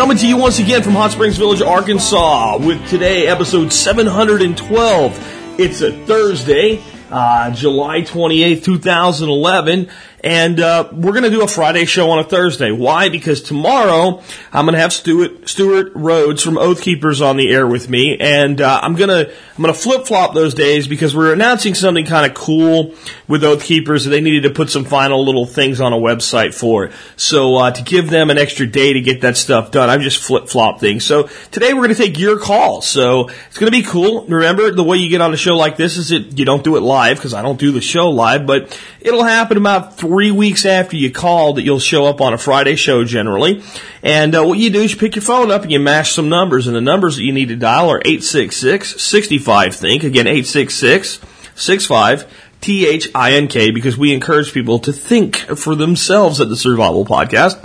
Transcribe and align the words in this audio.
Coming 0.00 0.16
to 0.16 0.26
you 0.26 0.38
once 0.38 0.58
again 0.58 0.82
from 0.82 0.94
Hot 0.94 1.10
Springs 1.10 1.36
Village, 1.36 1.60
Arkansas, 1.60 2.56
with 2.56 2.88
today 2.88 3.26
episode 3.26 3.70
712. 3.70 5.60
It's 5.60 5.82
a 5.82 5.92
Thursday, 6.06 6.82
uh, 7.10 7.50
July 7.50 8.00
28th, 8.00 8.64
2011. 8.64 9.90
And 10.22 10.60
uh, 10.60 10.88
we're 10.92 11.12
going 11.12 11.24
to 11.24 11.30
do 11.30 11.42
a 11.42 11.48
Friday 11.48 11.86
show 11.86 12.10
on 12.10 12.18
a 12.18 12.24
Thursday. 12.24 12.70
Why? 12.70 13.08
Because 13.08 13.40
tomorrow 13.42 14.22
I'm 14.52 14.66
going 14.66 14.74
to 14.74 14.80
have 14.80 14.92
Stewart 14.92 15.48
Stewart 15.48 15.92
Rhodes 15.94 16.42
from 16.42 16.58
Oath 16.58 16.82
Keepers 16.82 17.22
on 17.22 17.36
the 17.38 17.50
air 17.50 17.66
with 17.66 17.88
me, 17.88 18.18
and 18.18 18.60
uh, 18.60 18.80
I'm 18.82 18.94
gonna 18.94 19.30
I'm 19.56 19.62
gonna 19.62 19.72
flip 19.72 20.06
flop 20.06 20.34
those 20.34 20.52
days 20.52 20.86
because 20.86 21.16
we're 21.16 21.32
announcing 21.32 21.74
something 21.74 22.04
kind 22.04 22.30
of 22.30 22.36
cool 22.36 22.94
with 23.28 23.42
Oath 23.44 23.64
Keepers. 23.64 24.04
They 24.04 24.20
needed 24.20 24.42
to 24.42 24.50
put 24.50 24.68
some 24.68 24.84
final 24.84 25.24
little 25.24 25.46
things 25.46 25.80
on 25.80 25.92
a 25.94 25.96
website 25.96 26.54
for 26.54 26.84
it. 26.84 26.92
So 27.16 27.56
uh, 27.56 27.70
to 27.70 27.82
give 27.82 28.10
them 28.10 28.28
an 28.28 28.36
extra 28.36 28.66
day 28.66 28.92
to 28.92 29.00
get 29.00 29.22
that 29.22 29.38
stuff 29.38 29.70
done, 29.70 29.88
I'm 29.88 30.02
just 30.02 30.22
flip 30.22 30.48
flop 30.48 30.80
things. 30.80 31.04
So 31.04 31.28
today 31.50 31.72
we're 31.72 31.82
going 31.82 31.94
to 31.94 32.02
take 32.02 32.18
your 32.18 32.38
calls. 32.38 32.86
So 32.86 33.28
it's 33.28 33.58
going 33.58 33.72
to 33.72 33.78
be 33.78 33.84
cool. 33.84 34.26
Remember, 34.26 34.70
the 34.70 34.84
way 34.84 34.98
you 34.98 35.08
get 35.08 35.20
on 35.20 35.32
a 35.32 35.36
show 35.36 35.56
like 35.56 35.76
this 35.76 35.96
is 35.96 36.10
that 36.10 36.38
you 36.38 36.44
don't 36.44 36.62
do 36.62 36.76
it 36.76 36.80
live 36.80 37.16
because 37.16 37.32
I 37.34 37.42
don't 37.42 37.58
do 37.58 37.72
the 37.72 37.80
show 37.80 38.10
live, 38.10 38.46
but 38.46 38.78
it'll 39.00 39.24
happen 39.24 39.56
about 39.56 39.96
three 39.96 40.09
weeks 40.10 40.66
after 40.66 40.96
you 40.96 41.10
call 41.10 41.54
that 41.54 41.62
you'll 41.62 41.78
show 41.78 42.06
up 42.06 42.20
on 42.20 42.34
a 42.34 42.38
Friday 42.38 42.74
show 42.74 43.04
generally. 43.04 43.62
And 44.02 44.34
uh, 44.34 44.44
what 44.44 44.58
you 44.58 44.70
do 44.70 44.80
is 44.80 44.92
you 44.92 44.98
pick 44.98 45.14
your 45.14 45.22
phone 45.22 45.50
up 45.50 45.62
and 45.62 45.70
you 45.70 45.78
mash 45.78 46.12
some 46.12 46.28
numbers, 46.28 46.66
and 46.66 46.74
the 46.74 46.80
numbers 46.80 47.16
that 47.16 47.22
you 47.22 47.32
need 47.32 47.48
to 47.48 47.56
dial 47.56 47.90
are 47.90 48.00
866 48.04 49.00
65 49.00 49.74
Think. 49.74 50.02
Again, 50.02 50.26
866 50.26 51.20
65 51.54 52.49
T 52.60 52.86
H 52.86 53.08
I 53.14 53.32
N 53.32 53.48
K 53.48 53.70
because 53.70 53.96
we 53.96 54.12
encourage 54.12 54.52
people 54.52 54.78
to 54.80 54.92
think 54.92 55.36
for 55.36 55.74
themselves 55.74 56.40
at 56.40 56.48
the 56.48 56.56
Survival 56.56 57.04
Podcast. 57.04 57.58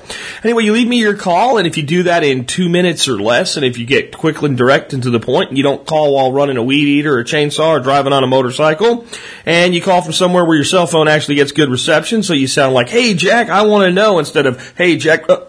Anyway, 0.44 0.64
you 0.64 0.74
leave 0.74 0.88
me 0.88 1.00
your 1.00 1.16
call, 1.16 1.58
and 1.58 1.68
if 1.68 1.78
you 1.78 1.84
do 1.84 2.04
that 2.04 2.24
in 2.24 2.46
two 2.46 2.70
minutes 2.70 3.08
or 3.08 3.20
less, 3.20 3.58
and 3.58 3.66
if 3.66 3.78
you 3.78 3.86
get 3.86 4.18
quick 4.18 4.42
and 4.42 4.58
direct 4.58 4.94
and 4.94 5.04
to 5.04 5.10
the 5.10 5.20
point, 5.20 5.50
and 5.50 5.58
you 5.58 5.64
don't 5.64 5.86
call 5.86 6.14
while 6.14 6.32
running 6.32 6.58
a 6.58 6.64
weed 6.64 6.88
eater 6.88 7.16
or 7.16 7.20
a 7.20 7.26
chainsaw 7.26 7.70
or 7.70 7.80
driving 7.80 8.14
on 8.14 8.24
a 8.24 8.28
motorcycle, 8.28 9.06
and 9.46 9.76
you 9.76 9.82
call 9.82 10.02
from 10.02 10.14
somewhere 10.14 10.46
where 10.46 10.56
your 10.56 10.66
cell 10.66 10.88
phone 10.88 11.08
actually 11.08 11.36
gets 11.36 11.52
good 11.52 11.70
reception, 11.70 12.24
so 12.24 12.34
you 12.34 12.48
sound 12.48 12.74
like, 12.74 12.90
"Hey 12.90 13.14
Jack, 13.14 13.50
I 13.50 13.64
want 13.64 13.86
to 13.86 13.92
know," 13.92 14.20
instead 14.20 14.46
of 14.46 14.74
"Hey 14.78 14.98
Jack." 14.98 15.30
Uh, 15.30 15.42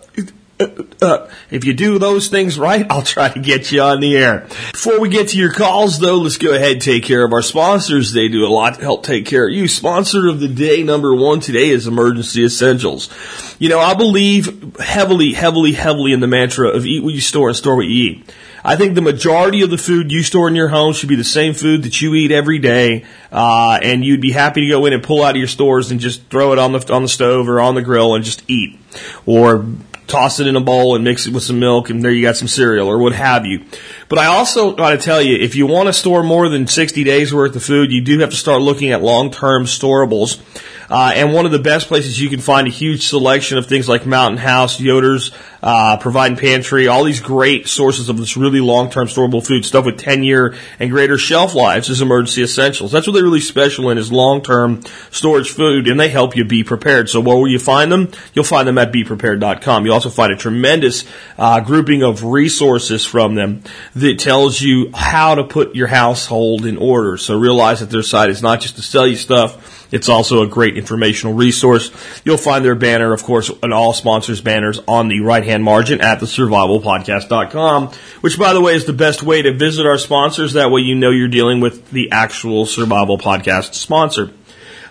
uh, 0.58 1.28
if 1.50 1.64
you 1.64 1.74
do 1.74 1.98
those 1.98 2.28
things 2.28 2.58
right, 2.58 2.86
I'll 2.90 3.02
try 3.02 3.28
to 3.28 3.38
get 3.38 3.70
you 3.72 3.82
on 3.82 4.00
the 4.00 4.16
air. 4.16 4.46
Before 4.72 5.00
we 5.00 5.08
get 5.08 5.28
to 5.28 5.38
your 5.38 5.52
calls, 5.52 5.98
though, 5.98 6.18
let's 6.18 6.38
go 6.38 6.54
ahead 6.54 6.72
and 6.72 6.82
take 6.82 7.04
care 7.04 7.24
of 7.24 7.32
our 7.32 7.42
sponsors. 7.42 8.12
They 8.12 8.28
do 8.28 8.46
a 8.46 8.48
lot 8.48 8.76
to 8.76 8.80
help 8.80 9.02
take 9.02 9.26
care 9.26 9.46
of 9.46 9.52
you. 9.52 9.68
Sponsor 9.68 10.28
of 10.28 10.40
the 10.40 10.48
day, 10.48 10.82
number 10.82 11.14
one 11.14 11.40
today, 11.40 11.68
is 11.68 11.86
Emergency 11.86 12.44
Essentials. 12.44 13.10
You 13.58 13.68
know, 13.68 13.78
I 13.78 13.94
believe 13.94 14.76
heavily, 14.78 15.32
heavily, 15.32 15.72
heavily 15.72 16.12
in 16.12 16.20
the 16.20 16.26
mantra 16.26 16.68
of 16.68 16.86
eat 16.86 17.02
what 17.02 17.14
you 17.14 17.20
store 17.20 17.48
and 17.48 17.56
store 17.56 17.76
what 17.76 17.86
you 17.86 18.10
eat. 18.10 18.34
I 18.64 18.74
think 18.74 18.96
the 18.96 19.02
majority 19.02 19.62
of 19.62 19.70
the 19.70 19.78
food 19.78 20.10
you 20.10 20.24
store 20.24 20.48
in 20.48 20.56
your 20.56 20.66
home 20.66 20.92
should 20.92 21.08
be 21.08 21.14
the 21.14 21.22
same 21.22 21.54
food 21.54 21.84
that 21.84 22.00
you 22.00 22.14
eat 22.14 22.32
every 22.32 22.58
day, 22.58 23.04
uh, 23.30 23.78
and 23.80 24.04
you'd 24.04 24.20
be 24.20 24.32
happy 24.32 24.62
to 24.62 24.68
go 24.68 24.86
in 24.86 24.92
and 24.92 25.04
pull 25.04 25.22
out 25.22 25.30
of 25.30 25.36
your 25.36 25.46
stores 25.46 25.92
and 25.92 26.00
just 26.00 26.28
throw 26.30 26.52
it 26.52 26.58
on 26.58 26.72
the 26.72 26.92
on 26.92 27.02
the 27.02 27.08
stove 27.08 27.48
or 27.48 27.60
on 27.60 27.76
the 27.76 27.82
grill 27.82 28.16
and 28.16 28.24
just 28.24 28.42
eat, 28.50 28.76
or 29.24 29.64
toss 30.06 30.40
it 30.40 30.46
in 30.46 30.56
a 30.56 30.60
bowl 30.60 30.94
and 30.94 31.04
mix 31.04 31.26
it 31.26 31.32
with 31.32 31.42
some 31.42 31.58
milk, 31.58 31.90
and 31.90 32.02
there 32.02 32.10
you 32.10 32.22
got 32.22 32.36
some 32.36 32.48
cereal 32.48 32.88
or 32.88 32.98
what 32.98 33.12
have 33.12 33.46
you. 33.46 33.64
But 34.08 34.18
I 34.18 34.26
also 34.26 34.72
got 34.72 34.90
to 34.90 34.98
tell 34.98 35.20
you, 35.20 35.36
if 35.36 35.54
you 35.54 35.66
want 35.66 35.88
to 35.88 35.92
store 35.92 36.22
more 36.22 36.48
than 36.48 36.66
60 36.66 37.04
days 37.04 37.34
worth 37.34 37.56
of 37.56 37.62
food, 37.62 37.92
you 37.92 38.00
do 38.02 38.18
have 38.20 38.30
to 38.30 38.36
start 38.36 38.62
looking 38.62 38.90
at 38.92 39.02
long-term 39.02 39.64
storables. 39.64 40.40
Uh, 40.88 41.12
and 41.14 41.32
one 41.32 41.46
of 41.46 41.52
the 41.52 41.58
best 41.58 41.88
places 41.88 42.20
you 42.20 42.28
can 42.28 42.40
find 42.40 42.68
a 42.68 42.70
huge 42.70 43.08
selection 43.08 43.58
of 43.58 43.66
things 43.66 43.88
like 43.88 44.06
Mountain 44.06 44.38
House, 44.38 44.80
Yoder's, 44.80 45.32
uh, 45.62 45.96
Provident 45.98 46.40
Pantry, 46.40 46.88
all 46.88 47.04
these 47.04 47.20
great 47.20 47.68
sources 47.68 48.08
of 48.08 48.16
this 48.16 48.36
really 48.36 48.60
long-term 48.60 49.08
storable 49.08 49.44
food, 49.46 49.64
stuff 49.64 49.84
with 49.84 49.98
10-year 49.98 50.54
and 50.78 50.90
greater 50.90 51.18
shelf 51.18 51.54
lives 51.54 51.88
is 51.88 52.00
Emergency 52.00 52.42
Essentials. 52.42 52.92
That's 52.92 53.06
what 53.06 53.14
they're 53.14 53.22
really 53.22 53.40
special 53.40 53.90
in 53.90 53.98
is 53.98 54.12
long-term 54.12 54.82
storage 55.10 55.50
food, 55.50 55.88
and 55.88 55.98
they 55.98 56.08
help 56.08 56.36
you 56.36 56.44
be 56.44 56.64
prepared. 56.64 57.08
So 57.08 57.20
where 57.20 57.36
will 57.36 57.48
you 57.48 57.58
find 57.58 57.90
them? 57.90 58.10
You'll 58.34 58.44
find 58.44 58.68
them 58.68 58.78
at 58.78 58.92
beprepared.com. 58.92 59.84
You'll 59.84 59.94
also 59.94 60.10
find 60.10 60.32
a 60.32 60.36
tremendous 60.36 61.04
uh, 61.38 61.60
grouping 61.60 62.02
of 62.02 62.24
resources 62.24 63.04
from 63.04 63.34
them 63.34 63.62
that 63.94 64.18
tells 64.18 64.60
you 64.60 64.90
how 64.94 65.34
to 65.34 65.44
put 65.44 65.74
your 65.74 65.88
household 65.88 66.66
in 66.66 66.76
order. 66.76 67.16
So 67.16 67.38
realize 67.38 67.80
that 67.80 67.90
their 67.90 68.02
site 68.02 68.30
is 68.30 68.42
not 68.42 68.60
just 68.60 68.76
to 68.76 68.82
sell 68.82 69.06
you 69.06 69.16
stuff, 69.16 69.86
it's 69.92 70.08
also 70.08 70.42
a 70.42 70.46
great 70.46 70.76
informational 70.76 71.34
resource. 71.34 71.90
You'll 72.24 72.36
find 72.36 72.64
their 72.64 72.74
banner, 72.74 73.12
of 73.12 73.22
course, 73.22 73.50
and 73.62 73.72
all 73.72 73.92
sponsors 73.92 74.40
banners 74.40 74.80
on 74.88 75.08
the 75.08 75.20
right 75.20 75.44
hand 75.46 75.64
margin 75.64 76.00
at 76.00 76.20
thesurvivalpodcast.com, 76.20 77.92
which 78.20 78.38
by 78.38 78.52
the 78.52 78.60
way 78.60 78.74
is 78.74 78.84
the 78.84 78.92
best 78.92 79.22
way 79.22 79.42
to 79.42 79.52
visit 79.52 79.86
our 79.86 79.98
sponsors. 79.98 80.52
That 80.52 80.70
way 80.70 80.82
you 80.82 80.94
know 80.94 81.10
you're 81.10 81.28
dealing 81.28 81.60
with 81.60 81.90
the 81.90 82.12
actual 82.12 82.66
Survival 82.66 83.18
Podcast 83.18 83.74
sponsor. 83.74 84.32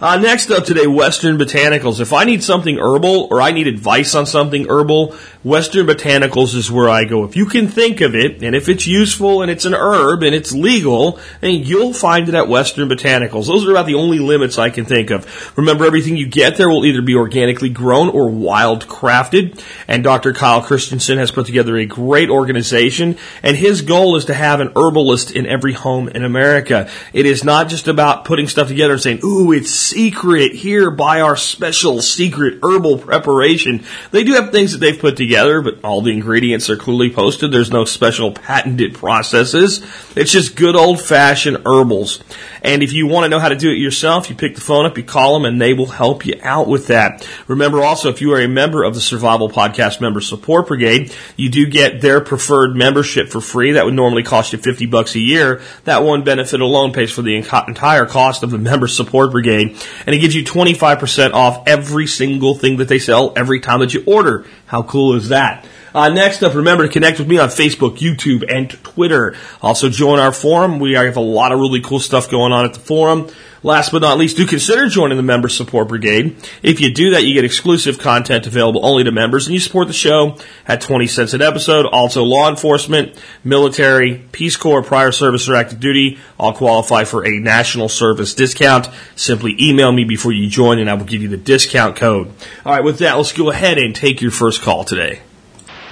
Uh, 0.01 0.17
next 0.17 0.51
up 0.51 0.65
today, 0.65 0.87
Western 0.87 1.37
Botanicals. 1.37 2.01
If 2.01 2.11
I 2.11 2.25
need 2.25 2.43
something 2.43 2.77
herbal 2.77 3.29
or 3.31 3.41
I 3.41 3.51
need 3.51 3.67
advice 3.67 4.13
on 4.13 4.25
something 4.25 4.67
herbal, 4.69 5.15
Western 5.45 5.85
Botanicals 5.85 6.55
is 6.55 6.71
where 6.71 6.89
I 6.89 7.05
go. 7.05 7.23
If 7.23 7.35
you 7.35 7.45
can 7.45 7.67
think 7.67 8.01
of 8.01 8.15
it, 8.15 8.41
and 8.41 8.55
if 8.55 8.67
it's 8.67 8.87
useful 8.87 9.43
and 9.43 9.51
it's 9.51 9.65
an 9.65 9.75
herb 9.75 10.23
and 10.23 10.33
it's 10.33 10.51
legal, 10.51 11.19
then 11.39 11.63
you'll 11.63 11.93
find 11.93 12.27
it 12.27 12.33
at 12.33 12.47
Western 12.47 12.89
Botanicals. 12.89 13.45
Those 13.45 13.63
are 13.67 13.69
about 13.69 13.85
the 13.85 13.93
only 13.93 14.17
limits 14.17 14.57
I 14.57 14.71
can 14.71 14.85
think 14.85 15.11
of. 15.11 15.55
Remember, 15.55 15.85
everything 15.85 16.17
you 16.17 16.25
get 16.25 16.57
there 16.57 16.67
will 16.67 16.83
either 16.83 17.03
be 17.03 17.13
organically 17.13 17.69
grown 17.69 18.09
or 18.09 18.27
wild 18.27 18.87
crafted. 18.87 19.61
And 19.87 20.03
Dr. 20.03 20.33
Kyle 20.33 20.63
Christensen 20.63 21.19
has 21.19 21.29
put 21.29 21.45
together 21.45 21.77
a 21.77 21.85
great 21.85 22.31
organization, 22.31 23.15
and 23.43 23.55
his 23.55 23.83
goal 23.83 24.15
is 24.15 24.25
to 24.25 24.33
have 24.33 24.61
an 24.61 24.71
herbalist 24.75 25.29
in 25.29 25.45
every 25.45 25.73
home 25.73 26.07
in 26.07 26.25
America. 26.25 26.89
It 27.13 27.27
is 27.27 27.43
not 27.43 27.69
just 27.69 27.87
about 27.87 28.25
putting 28.25 28.47
stuff 28.47 28.67
together 28.67 28.93
and 28.93 29.01
saying, 29.03 29.19
ooh, 29.23 29.51
it's 29.51 29.69
secret 29.69 30.53
here 30.53 30.89
by 30.89 31.21
our 31.21 31.37
special 31.37 32.01
secret 32.01 32.61
herbal 32.63 32.97
preparation. 32.97 33.83
They 34.09 34.23
do 34.23 34.33
have 34.33 34.49
things 34.49 34.71
that 34.71 34.79
they've 34.79 34.97
put 34.97 35.15
together, 35.15 35.34
but 35.61 35.83
all 35.83 36.01
the 36.01 36.11
ingredients 36.11 36.69
are 36.69 36.77
clearly 36.77 37.11
posted. 37.11 37.51
There's 37.51 37.71
no 37.71 37.85
special 37.85 38.31
patented 38.31 38.93
processes. 38.93 39.85
It's 40.15 40.31
just 40.31 40.55
good 40.55 40.75
old 40.75 41.01
fashioned 41.01 41.57
herbals. 41.65 42.23
And 42.65 42.83
if 42.83 42.91
you 42.91 43.07
want 43.07 43.25
to 43.25 43.29
know 43.29 43.39
how 43.39 43.49
to 43.49 43.55
do 43.55 43.69
it 43.71 43.77
yourself, 43.77 44.29
you 44.29 44.35
pick 44.35 44.55
the 44.55 44.61
phone 44.61 44.85
up, 44.85 44.97
you 44.97 45.03
call 45.03 45.35
them, 45.35 45.45
and 45.45 45.61
they 45.61 45.73
will 45.73 45.85
help 45.85 46.25
you 46.25 46.33
out 46.41 46.67
with 46.67 46.87
that. 46.87 47.27
Remember 47.47 47.83
also, 47.83 48.09
if 48.09 48.21
you 48.21 48.33
are 48.33 48.41
a 48.41 48.47
member 48.47 48.83
of 48.83 48.93
the 48.93 49.01
Survival 49.01 49.49
Podcast 49.49 50.01
Member 50.01 50.19
Support 50.19 50.67
Brigade, 50.67 51.13
you 51.37 51.49
do 51.49 51.65
get 51.67 52.01
their 52.01 52.21
preferred 52.21 52.75
membership 52.75 53.29
for 53.29 53.39
free. 53.39 53.73
That 53.73 53.85
would 53.85 53.93
normally 53.93 54.23
cost 54.23 54.51
you 54.51 54.59
50 54.59 54.87
bucks 54.87 55.15
a 55.15 55.19
year. 55.19 55.61
That 55.85 56.03
one 56.03 56.23
benefit 56.23 56.59
alone 56.59 56.91
pays 56.91 57.11
for 57.11 57.21
the 57.21 57.35
entire 57.35 58.05
cost 58.05 58.43
of 58.43 58.51
the 58.51 58.57
Member 58.57 58.87
Support 58.87 59.31
Brigade 59.31 59.77
and 60.05 60.15
it 60.15 60.19
gives 60.19 60.35
you 60.35 60.43
25% 60.43 61.33
off 61.33 61.67
every 61.67 62.07
single 62.07 62.55
thing 62.55 62.77
that 62.77 62.87
they 62.87 62.99
sell 62.99 63.33
every 63.35 63.59
time 63.59 63.79
that 63.79 63.93
you 63.93 64.03
order. 64.05 64.45
How 64.65 64.83
cool 64.83 65.15
is 65.15 65.29
that? 65.29 65.65
Uh, 65.95 66.09
next 66.09 66.43
up, 66.43 66.53
remember 66.53 66.85
to 66.85 66.91
connect 66.91 67.19
with 67.19 67.27
me 67.29 67.37
on 67.37 67.47
Facebook, 67.47 67.99
YouTube, 67.99 68.43
and 68.53 68.69
Twitter. 68.83 69.33
Also 69.61 69.87
join 69.87 70.19
our 70.19 70.33
forum. 70.33 70.77
We 70.79 70.91
have 70.91 71.15
a 71.15 71.21
lot 71.21 71.53
of 71.53 71.59
really 71.59 71.79
cool 71.79 72.01
stuff 72.01 72.29
going 72.29 72.51
on 72.51 72.65
at 72.65 72.73
the 72.73 72.81
forum. 72.81 73.29
Last 73.63 73.93
but 73.93 74.01
not 74.01 74.17
least, 74.17 74.35
do 74.35 74.45
consider 74.45 74.89
joining 74.89 75.15
the 75.15 75.23
Member 75.23 75.47
Support 75.47 75.87
Brigade. 75.87 76.35
If 76.61 76.81
you 76.81 76.93
do 76.93 77.11
that, 77.11 77.23
you 77.23 77.33
get 77.33 77.45
exclusive 77.45 77.97
content 77.97 78.45
available 78.45 78.85
only 78.85 79.05
to 79.05 79.11
members, 79.13 79.47
and 79.47 79.53
you 79.53 79.59
support 79.61 79.87
the 79.87 79.93
show 79.93 80.37
at 80.67 80.81
20 80.81 81.07
cents 81.07 81.33
an 81.33 81.41
episode. 81.41 81.85
Also, 81.85 82.23
law 82.23 82.49
enforcement, 82.49 83.17
military, 83.45 84.17
Peace 84.33 84.57
Corps, 84.57 84.83
prior 84.83 85.13
service, 85.13 85.47
or 85.47 85.55
active 85.55 85.79
duty 85.79 86.19
all 86.37 86.51
qualify 86.51 87.05
for 87.05 87.25
a 87.25 87.39
national 87.39 87.87
service 87.87 88.33
discount. 88.33 88.89
Simply 89.15 89.55
email 89.61 89.93
me 89.93 90.03
before 90.03 90.33
you 90.33 90.49
join, 90.49 90.77
and 90.77 90.89
I 90.89 90.95
will 90.95 91.05
give 91.05 91.21
you 91.21 91.29
the 91.29 91.37
discount 91.37 91.95
code. 91.95 92.33
All 92.65 92.73
right, 92.73 92.83
with 92.83 92.99
that, 92.99 93.15
let's 93.15 93.31
go 93.31 93.49
ahead 93.49 93.77
and 93.77 93.95
take 93.95 94.21
your 94.21 94.31
first 94.31 94.61
call 94.61 94.83
today. 94.83 95.21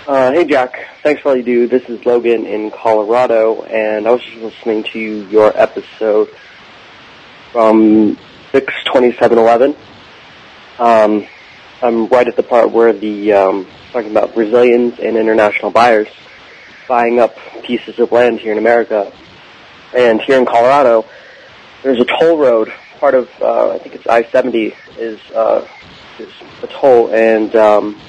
Uh, 0.06 0.34
hey 0.34 0.44
Jack, 0.44 0.90
thanks 1.02 1.22
for 1.22 1.30
all 1.30 1.36
you 1.38 1.44
do. 1.44 1.66
This 1.66 1.84
is 1.84 2.06
Logan 2.06 2.46
in 2.46 2.72
Colorado, 2.72 3.62
and 3.62 4.06
I 4.06 4.12
was 4.12 4.22
just 4.22 4.36
listening 4.36 4.84
to 4.92 5.00
your 5.00 5.58
episode 5.58 6.28
from 7.54 8.18
six 8.52 8.74
twenty 8.84 9.14
seven 9.14 9.38
eleven. 9.38 9.78
Um, 10.78 11.26
I'm 11.82 12.08
right 12.08 12.28
at 12.28 12.36
the 12.36 12.44
part 12.44 12.72
where 12.72 12.92
the 12.92 13.32
um, 13.32 13.68
talking 13.94 14.12
about 14.12 14.36
Brazilians 14.36 15.00
and 15.00 15.16
international 15.16 15.72
buyers 15.72 16.10
buying 16.86 17.22
up 17.22 17.38
pieces 17.64 17.98
of 17.98 18.12
land 18.12 18.42
here 18.42 18.52
in 18.52 18.58
America. 18.58 19.10
And 19.96 20.20
here 20.20 20.38
in 20.38 20.46
Colorado, 20.46 21.06
there's 21.82 22.02
a 22.02 22.06
toll 22.20 22.38
road. 22.38 22.74
Part 23.00 23.16
of 23.16 23.30
uh, 23.42 23.72
I 23.72 23.78
think 23.78 23.96
it's 23.96 24.06
I-70 24.06 24.76
is 24.98 25.22
uh, 25.32 25.66
is 26.20 26.34
a 26.62 26.68
toll, 26.68 27.10
and 27.14 27.56
um, 27.56 28.02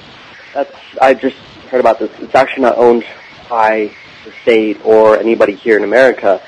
that's 0.53 0.75
I 1.01 1.13
just 1.13 1.37
heard 1.75 1.81
about 1.81 1.99
this. 1.99 2.11
It's 2.21 2.33
actually 2.33 2.63
not 2.63 2.77
owned 2.77 3.03
by 3.49 3.91
the 4.23 4.31
state 4.43 4.79
or 4.85 5.17
anybody 5.17 5.55
here 5.55 5.75
in 5.75 5.83
America. 5.83 6.41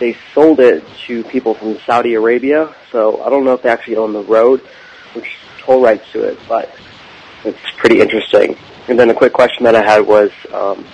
They 0.00 0.16
sold 0.34 0.58
it 0.58 0.82
to 1.06 1.22
people 1.22 1.54
from 1.54 1.78
Saudi 1.86 2.14
Arabia, 2.14 2.74
so 2.90 3.22
I 3.22 3.30
don't 3.30 3.44
know 3.44 3.52
if 3.52 3.62
they 3.62 3.68
actually 3.68 3.98
own 3.98 4.12
the 4.12 4.24
road, 4.24 4.60
which 5.12 5.36
toll 5.60 5.80
rights 5.80 6.10
to 6.10 6.24
it, 6.24 6.40
but 6.48 6.74
it's 7.44 7.70
pretty 7.76 8.00
interesting. 8.00 8.56
And 8.88 8.98
then 8.98 9.10
a 9.10 9.14
quick 9.14 9.32
question 9.32 9.62
that 9.62 9.76
I 9.76 9.84
had 9.84 10.04
was, 10.04 10.32
um, 10.52 10.84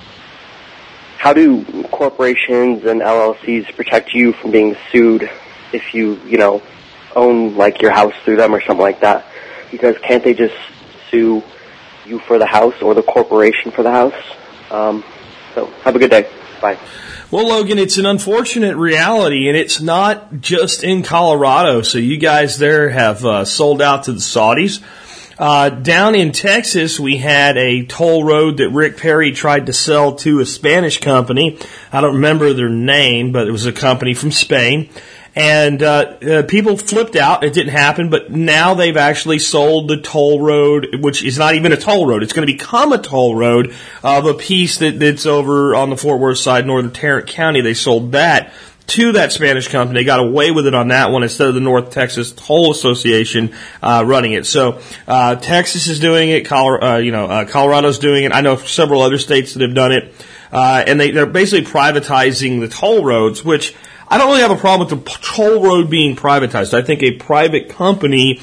how 1.17 1.33
do 1.33 1.65
corporations 1.85 2.85
and 2.85 3.01
LLCs 3.01 3.75
protect 3.77 4.13
you 4.13 4.35
from 4.35 4.51
being 4.51 4.77
sued 4.93 5.31
if 5.73 5.95
you, 5.95 6.21
you 6.27 6.37
know, 6.37 6.61
own 7.17 7.57
like 7.57 7.81
your 7.81 7.93
house 7.93 8.15
through 8.25 8.37
them 8.37 8.55
or 8.55 8.61
something 8.61 8.83
like 8.83 9.01
that? 9.01 9.25
Because 9.71 9.97
can't 10.03 10.23
they 10.23 10.35
just 10.35 10.55
sue 11.11 11.43
you 12.11 12.19
for 12.19 12.39
the 12.39 12.47
house 12.47 12.83
or 12.83 12.95
the 12.95 13.03
corporation 13.03 13.71
for 13.71 13.83
the 13.83 13.91
house? 13.91 14.15
Um, 14.71 15.05
so 15.55 15.67
have 15.83 15.97
a 15.97 15.99
good 15.99 16.11
day. 16.11 16.31
Bye. 16.61 16.79
Well, 17.31 17.49
Logan, 17.49 17.79
it's 17.79 17.97
an 17.97 18.07
unfortunate 18.07 18.77
reality, 18.77 19.49
and 19.49 19.57
it's 19.57 19.81
not 19.81 20.41
just 20.41 20.83
in 20.83 21.03
Colorado. 21.03 21.83
So 21.83 21.99
you 21.99 22.19
guys 22.19 22.59
there 22.59 22.91
have 22.91 23.25
uh, 23.25 23.45
sold 23.45 23.81
out 23.81 24.05
to 24.05 24.13
the 24.13 24.19
Saudis. 24.19 24.83
Uh, 25.39 25.71
down 25.71 26.15
in 26.15 26.33
Texas, 26.33 27.01
we 27.01 27.17
had 27.17 27.57
a 27.57 27.87
toll 27.87 28.25
road 28.25 28.59
that 28.59 28.69
Rick 28.69 28.99
Perry 28.99 29.33
tried 29.33 29.67
to 29.67 29.73
sell 29.73 30.17
to 30.17 30.41
a 30.41 30.45
Spanish 30.45 31.01
company. 31.01 31.59
I 31.91 32.03
don't 32.03 32.17
remember 32.17 32.53
their 32.53 32.69
name, 32.69 33.33
but 33.33 33.47
it 33.47 33.53
was 33.53 33.65
a 33.65 33.73
company 33.73 34.13
from 34.13 34.33
Spain. 34.33 34.91
And 35.37 35.81
uh, 35.83 35.87
uh, 35.89 36.43
people 36.43 36.77
flipped 36.77 37.15
out. 37.15 37.45
It 37.45 37.53
didn't 37.53 37.73
happen, 37.73 38.11
but 38.11 38.33
now 38.33 38.75
they've 38.75 38.97
actually 38.97 39.39
sold 39.39 39.87
the 39.89 39.97
toll 39.97 40.41
road, 40.41 40.97
which 41.01 41.23
is 41.23 41.39
not 41.39 41.55
even 41.55 41.73
a 41.73 41.77
toll 41.77 42.07
road. 42.07 42.25
It's 42.25 42.33
going 42.33 42.47
to 42.47 42.53
become 42.53 42.93
a 42.93 42.99
toll 42.99 43.37
road 43.37 43.73
of 44.03 44.27
a 44.27 44.35
piece 44.35 44.79
that, 44.79 44.99
that's 44.99 45.27
over 45.27 45.77
on 45.77 45.89
the 45.91 45.97
Fort 45.97 46.19
Worth 46.19 46.39
side, 46.39 46.67
northern 46.67 46.91
Tarrant 46.91 47.29
County. 47.29 47.61
They 47.61 47.75
sold 47.75 48.13
that 48.13 48.53
to 48.89 49.13
that 49.13 49.31
Spanish 49.31 49.69
company. 49.69 50.01
They 50.01 50.05
got 50.05 50.19
away 50.19 50.51
with 50.51 50.67
it 50.67 50.75
on 50.75 50.89
that 50.89 51.13
one 51.13 51.23
instead 51.23 51.47
of 51.47 51.55
the 51.55 51.61
North 51.61 51.91
Texas 51.93 52.33
Toll 52.33 52.73
Association 52.73 53.55
uh, 53.83 54.03
running 54.05 54.33
it. 54.33 54.47
So 54.47 54.81
uh, 55.07 55.37
Texas 55.37 55.87
is 55.87 56.01
doing 56.01 56.31
it. 56.31 56.51
Uh, 56.51 56.97
you 56.97 57.13
know, 57.13 57.27
uh, 57.27 57.45
Colorado's 57.45 58.01
doing 58.01 58.25
it. 58.25 58.33
I 58.33 58.41
know 58.41 58.57
several 58.57 59.03
other 59.03 59.19
states 59.19 59.55
that 59.55 59.63
have 59.63 59.75
done 59.75 59.93
it, 59.93 60.13
uh, 60.51 60.83
and 60.85 60.99
they, 60.99 61.13
they're 61.13 61.27
basically 61.27 61.71
privatizing 61.71 62.59
the 62.59 62.67
toll 62.67 63.05
roads, 63.05 63.45
which 63.45 63.77
I 64.11 64.19
don't 64.19 64.27
really 64.29 64.41
have 64.41 64.51
a 64.51 64.57
problem 64.57 64.89
with 64.89 65.05
the 65.05 65.11
toll 65.23 65.63
road 65.63 65.89
being 65.89 66.17
privatized. 66.17 66.75
I 66.75 66.83
think 66.83 67.03
a 67.03 67.13
private 67.13 67.69
company 67.69 68.41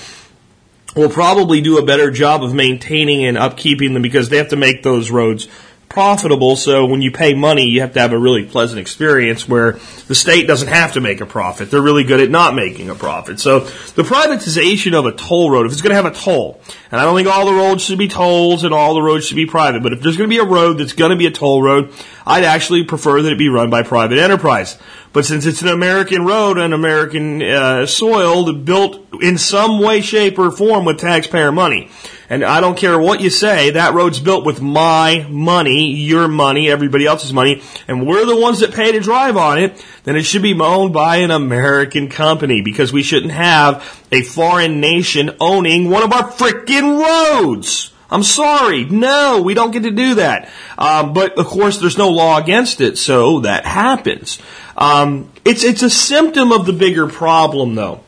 will 0.96 1.10
probably 1.10 1.60
do 1.60 1.78
a 1.78 1.86
better 1.86 2.10
job 2.10 2.42
of 2.42 2.54
maintaining 2.54 3.26
and 3.26 3.36
upkeeping 3.36 3.94
them 3.94 4.02
because 4.02 4.30
they 4.30 4.38
have 4.38 4.50
to 4.50 4.56
make 4.56 4.82
those 4.82 5.12
roads 5.12 5.50
profitable. 5.98 6.56
So 6.56 6.86
when 6.86 7.02
you 7.02 7.10
pay 7.10 7.34
money, 7.34 7.66
you 7.66 7.82
have 7.82 7.94
to 7.94 8.00
have 8.00 8.14
a 8.14 8.20
really 8.20 8.46
pleasant 8.46 8.80
experience 8.80 9.50
where 9.50 9.80
the 10.08 10.14
state 10.14 10.46
doesn't 10.46 10.68
have 10.68 10.94
to 10.94 11.02
make 11.02 11.22
a 11.22 11.26
profit. 11.26 11.72
They're 11.72 11.82
really 11.82 12.04
good 12.04 12.20
at 12.20 12.30
not 12.30 12.54
making 12.54 12.92
a 12.92 12.94
profit. 12.94 13.40
So 13.40 13.62
the 13.62 14.04
privatization 14.04 14.94
of 14.94 15.08
a 15.08 15.12
toll 15.12 15.50
road, 15.50 15.66
if 15.66 15.72
it's 15.72 15.82
going 15.82 15.90
to 15.90 15.96
have 15.96 16.06
a 16.06 16.12
toll, 16.12 16.62
and 16.92 17.02
I 17.02 17.04
don't 17.04 17.16
think 17.16 17.28
all 17.28 17.48
the 17.48 17.54
roads 17.54 17.84
should 17.84 17.98
be 17.98 18.08
tolls 18.08 18.64
and 18.64 18.76
all 18.76 18.94
the 18.94 19.02
roads 19.02 19.26
should 19.26 19.38
be 19.38 19.48
private, 19.48 19.82
but 19.82 19.92
if 19.92 20.02
there's 20.02 20.18
going 20.18 20.30
to 20.30 20.36
be 20.36 20.40
a 20.40 20.46
road 20.46 20.78
that's 20.78 20.94
going 20.94 21.10
to 21.10 21.18
be 21.18 21.26
a 21.26 21.32
toll 21.32 21.64
road, 21.64 21.92
I'd 22.28 22.44
actually 22.44 22.84
prefer 22.84 23.24
that 23.24 23.32
it 23.32 23.40
be 23.40 23.50
run 23.50 23.72
by 23.72 23.82
private 23.82 24.20
enterprise. 24.20 24.78
But 25.14 25.26
since 25.26 25.48
it's 25.48 25.64
an 25.64 25.70
American 25.70 26.26
road 26.26 26.60
and 26.60 26.76
American 26.76 27.42
uh, 27.42 27.88
soil, 27.88 28.54
built 28.54 29.04
in 29.20 29.40
some 29.40 29.80
way, 29.80 30.02
shape, 30.02 30.38
or 30.38 30.52
form 30.52 30.86
with 30.86 31.00
taxpayer 31.00 31.52
money, 31.52 31.90
and 32.30 32.44
I 32.44 32.60
don't 32.60 32.78
care 32.78 33.00
what 33.00 33.22
you 33.22 33.30
say, 33.30 33.72
that 33.72 33.94
road's 33.94 34.20
built 34.20 34.46
with 34.46 34.62
my 34.62 35.26
money, 35.30 35.94
your 35.94 36.28
money, 36.28 36.70
everybody 36.70 37.06
else's 37.06 37.32
money, 37.32 37.62
and 37.88 38.06
we're 38.06 38.26
the 38.26 38.36
ones 38.36 38.60
that 38.60 38.74
pay 38.74 38.92
to 38.92 39.00
drive 39.00 39.38
on 39.38 39.60
it, 39.60 39.84
then 40.04 40.16
it 40.16 40.24
should 40.24 40.42
be 40.42 40.60
owned 40.60 40.94
by 40.94 41.18
an 41.18 41.32
American 41.32 42.10
company 42.10 42.62
because 42.62 42.92
we 42.92 43.04
shouldn't 43.04 43.32
have 43.32 44.06
a 44.12 44.22
foreign 44.22 44.82
nation 44.82 45.36
owning 45.40 45.90
one 45.90 46.04
of 46.04 46.12
our 46.12 46.30
freaking 46.32 47.00
roads. 47.00 47.92
I'm 48.10 48.24
sorry. 48.24 48.86
No, 48.86 49.42
we 49.42 49.54
don't 49.54 49.72
get 49.72 49.84
to 49.84 49.92
do 49.92 50.16
that. 50.16 50.50
Um, 50.78 51.14
but 51.14 51.38
of 51.38 51.46
course, 51.46 51.80
there's 51.80 51.98
no 51.98 52.10
law 52.10 52.38
against 52.38 52.80
it, 52.80 52.98
so 52.98 53.42
that 53.42 53.66
happens. 53.66 54.40
Um, 54.78 55.30
it's 55.44 55.64
it's 55.64 55.84
a 55.84 55.90
symptom 55.90 56.52
of 56.52 56.66
the 56.66 56.74
bigger 56.74 57.08
problem, 57.08 57.76
though. 57.76 58.04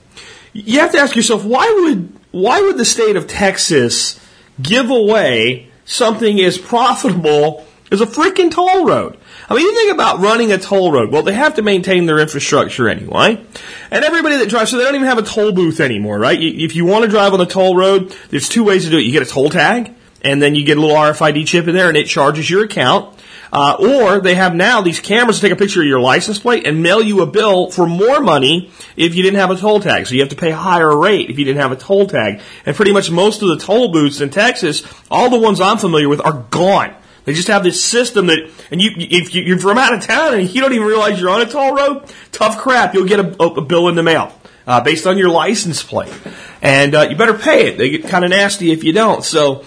You 0.54 0.80
have 0.80 0.92
to 0.94 1.00
ask 1.00 1.16
yourself 1.16 1.44
why 1.44 1.70
would 1.82 2.19
why 2.32 2.62
would 2.62 2.78
the 2.78 2.86
state 2.86 3.16
of 3.16 3.28
Texas 3.28 4.20
give 4.62 4.90
away 4.90 5.72
something 5.86 6.40
as 6.42 6.58
profitable 6.58 7.66
as 7.92 8.02
a 8.02 8.06
freaking 8.06 8.52
toll 8.52 8.86
road? 8.86 9.18
I 9.50 9.56
mean, 9.56 9.66
you 9.66 9.74
think 9.74 9.94
about 9.94 10.20
running 10.20 10.52
a 10.52 10.60
toll 10.60 10.92
road. 10.92 11.12
Well, 11.12 11.24
they 11.24 11.34
have 11.34 11.56
to 11.56 11.64
maintain 11.64 12.06
their 12.06 12.20
infrastructure 12.20 12.88
anyway. 12.88 13.44
And 13.90 14.06
everybody 14.06 14.38
that 14.38 14.50
drives, 14.50 14.70
so 14.70 14.78
they 14.78 14.84
don't 14.84 14.96
even 14.96 15.08
have 15.08 15.18
a 15.18 15.24
toll 15.24 15.52
booth 15.54 15.80
anymore, 15.80 16.20
right? 16.20 16.40
If 16.40 16.76
you 16.76 16.86
want 16.86 17.06
to 17.06 17.10
drive 17.10 17.34
on 17.34 17.40
the 17.40 17.48
toll 17.48 17.76
road, 17.76 18.16
there's 18.30 18.48
two 18.48 18.64
ways 18.64 18.86
to 18.86 18.92
do 18.92 19.00
it. 19.00 19.02
You 19.02 19.12
get 19.12 19.24
a 19.24 19.26
toll 19.26 19.50
tag, 19.50 19.96
and 20.22 20.40
then 20.40 20.54
you 20.54 20.64
get 20.66 20.78
a 20.78 20.82
little 20.82 20.96
RFID 20.96 21.48
chip 21.48 21.68
in 21.68 21.74
there, 21.74 21.88
and 21.88 21.98
it 21.98 22.06
charges 22.06 22.48
your 22.48 22.64
account. 22.64 23.19
Uh, 23.52 23.76
or 23.80 24.20
they 24.22 24.36
have 24.36 24.54
now 24.54 24.82
these 24.82 25.00
cameras 25.00 25.38
to 25.38 25.42
take 25.42 25.52
a 25.52 25.56
picture 25.56 25.82
of 25.82 25.88
your 25.88 26.00
license 26.00 26.38
plate 26.38 26.68
and 26.68 26.84
mail 26.84 27.02
you 27.02 27.22
a 27.22 27.26
bill 27.26 27.72
for 27.72 27.88
more 27.88 28.20
money 28.20 28.72
if 28.96 29.16
you 29.16 29.24
didn't 29.24 29.40
have 29.40 29.50
a 29.50 29.56
toll 29.56 29.80
tag. 29.80 30.06
So 30.06 30.14
you 30.14 30.22
have 30.22 30.30
to 30.30 30.36
pay 30.36 30.52
a 30.52 30.56
higher 30.56 30.96
rate 30.96 31.30
if 31.30 31.40
you 31.40 31.46
didn't 31.46 31.62
have 31.62 31.72
a 31.72 31.76
toll 31.76 32.08
tag. 32.08 32.42
And 32.66 32.76
pretty 32.76 32.94
much 32.94 33.10
most 33.10 33.42
of 33.42 33.50
the 33.50 33.58
toll 33.58 33.92
booths 33.92 34.22
in 34.22 34.30
Texas, 34.30 34.84
all 35.10 35.30
the 35.30 35.40
ones 35.40 35.60
I'm 35.60 35.78
familiar 35.78 36.10
with, 36.10 36.22
are 36.24 36.46
gone. 36.52 36.94
They 37.26 37.34
just 37.34 37.48
have 37.48 37.64
this 37.64 37.84
system 37.84 38.28
that, 38.28 38.50
and 38.72 38.82
you, 38.82 38.92
if 38.98 39.36
you're 39.36 39.60
from 39.60 39.78
out 39.78 39.94
of 39.94 40.02
town 40.02 40.36
and 40.36 40.50
you 40.54 40.62
don't 40.62 40.74
even 40.74 40.88
realize 40.88 41.20
you're 41.20 41.30
on 41.30 41.42
a 41.42 41.46
toll 41.46 41.76
road, 41.76 42.12
tough 42.32 42.58
crap. 42.58 42.94
You'll 42.94 43.08
get 43.08 43.20
a, 43.20 43.44
a 43.44 43.62
bill 43.62 43.88
in 43.88 43.96
the 43.96 44.04
mail 44.04 44.34
uh, 44.66 44.82
based 44.82 45.06
on 45.06 45.18
your 45.18 45.30
license 45.30 45.84
plate, 45.84 46.14
and 46.62 46.96
uh, 46.96 47.08
you 47.10 47.16
better 47.16 47.38
pay 47.38 47.68
it. 47.68 47.78
They 47.78 47.90
get 47.90 48.06
kind 48.06 48.24
of 48.24 48.32
nasty 48.32 48.72
if 48.72 48.84
you 48.84 48.94
don't. 48.94 49.24
So 49.24 49.64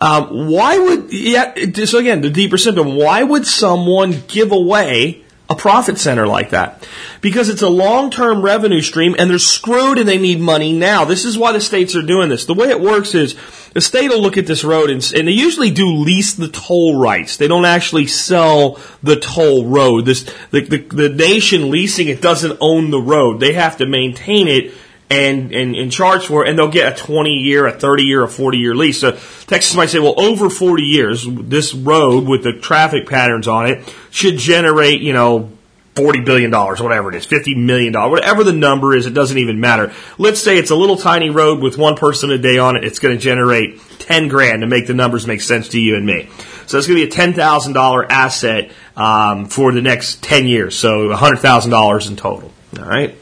um, 0.00 0.48
why 0.48 0.78
would, 0.78 1.12
yeah, 1.12 1.54
so 1.84 1.98
again, 1.98 2.22
the 2.22 2.30
deeper 2.30 2.56
symptom, 2.56 2.96
why 2.96 3.22
would 3.22 3.46
someone 3.46 4.22
give 4.28 4.50
away 4.50 5.24
a 5.50 5.54
profit 5.54 5.98
center 5.98 6.26
like 6.26 6.50
that? 6.50 6.88
Because 7.20 7.50
it's 7.50 7.60
a 7.60 7.68
long-term 7.68 8.40
revenue 8.40 8.80
stream 8.80 9.14
and 9.18 9.28
they're 9.28 9.38
screwed 9.38 9.98
and 9.98 10.08
they 10.08 10.16
need 10.16 10.40
money 10.40 10.72
now. 10.72 11.04
This 11.04 11.26
is 11.26 11.36
why 11.36 11.52
the 11.52 11.60
states 11.60 11.94
are 11.94 12.02
doing 12.02 12.30
this. 12.30 12.46
The 12.46 12.54
way 12.54 12.70
it 12.70 12.80
works 12.80 13.14
is 13.14 13.36
the 13.74 13.82
state 13.82 14.08
will 14.08 14.22
look 14.22 14.38
at 14.38 14.46
this 14.46 14.64
road 14.64 14.88
and, 14.88 15.04
and 15.14 15.28
they 15.28 15.32
usually 15.32 15.70
do 15.70 15.86
lease 15.86 16.32
the 16.32 16.48
toll 16.48 16.98
rights. 16.98 17.36
They 17.36 17.48
don't 17.48 17.66
actually 17.66 18.06
sell 18.06 18.80
the 19.02 19.16
toll 19.16 19.66
road. 19.66 20.06
This, 20.06 20.24
the, 20.50 20.62
the, 20.62 20.78
the 20.78 21.08
nation 21.10 21.70
leasing 21.70 22.08
it 22.08 22.22
doesn't 22.22 22.56
own 22.62 22.90
the 22.90 23.02
road. 23.02 23.38
They 23.38 23.52
have 23.52 23.76
to 23.78 23.86
maintain 23.86 24.48
it 24.48 24.72
and, 25.10 25.52
and, 25.52 25.74
and 25.74 25.90
charge 25.90 26.26
for 26.26 26.44
it, 26.44 26.48
and 26.48 26.58
they'll 26.58 26.68
get 26.68 26.92
a 26.92 26.96
20 26.96 27.30
year, 27.30 27.66
a 27.66 27.72
30 27.72 28.04
year, 28.04 28.22
a 28.22 28.28
40 28.28 28.58
year 28.58 28.74
lease. 28.74 29.00
So 29.00 29.12
Texas 29.46 29.74
might 29.74 29.90
say, 29.90 29.98
well, 29.98 30.18
over 30.18 30.48
40 30.48 30.84
years, 30.84 31.26
this 31.28 31.74
road 31.74 32.26
with 32.26 32.44
the 32.44 32.52
traffic 32.52 33.08
patterns 33.08 33.48
on 33.48 33.66
it 33.66 33.94
should 34.10 34.38
generate, 34.38 35.00
you 35.00 35.12
know, 35.12 35.50
$40 35.96 36.24
billion, 36.24 36.52
whatever 36.52 37.10
it 37.10 37.16
is, 37.16 37.26
$50 37.26 37.56
million, 37.56 37.92
whatever 37.92 38.44
the 38.44 38.52
number 38.52 38.94
is, 38.94 39.06
it 39.06 39.12
doesn't 39.12 39.36
even 39.36 39.58
matter. 39.58 39.92
Let's 40.16 40.40
say 40.40 40.56
it's 40.56 40.70
a 40.70 40.76
little 40.76 40.96
tiny 40.96 41.30
road 41.30 41.60
with 41.60 41.76
one 41.76 41.96
person 41.96 42.30
a 42.30 42.38
day 42.38 42.58
on 42.58 42.76
it, 42.76 42.84
it's 42.84 43.00
going 43.00 43.16
to 43.16 43.20
generate 43.20 43.80
10 43.98 44.28
grand 44.28 44.60
to 44.60 44.68
make 44.68 44.86
the 44.86 44.94
numbers 44.94 45.26
make 45.26 45.40
sense 45.40 45.70
to 45.70 45.80
you 45.80 45.96
and 45.96 46.06
me. 46.06 46.28
So 46.66 46.78
it's 46.78 46.86
going 46.86 47.00
to 47.00 47.06
be 47.06 47.12
a 47.12 47.32
$10,000 47.32 48.06
asset 48.08 48.70
um, 48.96 49.46
for 49.46 49.72
the 49.72 49.82
next 49.82 50.22
10 50.22 50.46
years, 50.46 50.76
so 50.76 51.08
$100,000 51.08 52.08
in 52.08 52.16
total. 52.16 52.52
All 52.78 52.84
right? 52.84 53.16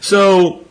So 0.00 0.64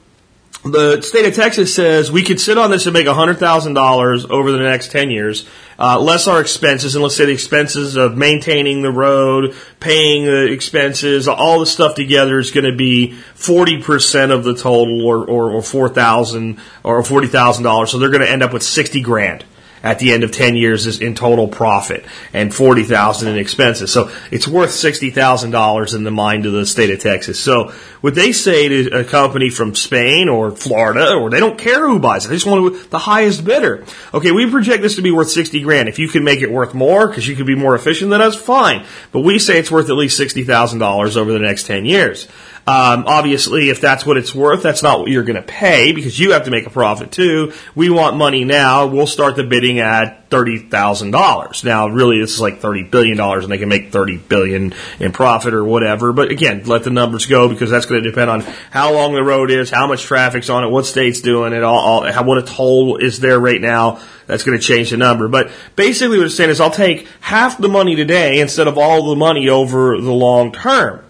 the 0.71 1.01
state 1.01 1.25
of 1.25 1.35
Texas 1.35 1.73
says 1.73 2.11
we 2.11 2.23
could 2.23 2.39
sit 2.39 2.57
on 2.57 2.71
this 2.71 2.85
and 2.85 2.93
make 2.93 3.07
$100,000 3.07 4.29
over 4.29 4.51
the 4.51 4.59
next 4.59 4.91
10 4.91 5.09
years, 5.09 5.47
uh, 5.79 5.99
less 5.99 6.27
our 6.27 6.39
expenses, 6.41 6.95
and 6.95 7.03
let's 7.03 7.15
say 7.15 7.25
the 7.25 7.31
expenses 7.31 7.95
of 7.95 8.17
maintaining 8.17 8.81
the 8.81 8.91
road, 8.91 9.55
paying 9.79 10.25
the 10.25 10.51
expenses, 10.51 11.27
all 11.27 11.59
the 11.59 11.65
stuff 11.65 11.95
together 11.95 12.39
is 12.39 12.51
going 12.51 12.65
to 12.65 12.75
be 12.75 13.17
40% 13.35 14.31
of 14.31 14.43
the 14.43 14.55
total 14.55 15.05
or, 15.05 15.25
or, 15.25 15.51
or 15.51 15.61
4000 15.61 16.59
or 16.83 17.01
$40,000. 17.01 17.87
So 17.87 17.99
they're 17.99 18.09
going 18.09 18.21
to 18.21 18.29
end 18.29 18.43
up 18.43 18.53
with 18.53 18.63
60 18.63 19.01
grand 19.01 19.45
at 19.87 19.99
the 19.99 20.11
end 20.11 20.25
of 20.25 20.33
10 20.33 20.57
years 20.57 20.85
is 20.85 20.99
in 20.99 21.15
total 21.15 21.47
profit 21.47 22.03
and 22.33 22.53
40,000 22.53 23.29
in 23.29 23.37
expenses. 23.37 23.89
So 23.89 24.11
it's 24.31 24.45
worth 24.45 24.71
$60,000 24.71 25.95
in 25.95 26.03
the 26.03 26.11
mind 26.11 26.45
of 26.45 26.51
the 26.51 26.65
state 26.65 26.89
of 26.89 26.99
Texas. 26.99 27.39
So 27.39 27.71
what 28.01 28.13
they 28.13 28.33
say 28.33 28.67
to 28.67 28.99
a 28.99 29.03
company 29.05 29.49
from 29.49 29.75
Spain 29.75 30.27
or 30.27 30.51
Florida, 30.51 31.13
or 31.13 31.29
they 31.29 31.39
don't 31.39 31.57
care 31.57 31.87
who 31.87 31.99
buys 31.99 32.25
it, 32.25 32.27
they 32.27 32.35
just 32.35 32.45
want 32.45 32.89
the 32.89 32.99
highest 32.99 33.45
bidder. 33.45 33.85
Okay, 34.13 34.31
we 34.31 34.51
project 34.51 34.81
this 34.81 34.97
to 34.97 35.01
be 35.01 35.11
worth 35.11 35.29
60 35.29 35.61
grand. 35.61 35.87
If 35.87 35.99
you 35.99 36.09
can 36.09 36.25
make 36.25 36.41
it 36.41 36.51
worth 36.51 36.73
more 36.73 37.07
because 37.07 37.25
you 37.25 37.37
could 37.37 37.47
be 37.47 37.55
more 37.55 37.73
efficient 37.73 38.11
than 38.11 38.19
us, 38.19 38.35
fine. 38.35 38.85
But 39.13 39.21
we 39.21 39.39
say 39.39 39.57
it's 39.57 39.71
worth 39.71 39.89
at 39.89 39.95
least 39.95 40.19
$60,000 40.19 41.15
over 41.15 41.31
the 41.31 41.39
next 41.39 41.65
10 41.65 41.85
years. 41.85 42.27
Um, 42.69 43.05
obviously, 43.07 43.69
if 43.69 43.79
that's 43.79 44.05
what 44.05 44.17
it's 44.17 44.35
worth, 44.35 44.61
that's 44.61 44.83
not 44.83 44.99
what 44.99 45.09
you're 45.09 45.23
going 45.23 45.37
to 45.37 45.41
pay 45.41 45.93
because 45.93 46.19
you 46.19 46.33
have 46.33 46.43
to 46.43 46.51
make 46.51 46.67
a 46.67 46.69
profit 46.69 47.13
too. 47.13 47.53
We 47.75 47.89
want 47.89 48.17
money 48.17 48.43
now. 48.43 48.87
We'll 48.87 49.07
start 49.07 49.37
the 49.37 49.45
bidding 49.45 49.79
at 49.79 50.29
thirty 50.29 50.57
thousand 50.57 51.11
dollars. 51.11 51.63
Now, 51.63 51.87
really, 51.87 52.19
this 52.19 52.33
is 52.33 52.41
like 52.41 52.59
thirty 52.59 52.83
billion 52.83 53.15
dollars, 53.15 53.45
and 53.45 53.53
they 53.53 53.57
can 53.57 53.69
make 53.69 53.93
thirty 53.93 54.17
billion 54.17 54.73
in 54.99 55.13
profit 55.13 55.53
or 55.53 55.63
whatever. 55.63 56.11
But 56.11 56.29
again, 56.29 56.65
let 56.65 56.83
the 56.83 56.89
numbers 56.89 57.25
go 57.25 57.47
because 57.47 57.69
that's 57.69 57.85
going 57.85 58.03
to 58.03 58.09
depend 58.09 58.29
on 58.29 58.41
how 58.69 58.93
long 58.93 59.13
the 59.15 59.23
road 59.23 59.49
is, 59.49 59.69
how 59.69 59.87
much 59.87 60.03
traffic's 60.03 60.49
on 60.49 60.65
it, 60.65 60.67
what 60.67 60.85
state's 60.85 61.21
doing 61.21 61.53
it, 61.53 61.63
all, 61.63 61.79
all 61.79 62.11
how, 62.11 62.23
what 62.23 62.37
a 62.37 62.41
toll 62.41 62.97
is 62.97 63.21
there 63.21 63.39
right 63.39 63.61
now. 63.61 64.01
That's 64.25 64.43
going 64.43 64.59
to 64.59 64.63
change 64.63 64.89
the 64.89 64.97
number. 64.97 65.29
But 65.29 65.51
basically, 65.77 66.17
what 66.17 66.25
it's 66.25 66.35
saying 66.35 66.49
is, 66.49 66.59
I'll 66.59 66.69
take 66.69 67.07
half 67.21 67.57
the 67.59 67.69
money 67.69 67.95
today 67.95 68.41
instead 68.41 68.67
of 68.67 68.77
all 68.77 69.07
the 69.07 69.15
money 69.15 69.47
over 69.47 70.01
the 70.01 70.11
long 70.11 70.51
term. 70.51 71.05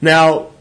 Now, 0.00 0.52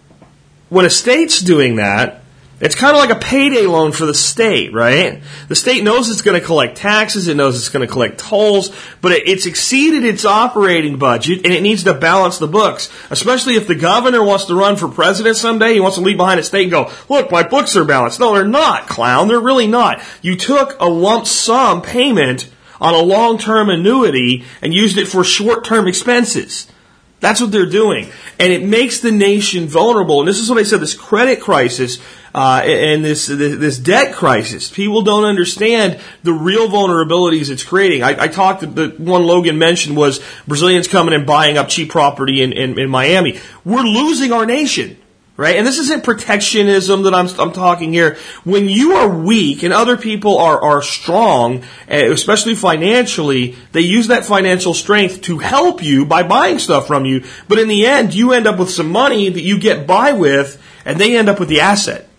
when 0.69 0.85
a 0.85 0.89
state's 0.89 1.41
doing 1.41 1.75
that, 1.77 2.23
it's 2.59 2.73
kind 2.73 2.95
of 2.95 2.99
like 2.99 3.15
a 3.15 3.19
payday 3.19 3.67
loan 3.67 3.91
for 3.91 4.07
the 4.07 4.15
state, 4.15 4.73
right? 4.73 5.21
The 5.47 5.55
state 5.55 5.83
knows 5.83 6.09
it's 6.09 6.23
going 6.23 6.39
to 6.39 6.45
collect 6.45 6.75
taxes, 6.75 7.27
it 7.27 7.37
knows 7.37 7.55
it's 7.55 7.69
going 7.69 7.85
to 7.85 7.91
collect 7.91 8.17
tolls, 8.17 8.75
but 8.99 9.11
it's 9.11 9.45
exceeded 9.45 10.03
its 10.03 10.25
operating 10.25 10.97
budget 10.97 11.45
and 11.45 11.53
it 11.53 11.61
needs 11.61 11.83
to 11.83 11.93
balance 11.93 12.39
the 12.39 12.47
books. 12.47 12.91
Especially 13.11 13.55
if 13.55 13.67
the 13.67 13.75
governor 13.75 14.23
wants 14.23 14.45
to 14.45 14.55
run 14.55 14.75
for 14.75 14.87
president 14.87 15.37
someday, 15.37 15.73
he 15.73 15.79
wants 15.79 15.97
to 15.97 16.03
leave 16.03 16.17
behind 16.17 16.39
a 16.39 16.43
state 16.43 16.63
and 16.63 16.71
go, 16.71 16.91
look, 17.09 17.31
my 17.31 17.43
books 17.43 17.75
are 17.75 17.85
balanced. 17.85 18.19
No, 18.19 18.33
they're 18.33 18.47
not, 18.47 18.87
clown. 18.87 19.27
They're 19.27 19.39
really 19.39 19.67
not. 19.67 20.01
You 20.23 20.35
took 20.35 20.77
a 20.79 20.89
lump 20.89 21.27
sum 21.27 21.83
payment 21.83 22.49
on 22.81 22.95
a 22.95 23.01
long-term 23.01 23.69
annuity 23.69 24.45
and 24.63 24.73
used 24.73 24.97
it 24.97 25.07
for 25.07 25.23
short-term 25.23 25.87
expenses. 25.87 26.67
That's 27.19 27.41
what 27.41 27.51
they're 27.51 27.65
doing. 27.65 28.11
And 28.39 28.53
it 28.53 28.63
makes 28.63 28.99
the 28.99 29.11
nation 29.11 29.67
vulnerable. 29.67 30.19
And 30.19 30.27
this 30.27 30.39
is 30.39 30.49
what 30.49 30.59
I 30.59 30.63
said, 30.63 30.81
this 30.81 30.93
credit 30.93 31.41
crisis, 31.41 31.97
uh, 32.35 32.61
and 32.63 33.03
this, 33.03 33.25
this, 33.25 33.57
this 33.57 33.77
debt 33.79 34.13
crisis. 34.13 34.69
People 34.69 35.01
don't 35.01 35.23
understand 35.23 35.99
the 36.21 36.33
real 36.33 36.67
vulnerabilities 36.67 37.49
it's 37.49 37.63
creating. 37.63 38.03
I, 38.03 38.23
I 38.23 38.27
talked, 38.27 38.61
the 38.75 38.93
one 38.97 39.25
Logan 39.25 39.57
mentioned 39.57 39.97
was 39.97 40.23
Brazilians 40.47 40.87
coming 40.87 41.15
and 41.15 41.25
buying 41.25 41.57
up 41.57 41.69
cheap 41.69 41.89
property 41.89 42.43
in, 42.43 42.53
in, 42.53 42.77
in 42.77 42.89
Miami. 42.89 43.39
We're 43.65 43.81
losing 43.81 44.31
our 44.31 44.45
nation 44.45 44.97
right? 45.37 45.55
And 45.55 45.65
this 45.65 45.77
isn't 45.77 46.03
protectionism 46.03 47.03
that 47.03 47.13
I'm, 47.13 47.27
I'm 47.39 47.53
talking 47.53 47.93
here. 47.93 48.17
When 48.43 48.67
you 48.67 48.93
are 48.93 49.07
weak 49.07 49.61
and 49.61 49.71
other 49.71 49.95
people 49.95 50.39
are, 50.39 50.59
are 50.59 50.81
strong, 50.81 51.63
eh, 51.87 52.11
especially 52.11 52.55
financially, 52.55 53.55
they 53.71 53.81
use 53.81 54.07
that 54.07 54.25
financial 54.25 54.73
strength 54.73 55.21
to 55.21 55.37
help 55.37 55.83
you 55.83 56.05
by 56.05 56.23
buying 56.23 56.57
stuff 56.57 56.87
from 56.87 57.05
you. 57.05 57.23
But 57.47 57.59
in 57.59 57.67
the 57.67 57.85
end, 57.85 58.15
you 58.15 58.33
end 58.33 58.47
up 58.47 58.57
with 58.57 58.71
some 58.71 58.91
money 58.91 59.29
that 59.29 59.41
you 59.41 59.59
get 59.59 59.85
by 59.85 60.11
with, 60.11 60.61
and 60.83 60.99
they 60.99 61.15
end 61.15 61.29
up 61.29 61.39
with 61.39 61.49
the 61.49 61.61
asset. 61.61 62.09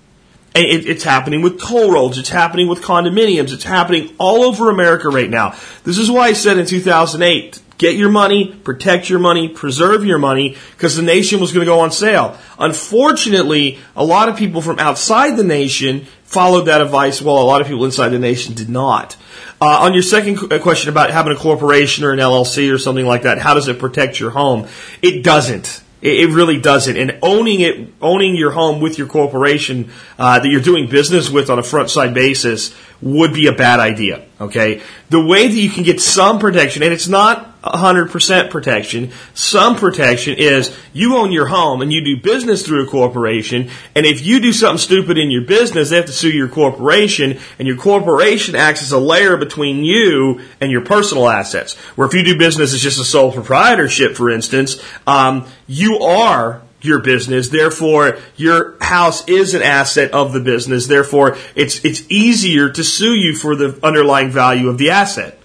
It, 0.55 0.87
it's 0.87 1.05
happening 1.05 1.43
with 1.43 1.61
toll 1.61 1.93
roads. 1.93 2.19
It's 2.19 2.31
happening 2.31 2.69
with 2.69 2.83
condominiums. 2.83 3.53
It's 3.53 3.65
happening 3.65 4.15
all 4.19 4.43
over 4.43 4.71
America 4.71 5.09
right 5.09 5.29
now. 5.29 5.57
This 5.85 5.99
is 5.99 6.11
why 6.11 6.29
I 6.29 6.33
said 6.33 6.59
in 6.59 6.67
2008, 6.67 7.61
Get 7.79 7.95
your 7.95 8.11
money, 8.11 8.53
protect 8.65 9.09
your 9.09 9.21
money, 9.21 9.49
preserve 9.49 10.05
your 10.05 10.19
money, 10.19 10.57
because 10.73 10.97
the 10.97 11.03
nation 11.03 11.41
was 11.41 11.53
going 11.53 11.65
to 11.65 11.71
go 11.71 11.81
on 11.81 11.93
sale. 11.93 12.37
Unfortunately, 12.59 13.79
a 13.95 14.05
lot 14.05 14.29
of 14.29 14.37
people 14.37 14.61
from 14.61 14.81
outside 14.81 15.37
the 15.37 15.45
nation 15.45 16.07
followed 16.25 16.65
that 16.65 16.81
advice, 16.81 17.23
while 17.23 17.39
a 17.39 17.47
lot 17.47 17.61
of 17.61 17.69
people 17.69 17.85
inside 17.85 18.09
the 18.09 18.19
nation 18.19 18.55
did 18.55 18.69
not. 18.69 19.17
Uh, 19.61 19.79
on 19.81 19.93
your 19.95 20.03
second 20.03 20.53
uh, 20.53 20.59
question 20.59 20.91
about 20.91 21.11
having 21.11 21.33
a 21.33 21.37
corporation 21.37 22.05
or 22.05 22.13
an 22.13 22.19
LLC 22.19 22.73
or 22.73 22.79
something 22.79 23.07
like 23.07 23.23
that, 23.23 23.39
how 23.39 23.55
does 23.55 23.69
it 23.69 23.79
protect 23.79 24.19
your 24.19 24.31
home? 24.31 24.67
It 25.01 25.23
doesn't. 25.23 25.83
It 26.01 26.31
really 26.31 26.61
doesn't. 26.61 26.97
And 26.97 27.19
owning 27.23 27.61
it, 27.61 27.93
owning 28.01 28.37
your 28.37 28.53
home 28.53 28.81
with 28.81 28.99
your 28.99 29.09
corporation 29.09 29.91
uh, 30.17 30.39
that 30.39 30.49
you're 30.49 30.61
doing 30.61 30.89
business 30.89 31.29
with 31.29 31.51
on 31.51 31.59
a 31.59 31.63
front 31.63 31.91
side 31.91 32.15
basis 32.15 32.73
would 33.01 33.33
be 33.33 33.49
a 33.49 33.53
bad 33.53 33.81
idea. 33.81 34.25
Okay, 34.41 34.83
the 35.11 35.25
way 35.25 35.49
that 35.49 35.55
you 35.55 35.71
can 35.71 35.83
get 35.83 36.01
some 36.01 36.39
protection, 36.39 36.85
and 36.85 36.93
it's 36.93 37.09
not 37.09 37.48
100% 37.63 38.51
protection. 38.51 39.11
Some 39.35 39.77
protection 39.77 40.37
is 40.39 40.77
you 40.93 41.17
own 41.17 41.33
your 41.33 41.47
home 41.47 41.83
and 41.83 41.93
you 41.93 42.05
do 42.05 42.23
business 42.23 42.65
through 42.65 42.85
a 42.85 42.91
corporation, 42.91 43.71
and 43.95 44.07
if 44.07 44.25
you 44.25 44.41
do 44.41 44.53
something 44.53 44.79
stupid 44.79 45.19
in 45.19 45.31
your 45.31 45.43
business, 45.43 45.91
they 45.91 45.97
have 45.97 46.07
to 46.07 46.13
sue 46.13 46.31
your 46.31 46.49
corporation, 46.49 47.39
and 47.59 47.67
your 47.67 47.77
corporation 47.77 48.55
acts 48.55 48.83
as 48.83 48.93
a 48.93 48.99
layer 48.99 49.37
between 49.37 49.85
you 49.85 50.41
and 50.61 50.71
your 50.71 50.85
personal 50.85 51.29
assets. 51.29 51.75
Where 51.97 52.07
if 52.07 52.15
you 52.15 52.23
do 52.23 52.39
business 52.39 52.75
as 52.75 52.81
just 52.81 53.01
a 53.01 53.05
sole 53.05 53.33
proprietorship, 53.33 54.17
for 54.17 54.31
instance, 54.31 54.83
um, 55.07 55.47
you 55.67 55.99
are 55.99 56.63
your 56.81 57.01
business. 57.01 57.49
Therefore, 57.49 58.19
your 58.37 58.77
house 58.81 59.27
is 59.29 59.55
an 59.55 59.63
asset 59.63 60.13
of 60.13 60.33
the 60.33 60.41
business. 60.41 60.87
Therefore, 60.87 61.37
it's, 61.55 61.85
it's 61.85 62.09
easier 62.11 62.71
to 62.71 62.85
sue 62.85 63.15
you 63.15 63.35
for 63.35 63.57
the 63.57 63.79
underlying 63.83 64.31
value 64.31 64.69
of 64.69 64.79
the 64.79 64.91
asset. 64.91 65.38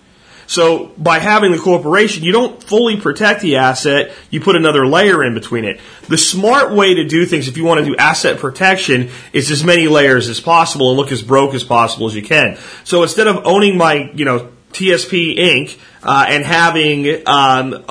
So 0.53 0.91
by 0.99 1.17
having 1.17 1.51
the 1.51 1.57
corporation, 1.57 2.23
you 2.23 2.31
don't 2.31 2.61
fully 2.61 2.95
protect 2.97 3.41
the 3.41 3.55
asset, 3.55 4.11
you 4.29 4.39
put 4.39 4.55
another 4.55 4.85
layer 4.85 5.23
in 5.23 5.33
between 5.33 5.65
it. 5.65 5.79
The 6.07 6.17
smart 6.17 6.71
way 6.71 6.93
to 6.93 7.07
do 7.07 7.25
things 7.25 7.47
if 7.47 7.57
you 7.57 7.63
want 7.63 7.79
to 7.79 7.85
do 7.87 7.95
asset 7.95 8.37
protection 8.37 9.09
is 9.33 9.49
as 9.49 9.63
many 9.63 9.87
layers 9.87 10.29
as 10.29 10.39
possible 10.39 10.91
and 10.91 10.97
look 10.97 11.11
as 11.11 11.23
broke 11.23 11.55
as 11.55 11.63
possible 11.63 12.05
as 12.05 12.15
you 12.15 12.21
can. 12.21 12.59
So 12.83 13.01
instead 13.01 13.25
of 13.25 13.47
owning 13.47 13.79
my, 13.79 14.11
you 14.13 14.25
know, 14.25 14.52
TSP 14.73 15.37
Inc. 15.37 15.77
Uh, 16.05 16.25
and 16.27 16.43
having 16.43 17.25
um, 17.25 17.81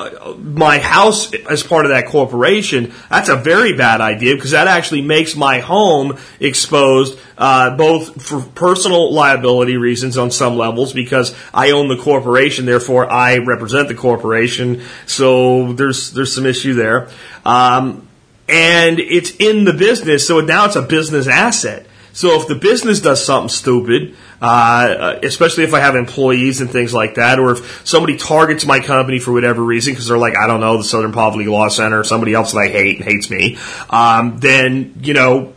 my 0.54 0.78
house 0.78 1.32
as 1.32 1.62
part 1.62 1.86
of 1.86 1.92
that 1.92 2.06
corporation, 2.06 2.92
that's 3.08 3.30
a 3.30 3.36
very 3.36 3.74
bad 3.74 4.02
idea 4.02 4.34
because 4.34 4.50
that 4.50 4.68
actually 4.68 5.00
makes 5.00 5.34
my 5.34 5.60
home 5.60 6.18
exposed 6.38 7.18
uh, 7.38 7.74
both 7.74 8.22
for 8.22 8.42
personal 8.54 9.12
liability 9.14 9.78
reasons 9.78 10.18
on 10.18 10.30
some 10.30 10.56
levels 10.56 10.92
because 10.92 11.34
I 11.54 11.70
own 11.70 11.88
the 11.88 11.96
corporation, 11.96 12.66
therefore 12.66 13.10
I 13.10 13.38
represent 13.38 13.88
the 13.88 13.94
corporation. 13.94 14.82
So 15.06 15.72
there's 15.72 16.12
there's 16.12 16.34
some 16.34 16.44
issue 16.44 16.74
there, 16.74 17.08
um, 17.46 18.06
and 18.46 19.00
it's 19.00 19.30
in 19.36 19.64
the 19.64 19.72
business, 19.72 20.26
so 20.26 20.40
now 20.40 20.66
it's 20.66 20.76
a 20.76 20.82
business 20.82 21.28
asset. 21.28 21.86
So 22.12 22.38
if 22.40 22.46
the 22.46 22.54
business 22.54 23.00
does 23.00 23.24
something 23.24 23.48
stupid, 23.48 24.14
uh, 24.42 25.20
especially 25.22 25.62
if 25.62 25.72
I 25.72 25.78
have 25.78 25.94
employees 25.94 26.61
and 26.61 26.68
things 26.68 26.92
like 26.92 27.14
that, 27.14 27.38
or 27.38 27.52
if 27.52 27.87
somebody 27.87 28.16
targets 28.16 28.66
my 28.66 28.80
company 28.80 29.20
for 29.20 29.32
whatever 29.32 29.62
reason 29.62 29.92
because 29.92 30.08
they're 30.08 30.18
like, 30.18 30.37
I 30.37 30.49
don't 30.49 30.61
know, 30.61 30.76
the 30.78 30.84
Southern 30.84 31.12
Poverty 31.12 31.46
Law 31.46 31.68
Center, 31.68 32.00
or 32.00 32.04
somebody 32.04 32.34
else 32.34 32.52
that 32.52 32.58
I 32.58 32.68
hate 32.68 32.96
and 32.96 33.04
hates 33.04 33.30
me, 33.30 33.56
um, 33.88 34.38
then 34.38 34.94
you 35.00 35.14
know. 35.14 35.54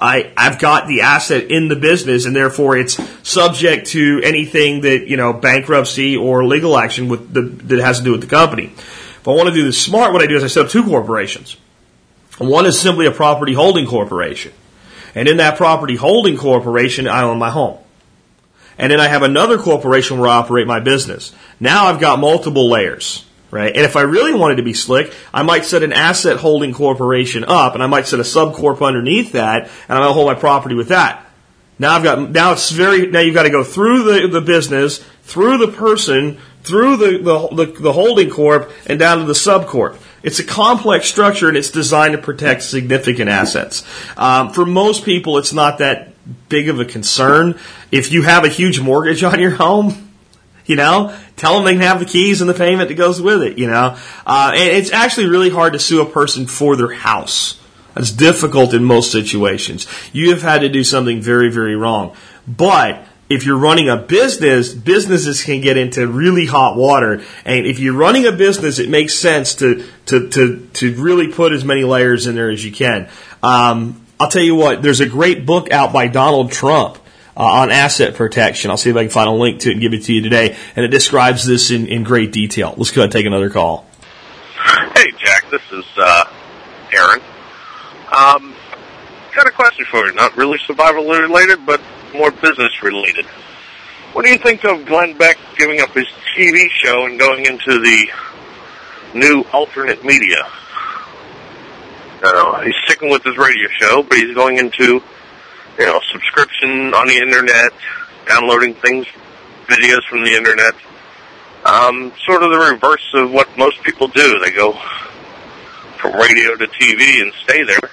I, 0.00 0.32
I've 0.36 0.60
got 0.60 0.86
the 0.86 1.00
asset 1.00 1.50
in 1.50 1.66
the 1.66 1.74
business 1.74 2.24
and 2.24 2.36
therefore 2.36 2.76
it's 2.76 3.00
subject 3.28 3.88
to 3.88 4.20
anything 4.22 4.82
that, 4.82 5.08
you 5.08 5.16
know, 5.16 5.32
bankruptcy 5.32 6.16
or 6.16 6.46
legal 6.46 6.78
action 6.78 7.08
with 7.08 7.34
the, 7.34 7.42
that 7.42 7.80
has 7.80 7.98
to 7.98 8.04
do 8.04 8.12
with 8.12 8.20
the 8.20 8.28
company. 8.28 8.66
If 8.66 9.26
I 9.26 9.32
want 9.32 9.48
to 9.48 9.54
do 9.56 9.64
this 9.64 9.82
smart, 9.82 10.12
what 10.12 10.22
I 10.22 10.26
do 10.26 10.36
is 10.36 10.44
I 10.44 10.46
set 10.46 10.66
up 10.66 10.70
two 10.70 10.84
corporations. 10.84 11.56
One 12.38 12.64
is 12.64 12.80
simply 12.80 13.06
a 13.06 13.10
property 13.10 13.54
holding 13.54 13.88
corporation. 13.88 14.52
And 15.16 15.26
in 15.26 15.38
that 15.38 15.56
property 15.56 15.96
holding 15.96 16.36
corporation, 16.36 17.08
I 17.08 17.22
own 17.22 17.40
my 17.40 17.50
home. 17.50 17.78
And 18.78 18.92
then 18.92 19.00
I 19.00 19.08
have 19.08 19.22
another 19.22 19.58
corporation 19.58 20.18
where 20.18 20.28
I 20.28 20.36
operate 20.36 20.66
my 20.66 20.80
business. 20.80 21.34
Now 21.58 21.86
I've 21.86 22.00
got 22.00 22.20
multiple 22.20 22.70
layers, 22.70 23.24
right? 23.50 23.74
And 23.74 23.84
if 23.84 23.96
I 23.96 24.02
really 24.02 24.34
wanted 24.34 24.56
to 24.56 24.62
be 24.62 24.72
slick, 24.72 25.12
I 25.34 25.42
might 25.42 25.64
set 25.64 25.82
an 25.82 25.92
asset 25.92 26.38
holding 26.38 26.72
corporation 26.72 27.44
up 27.44 27.74
and 27.74 27.82
I 27.82 27.86
might 27.86 28.06
set 28.06 28.20
a 28.20 28.22
subcorp 28.22 28.86
underneath 28.86 29.32
that 29.32 29.68
and 29.88 29.98
I'll 29.98 30.12
hold 30.12 30.26
my 30.26 30.34
property 30.34 30.76
with 30.76 30.88
that. 30.88 31.24
Now 31.80 31.94
I've 31.94 32.02
got, 32.02 32.30
now 32.30 32.52
it's 32.52 32.70
very, 32.70 33.06
now 33.06 33.20
you've 33.20 33.34
got 33.34 33.44
to 33.44 33.50
go 33.50 33.64
through 33.64 34.04
the, 34.04 34.28
the 34.28 34.40
business, 34.40 34.98
through 35.22 35.58
the 35.58 35.68
person, 35.68 36.38
through 36.62 36.96
the, 36.96 37.18
the, 37.18 37.64
the, 37.64 37.80
the 37.80 37.92
holding 37.92 38.30
corp, 38.30 38.70
and 38.86 38.98
down 38.98 39.18
to 39.18 39.24
the 39.24 39.32
subcorp. 39.32 39.96
It's 40.22 40.40
a 40.40 40.44
complex 40.44 41.06
structure 41.06 41.48
and 41.48 41.56
it's 41.56 41.70
designed 41.70 42.12
to 42.12 42.18
protect 42.18 42.62
significant 42.62 43.30
assets. 43.30 43.84
Um, 44.16 44.52
for 44.52 44.66
most 44.66 45.04
people, 45.04 45.38
it's 45.38 45.52
not 45.52 45.78
that 45.78 46.12
big 46.48 46.68
of 46.68 46.80
a 46.80 46.84
concern. 46.84 47.58
If 47.90 48.12
you 48.12 48.22
have 48.22 48.44
a 48.44 48.48
huge 48.48 48.80
mortgage 48.80 49.22
on 49.22 49.40
your 49.40 49.52
home, 49.52 50.12
you 50.66 50.76
know, 50.76 51.16
tell 51.36 51.54
them 51.54 51.64
they 51.64 51.72
can 51.72 51.82
have 51.82 51.98
the 51.98 52.06
keys 52.06 52.40
and 52.40 52.48
the 52.48 52.54
payment 52.54 52.88
that 52.88 52.94
goes 52.94 53.20
with 53.20 53.42
it, 53.42 53.58
you 53.58 53.66
know. 53.66 53.96
Uh, 54.26 54.52
and 54.54 54.76
it's 54.76 54.92
actually 54.92 55.26
really 55.26 55.50
hard 55.50 55.72
to 55.72 55.78
sue 55.78 56.02
a 56.02 56.06
person 56.06 56.46
for 56.46 56.76
their 56.76 56.92
house. 56.92 57.58
It's 57.96 58.12
difficult 58.12 58.74
in 58.74 58.84
most 58.84 59.10
situations. 59.10 59.86
You 60.12 60.30
have 60.30 60.42
had 60.42 60.60
to 60.60 60.68
do 60.68 60.84
something 60.84 61.20
very, 61.20 61.50
very 61.50 61.74
wrong. 61.74 62.14
But 62.46 63.02
if 63.28 63.44
you're 63.44 63.58
running 63.58 63.88
a 63.88 63.96
business, 63.96 64.72
businesses 64.72 65.42
can 65.42 65.60
get 65.60 65.76
into 65.76 66.06
really 66.06 66.46
hot 66.46 66.76
water. 66.76 67.22
And 67.44 67.66
if 67.66 67.78
you're 67.78 67.96
running 67.96 68.26
a 68.26 68.32
business, 68.32 68.78
it 68.78 68.88
makes 68.88 69.14
sense 69.14 69.54
to 69.56 69.84
to 70.06 70.28
to 70.30 70.66
to 70.74 70.94
really 70.94 71.28
put 71.32 71.52
as 71.52 71.64
many 71.64 71.84
layers 71.84 72.26
in 72.26 72.34
there 72.34 72.50
as 72.50 72.64
you 72.64 72.72
can. 72.72 73.08
Um, 73.42 74.04
I'll 74.20 74.28
tell 74.28 74.42
you 74.42 74.54
what. 74.54 74.82
There's 74.82 75.00
a 75.00 75.08
great 75.08 75.46
book 75.46 75.70
out 75.70 75.92
by 75.92 76.08
Donald 76.08 76.52
Trump. 76.52 76.98
Uh, 77.36 77.44
on 77.44 77.70
asset 77.70 78.16
protection. 78.16 78.68
I'll 78.68 78.76
see 78.76 78.90
if 78.90 78.96
I 78.96 79.02
can 79.02 79.10
find 79.10 79.28
a 79.28 79.32
link 79.32 79.60
to 79.60 79.68
it 79.68 79.74
and 79.74 79.80
give 79.80 79.94
it 79.94 80.02
to 80.06 80.12
you 80.12 80.22
today. 80.22 80.56
And 80.74 80.84
it 80.84 80.88
describes 80.88 81.46
this 81.46 81.70
in, 81.70 81.86
in 81.86 82.02
great 82.02 82.32
detail. 82.32 82.74
Let's 82.76 82.90
go 82.90 83.02
ahead 83.02 83.04
and 83.04 83.12
take 83.12 83.26
another 83.26 83.48
call. 83.48 83.86
Hey, 84.96 85.12
Jack. 85.24 85.48
This 85.48 85.62
is 85.70 85.84
uh, 85.96 86.24
Aaron. 86.92 87.20
Um, 88.10 88.56
got 89.36 89.46
a 89.46 89.52
question 89.52 89.84
for 89.84 90.04
you. 90.08 90.14
Not 90.14 90.36
really 90.36 90.58
survival 90.66 91.04
related, 91.04 91.64
but 91.64 91.80
more 92.12 92.32
business 92.32 92.82
related. 92.82 93.24
What 94.14 94.24
do 94.24 94.30
you 94.30 94.38
think 94.38 94.64
of 94.64 94.84
Glenn 94.86 95.16
Beck 95.16 95.38
giving 95.56 95.80
up 95.80 95.90
his 95.90 96.08
TV 96.36 96.68
show 96.70 97.06
and 97.06 97.20
going 97.20 97.46
into 97.46 97.78
the 97.78 98.08
new 99.14 99.44
alternate 99.52 100.04
media? 100.04 100.44
Uh, 102.22 102.62
he's 102.62 102.74
sticking 102.84 103.10
with 103.10 103.22
his 103.22 103.36
radio 103.36 103.68
show, 103.78 104.02
but 104.02 104.18
he's 104.18 104.34
going 104.34 104.58
into, 104.58 105.02
you 105.78 105.86
know, 105.86 106.00
subscription 106.12 106.92
on 106.94 107.06
the 107.06 107.16
internet, 107.16 107.72
downloading 108.26 108.74
things, 108.74 109.06
videos 109.66 110.02
from 110.08 110.24
the 110.24 110.34
internet. 110.34 110.74
Um, 111.64 112.12
sort 112.24 112.42
of 112.42 112.50
the 112.50 112.58
reverse 112.72 113.06
of 113.14 113.30
what 113.30 113.48
most 113.58 113.82
people 113.82 114.08
do. 114.08 114.38
They 114.40 114.50
go 114.50 114.72
from 115.98 116.14
radio 116.14 116.56
to 116.56 116.66
TV 116.66 117.22
and 117.22 117.32
stay 117.44 117.62
there. 117.64 117.90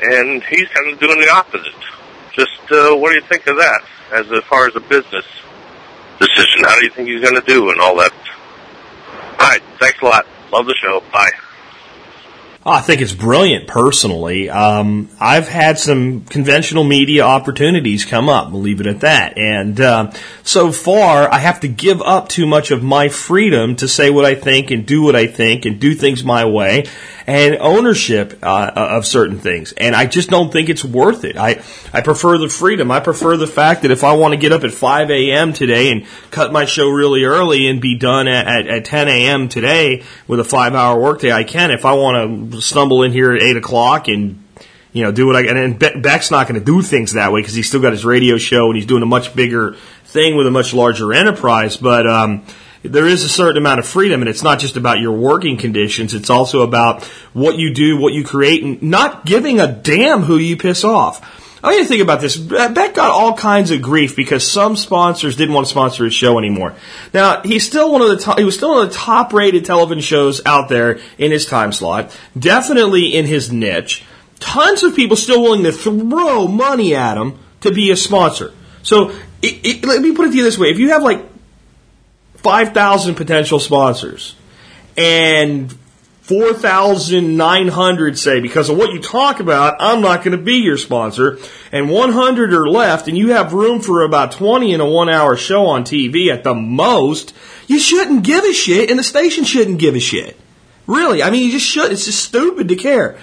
And 0.00 0.42
he's 0.44 0.68
kind 0.68 0.92
of 0.92 0.98
doing 0.98 1.20
the 1.20 1.30
opposite. 1.30 1.74
Just 2.32 2.60
uh, 2.70 2.94
what 2.96 3.10
do 3.10 3.16
you 3.16 3.22
think 3.22 3.46
of 3.46 3.56
that 3.56 3.82
as 4.12 4.26
far 4.44 4.66
as 4.66 4.76
a 4.76 4.80
business 4.80 5.26
decision? 6.18 6.64
How 6.64 6.78
do 6.78 6.84
you 6.84 6.90
think 6.90 7.08
he's 7.08 7.22
going 7.22 7.34
to 7.34 7.46
do 7.46 7.70
and 7.70 7.80
all 7.80 7.96
that? 7.96 8.12
All 9.40 9.48
right, 9.48 9.62
thanks 9.78 10.00
a 10.02 10.04
lot. 10.04 10.26
Love 10.52 10.66
the 10.66 10.74
show. 10.80 11.02
Bye. 11.12 11.30
Oh, 12.68 12.72
I 12.72 12.82
think 12.82 13.00
it's 13.00 13.14
brilliant 13.14 13.66
personally. 13.66 14.50
Um, 14.50 15.08
I've 15.18 15.48
had 15.48 15.78
some 15.78 16.26
conventional 16.26 16.84
media 16.84 17.22
opportunities 17.22 18.04
come 18.04 18.28
up, 18.28 18.52
we'll 18.52 18.60
leave 18.60 18.82
it 18.82 18.86
at 18.86 19.00
that. 19.00 19.38
And 19.38 19.80
uh, 19.80 20.12
so 20.42 20.70
far, 20.70 21.32
I 21.32 21.38
have 21.38 21.60
to 21.60 21.68
give 21.68 22.02
up 22.02 22.28
too 22.28 22.46
much 22.46 22.70
of 22.70 22.82
my 22.82 23.08
freedom 23.08 23.76
to 23.76 23.88
say 23.88 24.10
what 24.10 24.26
I 24.26 24.34
think 24.34 24.70
and 24.70 24.84
do 24.84 25.00
what 25.00 25.16
I 25.16 25.28
think 25.28 25.64
and 25.64 25.80
do 25.80 25.94
things 25.94 26.22
my 26.22 26.44
way 26.44 26.84
and 27.28 27.56
ownership 27.56 28.38
uh, 28.42 28.72
of 28.74 29.06
certain 29.06 29.38
things. 29.38 29.72
And 29.72 29.94
I 29.94 30.06
just 30.06 30.30
don't 30.30 30.50
think 30.50 30.70
it's 30.70 30.82
worth 30.82 31.24
it. 31.24 31.36
I, 31.36 31.62
I 31.92 32.00
prefer 32.00 32.38
the 32.38 32.48
freedom. 32.48 32.90
I 32.90 33.00
prefer 33.00 33.36
the 33.36 33.46
fact 33.46 33.82
that 33.82 33.90
if 33.90 34.02
I 34.02 34.14
want 34.14 34.32
to 34.32 34.38
get 34.38 34.50
up 34.50 34.64
at 34.64 34.72
5 34.72 35.10
a.m. 35.10 35.52
today 35.52 35.92
and 35.92 36.06
cut 36.30 36.54
my 36.54 36.64
show 36.64 36.88
really 36.88 37.24
early 37.24 37.68
and 37.68 37.82
be 37.82 37.98
done 37.98 38.28
at, 38.28 38.46
at, 38.46 38.66
at 38.66 38.84
10 38.86 39.08
a.m. 39.08 39.50
today 39.50 40.04
with 40.26 40.40
a 40.40 40.44
five 40.44 40.74
hour 40.74 40.98
workday, 40.98 41.30
I 41.30 41.44
can. 41.44 41.70
If 41.70 41.84
I 41.84 41.92
want 41.92 42.50
to 42.50 42.57
stumble 42.60 43.02
in 43.02 43.12
here 43.12 43.32
at 43.32 43.42
8 43.42 43.56
o'clock 43.56 44.08
and 44.08 44.44
you 44.92 45.02
know, 45.04 45.12
do 45.12 45.26
what 45.26 45.36
I 45.36 45.42
and 45.42 45.78
Beck's 45.78 46.30
not 46.30 46.48
going 46.48 46.58
to 46.58 46.64
do 46.64 46.82
things 46.82 47.12
that 47.12 47.30
way 47.30 47.40
because 47.40 47.54
he's 47.54 47.68
still 47.68 47.80
got 47.80 47.92
his 47.92 48.04
radio 48.04 48.38
show 48.38 48.66
and 48.66 48.76
he's 48.76 48.86
doing 48.86 49.02
a 49.02 49.06
much 49.06 49.34
bigger 49.36 49.76
thing 50.04 50.36
with 50.36 50.46
a 50.46 50.50
much 50.50 50.72
larger 50.72 51.12
enterprise. 51.12 51.76
But 51.76 52.06
um, 52.06 52.44
there 52.82 53.06
is 53.06 53.22
a 53.22 53.28
certain 53.28 53.58
amount 53.58 53.80
of 53.80 53.86
freedom, 53.86 54.22
and 54.22 54.28
it's 54.28 54.42
not 54.42 54.58
just 54.58 54.76
about 54.76 54.98
your 54.98 55.12
working 55.12 55.56
conditions. 55.56 56.14
It's 56.14 56.30
also 56.30 56.62
about 56.62 57.04
what 57.32 57.56
you 57.56 57.74
do, 57.74 57.98
what 57.98 58.14
you 58.14 58.24
create, 58.24 58.62
and 58.62 58.82
not 58.82 59.26
giving 59.26 59.60
a 59.60 59.70
damn 59.70 60.22
who 60.22 60.36
you 60.36 60.56
piss 60.56 60.84
off. 60.84 61.47
I 61.62 61.78
to 61.78 61.84
think 61.84 62.02
about 62.02 62.20
this. 62.20 62.36
Beck 62.36 62.94
got 62.94 63.10
all 63.10 63.34
kinds 63.34 63.70
of 63.70 63.82
grief 63.82 64.14
because 64.14 64.48
some 64.48 64.76
sponsors 64.76 65.36
didn't 65.36 65.54
want 65.54 65.66
to 65.66 65.70
sponsor 65.70 66.04
his 66.04 66.14
show 66.14 66.38
anymore. 66.38 66.74
Now 67.12 67.42
he's 67.42 67.66
still 67.66 67.92
one 67.92 68.02
of 68.02 68.08
the 68.08 68.18
top, 68.18 68.38
he 68.38 68.44
was 68.44 68.56
still 68.56 68.70
one 68.70 68.84
of 68.84 68.90
the 68.90 68.94
top 68.94 69.32
rated 69.32 69.64
television 69.64 70.00
shows 70.00 70.44
out 70.46 70.68
there 70.68 71.00
in 71.18 71.32
his 71.32 71.46
time 71.46 71.72
slot. 71.72 72.16
Definitely 72.38 73.14
in 73.14 73.26
his 73.26 73.50
niche. 73.50 74.04
Tons 74.38 74.84
of 74.84 74.94
people 74.94 75.16
still 75.16 75.42
willing 75.42 75.64
to 75.64 75.72
throw 75.72 76.46
money 76.46 76.94
at 76.94 77.16
him 77.16 77.38
to 77.62 77.72
be 77.72 77.90
a 77.90 77.96
sponsor. 77.96 78.52
So 78.82 79.10
it, 79.42 79.66
it, 79.66 79.84
let 79.84 80.00
me 80.00 80.14
put 80.14 80.28
it 80.28 80.30
to 80.30 80.36
you 80.36 80.44
this 80.44 80.58
way: 80.58 80.70
if 80.70 80.78
you 80.78 80.90
have 80.90 81.02
like 81.02 81.24
5,000 82.36 83.16
potential 83.16 83.58
sponsors 83.58 84.36
and 84.96 85.76
4,900 86.28 88.18
say, 88.18 88.40
because 88.40 88.68
of 88.68 88.76
what 88.76 88.92
you 88.92 89.00
talk 89.00 89.40
about, 89.40 89.76
I'm 89.80 90.02
not 90.02 90.22
going 90.22 90.36
to 90.36 90.42
be 90.42 90.56
your 90.56 90.76
sponsor, 90.76 91.38
and 91.72 91.88
100 91.88 92.52
are 92.52 92.68
left, 92.68 93.08
and 93.08 93.16
you 93.16 93.30
have 93.30 93.54
room 93.54 93.80
for 93.80 94.02
about 94.02 94.32
20 94.32 94.74
in 94.74 94.82
a 94.82 94.86
one 94.86 95.08
hour 95.08 95.38
show 95.38 95.64
on 95.66 95.84
TV 95.84 96.28
at 96.30 96.44
the 96.44 96.54
most, 96.54 97.34
you 97.66 97.78
shouldn't 97.78 98.24
give 98.24 98.44
a 98.44 98.52
shit, 98.52 98.90
and 98.90 98.98
the 98.98 99.04
station 99.04 99.44
shouldn't 99.44 99.78
give 99.78 99.94
a 99.94 100.00
shit. 100.00 100.38
Really, 100.86 101.22
I 101.22 101.30
mean, 101.30 101.46
you 101.46 101.52
just 101.52 101.64
should. 101.64 101.92
It's 101.92 102.04
just 102.04 102.22
stupid 102.22 102.68
to 102.68 102.76
care. 102.76 103.16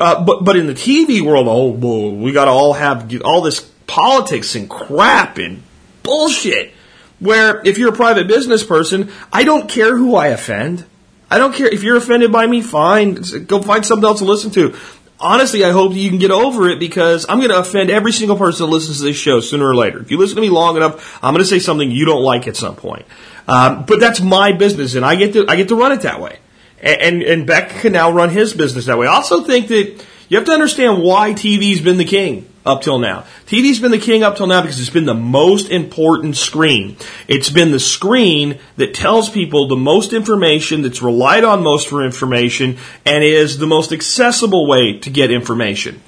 Uh, 0.00 0.24
but 0.24 0.44
but 0.44 0.56
in 0.56 0.66
the 0.66 0.74
TV 0.74 1.20
world, 1.20 1.46
oh, 1.48 1.70
well, 1.70 2.12
we 2.12 2.32
got 2.32 2.46
to 2.46 2.50
all 2.50 2.72
have 2.72 3.12
all 3.24 3.40
this 3.40 3.60
politics 3.86 4.56
and 4.56 4.68
crap 4.68 5.38
and 5.38 5.62
bullshit. 6.02 6.72
Where 7.20 7.60
if 7.64 7.78
you're 7.78 7.92
a 7.92 7.96
private 7.96 8.28
business 8.28 8.64
person, 8.64 9.10
I 9.32 9.44
don't 9.44 9.68
care 9.68 9.96
who 9.96 10.14
I 10.14 10.28
offend. 10.28 10.84
I 11.30 11.38
don't 11.38 11.54
care 11.54 11.66
if 11.66 11.82
you're 11.82 11.96
offended 11.96 12.32
by 12.32 12.46
me. 12.46 12.62
Fine, 12.62 13.22
go 13.46 13.60
find 13.60 13.84
something 13.84 14.06
else 14.06 14.20
to 14.20 14.24
listen 14.24 14.50
to. 14.52 14.76
Honestly, 15.20 15.64
I 15.64 15.72
hope 15.72 15.94
you 15.94 16.08
can 16.08 16.18
get 16.18 16.30
over 16.30 16.68
it 16.68 16.78
because 16.78 17.26
I'm 17.28 17.38
going 17.38 17.50
to 17.50 17.58
offend 17.58 17.90
every 17.90 18.12
single 18.12 18.36
person 18.36 18.66
that 18.66 18.72
listens 18.72 18.98
to 18.98 19.04
this 19.04 19.16
show 19.16 19.40
sooner 19.40 19.66
or 19.66 19.74
later. 19.74 20.00
If 20.00 20.10
you 20.10 20.16
listen 20.18 20.36
to 20.36 20.42
me 20.42 20.48
long 20.48 20.76
enough, 20.76 21.18
I'm 21.22 21.34
going 21.34 21.42
to 21.42 21.48
say 21.48 21.58
something 21.58 21.90
you 21.90 22.04
don't 22.04 22.22
like 22.22 22.46
at 22.46 22.56
some 22.56 22.76
point. 22.76 23.04
Um, 23.48 23.84
but 23.84 23.98
that's 23.98 24.20
my 24.20 24.52
business, 24.52 24.94
and 24.94 25.04
I 25.04 25.16
get 25.16 25.32
to 25.32 25.46
I 25.48 25.56
get 25.56 25.68
to 25.68 25.74
run 25.74 25.92
it 25.92 26.02
that 26.02 26.20
way. 26.20 26.38
And, 26.80 27.00
and 27.00 27.22
and 27.22 27.46
Beck 27.46 27.70
can 27.70 27.92
now 27.92 28.10
run 28.12 28.30
his 28.30 28.52
business 28.52 28.86
that 28.86 28.98
way. 28.98 29.06
I 29.06 29.14
also 29.14 29.42
think 29.42 29.68
that 29.68 30.04
you 30.28 30.36
have 30.36 30.46
to 30.46 30.52
understand 30.52 31.02
why 31.02 31.32
TV's 31.32 31.80
been 31.80 31.96
the 31.96 32.04
king 32.04 32.46
up 32.68 32.82
till 32.82 32.98
now. 32.98 33.24
TV's 33.46 33.80
been 33.80 33.90
the 33.90 33.98
king 33.98 34.22
up 34.22 34.36
till 34.36 34.46
now 34.46 34.60
because 34.60 34.78
it's 34.78 34.90
been 34.90 35.06
the 35.06 35.14
most 35.14 35.70
important 35.70 36.36
screen. 36.36 36.96
It's 37.26 37.50
been 37.50 37.72
the 37.72 37.80
screen 37.80 38.58
that 38.76 38.94
tells 38.94 39.30
people 39.30 39.66
the 39.66 39.76
most 39.76 40.12
information, 40.12 40.82
that's 40.82 41.02
relied 41.02 41.44
on 41.44 41.62
most 41.62 41.88
for 41.88 42.04
information, 42.04 42.76
and 43.06 43.24
is 43.24 43.58
the 43.58 43.66
most 43.66 43.92
accessible 43.92 44.66
way 44.66 44.98
to 44.98 45.10
get 45.10 45.30
information. 45.30 46.00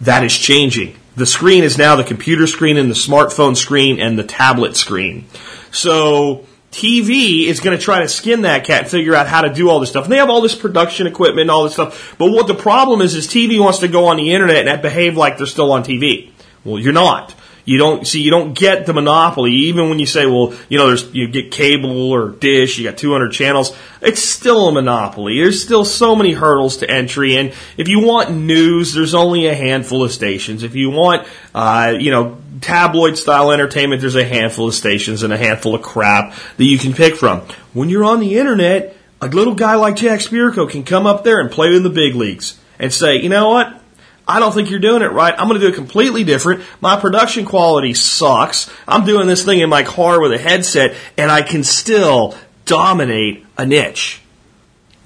That 0.00 0.24
is 0.24 0.36
changing. 0.36 0.96
The 1.16 1.26
screen 1.26 1.64
is 1.64 1.78
now 1.78 1.96
the 1.96 2.04
computer 2.04 2.46
screen 2.46 2.76
and 2.76 2.90
the 2.90 2.94
smartphone 2.94 3.56
screen 3.56 4.00
and 4.00 4.18
the 4.18 4.24
tablet 4.24 4.76
screen. 4.76 5.26
So, 5.70 6.46
TV 6.74 7.46
is 7.46 7.60
going 7.60 7.78
to 7.78 7.82
try 7.82 8.00
to 8.00 8.08
skin 8.08 8.42
that 8.42 8.64
cat 8.64 8.82
and 8.82 8.90
figure 8.90 9.14
out 9.14 9.28
how 9.28 9.42
to 9.42 9.54
do 9.54 9.70
all 9.70 9.78
this 9.78 9.90
stuff. 9.90 10.04
And 10.04 10.12
they 10.12 10.16
have 10.16 10.28
all 10.28 10.40
this 10.40 10.56
production 10.56 11.06
equipment 11.06 11.42
and 11.42 11.50
all 11.50 11.62
this 11.62 11.74
stuff. 11.74 12.16
But 12.18 12.32
what 12.32 12.48
the 12.48 12.54
problem 12.54 13.00
is, 13.00 13.14
is 13.14 13.28
TV 13.28 13.60
wants 13.60 13.78
to 13.78 13.88
go 13.88 14.06
on 14.06 14.16
the 14.16 14.34
internet 14.34 14.66
and 14.66 14.82
behave 14.82 15.16
like 15.16 15.38
they're 15.38 15.46
still 15.46 15.70
on 15.70 15.84
TV. 15.84 16.32
Well, 16.64 16.80
you're 16.80 16.92
not. 16.92 17.34
You 17.64 17.78
don't 17.78 18.06
see. 18.06 18.20
You 18.20 18.30
don't 18.30 18.52
get 18.52 18.84
the 18.84 18.92
monopoly. 18.92 19.52
Even 19.52 19.88
when 19.88 19.98
you 19.98 20.06
say, 20.06 20.26
"Well, 20.26 20.54
you 20.68 20.76
know, 20.76 20.88
there's 20.88 21.12
you 21.14 21.28
get 21.28 21.50
cable 21.50 22.12
or 22.12 22.28
dish, 22.28 22.78
you 22.78 22.84
got 22.84 22.98
200 22.98 23.32
channels." 23.32 23.74
It's 24.02 24.22
still 24.22 24.68
a 24.68 24.72
monopoly. 24.72 25.40
There's 25.40 25.62
still 25.62 25.84
so 25.84 26.14
many 26.14 26.32
hurdles 26.32 26.78
to 26.78 26.90
entry, 26.90 27.36
and 27.36 27.52
if 27.78 27.88
you 27.88 28.00
want 28.00 28.32
news, 28.32 28.92
there's 28.92 29.14
only 29.14 29.46
a 29.46 29.54
handful 29.54 30.04
of 30.04 30.12
stations. 30.12 30.62
If 30.62 30.74
you 30.74 30.90
want, 30.90 31.26
uh, 31.54 31.94
you 31.98 32.10
know, 32.10 32.36
tabloid 32.60 33.16
style 33.16 33.50
entertainment, 33.50 34.02
there's 34.02 34.14
a 34.14 34.24
handful 34.24 34.68
of 34.68 34.74
stations 34.74 35.22
and 35.22 35.32
a 35.32 35.38
handful 35.38 35.74
of 35.74 35.80
crap 35.80 36.34
that 36.58 36.64
you 36.64 36.76
can 36.76 36.92
pick 36.92 37.16
from. 37.16 37.40
When 37.72 37.88
you're 37.88 38.04
on 38.04 38.20
the 38.20 38.38
internet, 38.38 38.94
a 39.22 39.28
little 39.28 39.54
guy 39.54 39.76
like 39.76 39.96
Jack 39.96 40.20
Spirko 40.20 40.68
can 40.68 40.82
come 40.84 41.06
up 41.06 41.24
there 41.24 41.40
and 41.40 41.50
play 41.50 41.74
in 41.74 41.82
the 41.82 41.90
big 41.90 42.14
leagues 42.14 42.58
and 42.78 42.92
say, 42.92 43.22
"You 43.22 43.30
know 43.30 43.48
what?" 43.48 43.80
I 44.26 44.40
don't 44.40 44.52
think 44.52 44.70
you're 44.70 44.80
doing 44.80 45.02
it 45.02 45.12
right. 45.12 45.34
I'm 45.36 45.48
going 45.48 45.60
to 45.60 45.66
do 45.66 45.72
it 45.72 45.76
completely 45.76 46.24
different. 46.24 46.62
My 46.80 46.98
production 46.98 47.44
quality 47.44 47.92
sucks. 47.94 48.70
I'm 48.88 49.04
doing 49.04 49.26
this 49.26 49.44
thing 49.44 49.60
in 49.60 49.68
my 49.68 49.82
car 49.82 50.20
with 50.20 50.32
a 50.32 50.38
headset 50.38 50.96
and 51.18 51.30
I 51.30 51.42
can 51.42 51.62
still 51.62 52.34
dominate 52.64 53.44
a 53.58 53.66
niche. 53.66 54.22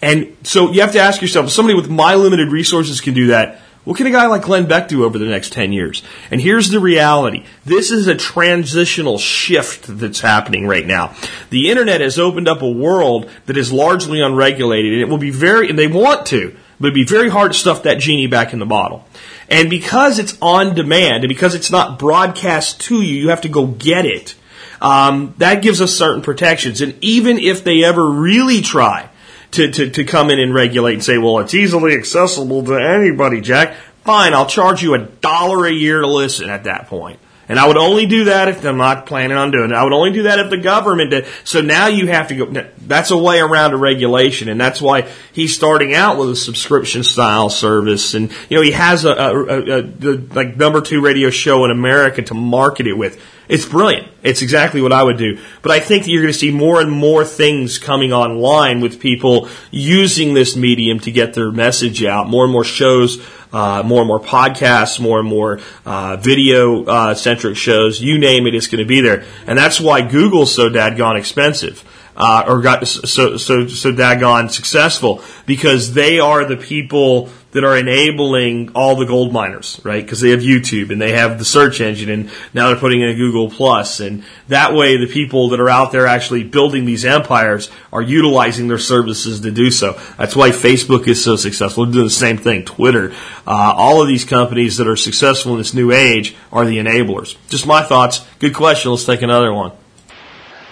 And 0.01 0.37
so 0.45 0.71
you 0.71 0.83
have 0.83 0.93
to 0.93 1.01
ask 1.01 1.21
yourself, 1.21 1.47
if 1.47 1.53
somebody 1.53 1.75
with 1.75 1.91
my 1.91 2.15
limited 2.15 2.53
resources 2.53 3.01
can 3.01 3.15
do 3.15 3.29
that, 3.29 3.61
what 3.85 3.97
can 3.97 4.07
a 4.07 4.11
guy 4.11 4.27
like 4.27 4.43
Glenn 4.43 4.67
Beck 4.67 4.89
do 4.89 5.05
over 5.05 5.19
the 5.19 5.25
next 5.25 5.53
10 5.53 5.73
years? 5.73 6.03
And 6.31 6.41
here's 6.41 6.69
the 6.69 6.79
reality. 6.79 7.45
This 7.65 7.91
is 7.91 8.07
a 8.07 8.15
transitional 8.15 9.19
shift 9.19 9.87
that's 9.89 10.21
happening 10.21 10.67
right 10.67 10.87
now. 10.87 11.17
The 11.51 11.71
internet 11.71 12.03
has 12.03 12.19
opened 12.19 12.49
up 12.49 12.61
a 12.61 12.71
world 12.71 13.31
that 13.47 13.57
is 13.57 13.73
largely 13.73 14.21
unregulated 14.21 14.93
and 14.93 15.01
it 15.01 15.09
will 15.09 15.19
be 15.19 15.31
very, 15.31 15.71
and 15.71 15.79
they 15.79 15.89
want 15.89 16.27
to, 16.27 16.55
but 16.81 16.89
it'd 16.89 16.95
be 16.95 17.05
very 17.05 17.29
hard 17.29 17.53
to 17.53 17.59
stuff 17.59 17.83
that 17.83 17.99
genie 17.99 18.27
back 18.27 18.53
in 18.53 18.59
the 18.59 18.67
bottle. 18.67 19.05
And 19.49 19.71
because 19.71 20.19
it's 20.19 20.37
on 20.41 20.75
demand 20.75 21.25
and 21.25 21.29
because 21.29 21.55
it's 21.55 21.71
not 21.71 21.99
broadcast 21.99 22.81
to 22.83 23.03
you, 23.03 23.15
you 23.15 23.29
have 23.31 23.41
to 23.43 23.49
go 23.49 23.67
get 23.67 24.07
it. 24.07 24.35
Um, 24.81 25.35
that 25.39 25.63
gives 25.63 25.81
us 25.81 25.93
certain 25.93 26.23
protections. 26.23 26.81
And 26.81 26.97
even 27.03 27.39
if 27.39 27.65
they 27.65 27.83
ever 27.85 28.09
really 28.09 28.61
try 28.61 29.09
to, 29.53 29.71
to, 29.71 29.91
to 29.91 30.05
come 30.05 30.31
in 30.31 30.39
and 30.39 30.55
regulate 30.55 30.95
and 30.95 31.05
say, 31.05 31.19
well, 31.19 31.41
it's 31.41 31.55
easily 31.55 31.95
accessible 31.95 32.65
to 32.65 32.75
anybody, 32.75 33.41
Jack, 33.41 33.75
fine, 34.05 34.35
I'll 34.35 34.47
charge 34.47 34.83
you 34.83 34.95
a 34.95 34.99
dollar 34.99 35.67
a 35.67 35.73
year 35.73 36.01
to 36.01 36.07
listen 36.07 36.49
at 36.49 36.65
that 36.65 36.87
point. 36.87 37.19
And 37.49 37.59
I 37.59 37.67
would 37.67 37.79
only 37.79 38.05
do 38.05 38.25
that 38.25 38.49
if 38.49 38.65
I'm 38.65 38.77
not 38.77 39.07
planning 39.07 39.37
on 39.37 39.51
doing 39.51 39.71
it. 39.71 39.75
I 39.75 39.83
would 39.83 39.95
only 39.95 40.13
do 40.13 40.25
that 40.25 40.39
if 40.39 40.51
the 40.51 40.59
government 40.59 41.11
did. 41.11 41.27
So 41.45 41.63
now 41.63 41.87
you 41.87 42.07
have 42.09 42.29
to 42.29 42.35
go. 42.37 42.67
That's 42.79 43.11
a 43.11 43.17
way 43.17 43.41
around 43.41 43.73
a 43.73 43.79
regulation, 43.79 44.49
and 44.51 44.61
that's 44.61 44.83
why 44.83 45.09
he's 45.33 45.55
starting 45.55 45.95
out 45.95 46.19
with 46.19 46.31
a 46.31 46.37
subscription 46.37 47.05
style 47.05 47.49
service. 47.49 48.13
And 48.13 48.31
you 48.51 48.57
know 48.57 48.63
he 48.63 48.73
has 48.73 49.07
a, 49.07 49.13
a, 49.13 49.35
a, 49.35 49.79
a 49.79 49.83
the 49.83 50.29
like 50.35 50.57
number 50.57 50.83
two 50.83 51.01
radio 51.01 51.31
show 51.31 51.65
in 51.65 51.71
America 51.71 52.23
to 52.23 52.35
market 52.35 52.87
it 52.87 52.95
with. 52.95 53.19
It's 53.49 53.65
brilliant. 53.65 54.09
It's 54.23 54.43
exactly 54.43 54.83
what 54.83 54.93
I 54.93 55.03
would 55.03 55.17
do. 55.17 55.39
But 55.63 55.73
I 55.73 55.81
think 55.81 56.05
that 56.05 56.11
you're 56.11 56.23
going 56.23 56.33
to 56.33 56.39
see 56.39 56.51
more 56.51 56.81
and 56.81 56.91
more 56.91 57.25
things 57.25 57.79
coming 57.79 58.13
online 58.13 58.81
with 58.81 59.01
people 59.01 59.49
using 59.71 60.35
this 60.35 60.55
medium 60.55 61.01
to 61.01 61.11
get 61.11 61.33
their 61.33 61.51
message 61.51 62.05
out. 62.05 62.29
More 62.29 62.45
and 62.45 62.53
more 62.53 62.65
shows, 62.65 63.25
uh, 63.53 63.83
more 63.85 64.01
and 64.01 64.09
more 64.09 64.21
podcasts, 64.21 65.01
more 65.01 65.19
and 65.19 65.29
more 65.29 65.61
uh, 65.87 66.17
video 66.17 66.85
uh, 66.85 67.15
centric 67.15 67.57
shows. 67.57 68.03
You 68.03 68.19
name 68.19 68.47
it, 68.47 68.55
it's 68.55 68.67
going 68.67 68.85
to 68.85 68.89
be 68.89 69.01
there. 69.01 69.25
And 69.47 69.57
that's 69.57 69.81
why 69.81 70.03
Google's 70.03 70.55
so 70.55 70.69
dadgone 70.69 71.19
expensive. 71.19 71.83
Uh, 72.21 72.45
or 72.49 72.61
got 72.61 72.85
so 72.85 73.37
so 73.37 73.69
so 73.69 73.93
daggone 73.93 74.51
successful 74.51 75.23
because 75.47 75.95
they 75.95 76.19
are 76.19 76.45
the 76.45 76.57
people 76.57 77.31
that 77.53 77.65
are 77.65 77.77
enabling 77.77 78.71
all 78.75 78.97
the 78.97 79.07
gold 79.07 79.33
miners, 79.33 79.81
right? 79.85 80.05
Because 80.05 80.21
they 80.21 80.31
have 80.31 80.41
YouTube 80.41 80.91
and 80.91 81.01
they 81.01 81.13
have 81.13 81.39
the 81.39 81.45
search 81.45 81.81
engine, 81.81 82.11
and 82.11 82.31
now 82.53 82.69
they're 82.69 82.77
putting 82.77 83.01
in 83.03 83.09
a 83.09 83.15
Google 83.15 83.49
Plus, 83.49 84.01
and 84.01 84.23
that 84.49 84.75
way 84.75 84.97
the 84.97 85.07
people 85.07 85.51
that 85.51 85.61
are 85.61 85.71
out 85.71 85.93
there 85.93 86.07
actually 86.07 86.45
building 86.45 86.85
these 86.85 87.05
empires 87.05 87.71
are 87.93 88.03
utilizing 88.03 88.69
their 88.69 88.79
services 88.79 89.41
to 89.41 89.51
do 89.51 89.71
so. 89.71 89.99
That's 90.19 90.37
why 90.37 90.51
Facebook 90.51 91.07
is 91.07 91.23
so 91.23 91.37
successful. 91.37 91.85
They're 91.85 91.93
doing 91.93 92.07
the 92.07 92.11
same 92.11 92.37
thing. 92.37 92.65
Twitter, 92.65 93.13
uh, 93.47 93.75
all 93.77 94.03
of 94.03 94.09
these 94.09 94.25
companies 94.25 94.77
that 94.77 94.89
are 94.89 94.97
successful 94.97 95.53
in 95.53 95.59
this 95.59 95.73
new 95.73 95.93
age 95.93 96.37
are 96.53 96.67
the 96.67 96.79
enablers. 96.79 97.37
Just 97.49 97.67
my 97.67 97.83
thoughts. 97.83 98.27
Good 98.41 98.55
question. 98.55 98.91
Let's 98.91 99.05
take 99.05 99.23
another 99.23 99.55
one. 99.55 99.73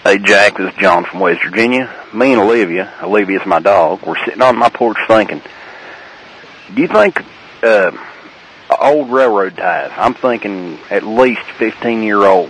Hey 0.07 0.19
Jack, 0.19 0.55
this 0.55 0.73
is 0.73 0.79
John 0.79 1.03
from 1.03 1.19
West 1.19 1.43
Virginia. 1.43 1.93
Me 2.13 2.31
and 2.31 2.39
Olivia, 2.39 2.93
Olivia's 3.03 3.45
my 3.45 3.59
dog, 3.59 4.03
we're 4.03 4.15
sitting 4.23 4.41
on 4.41 4.57
my 4.57 4.69
porch 4.69 4.95
thinking, 5.05 5.41
do 6.73 6.81
you 6.81 6.87
think 6.87 7.21
uh, 7.61 7.91
old 8.79 9.09
railroad 9.11 9.57
ties, 9.57 9.91
I'm 9.97 10.13
thinking 10.13 10.79
at 10.89 11.03
least 11.03 11.41
15 11.57 12.03
year 12.03 12.23
old 12.23 12.49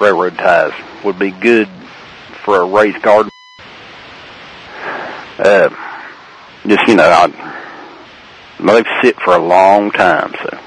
railroad 0.00 0.38
ties 0.38 0.72
would 1.04 1.18
be 1.18 1.30
good 1.30 1.68
for 2.42 2.62
a 2.62 2.64
raised 2.64 3.02
garden? 3.02 3.30
Uh, 5.38 5.68
just, 6.66 6.88
you 6.88 6.94
know, 6.96 7.26
they've 8.60 8.86
sit 9.02 9.20
for 9.20 9.36
a 9.36 9.44
long 9.44 9.90
time, 9.90 10.32
so 10.42 10.58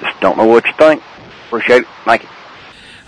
just 0.00 0.18
don't 0.22 0.38
know 0.38 0.46
what 0.46 0.64
you 0.64 0.72
think. 0.78 1.02
Appreciate 1.48 1.82
it. 1.82 1.88
Thank 2.06 2.22
you. 2.22 2.28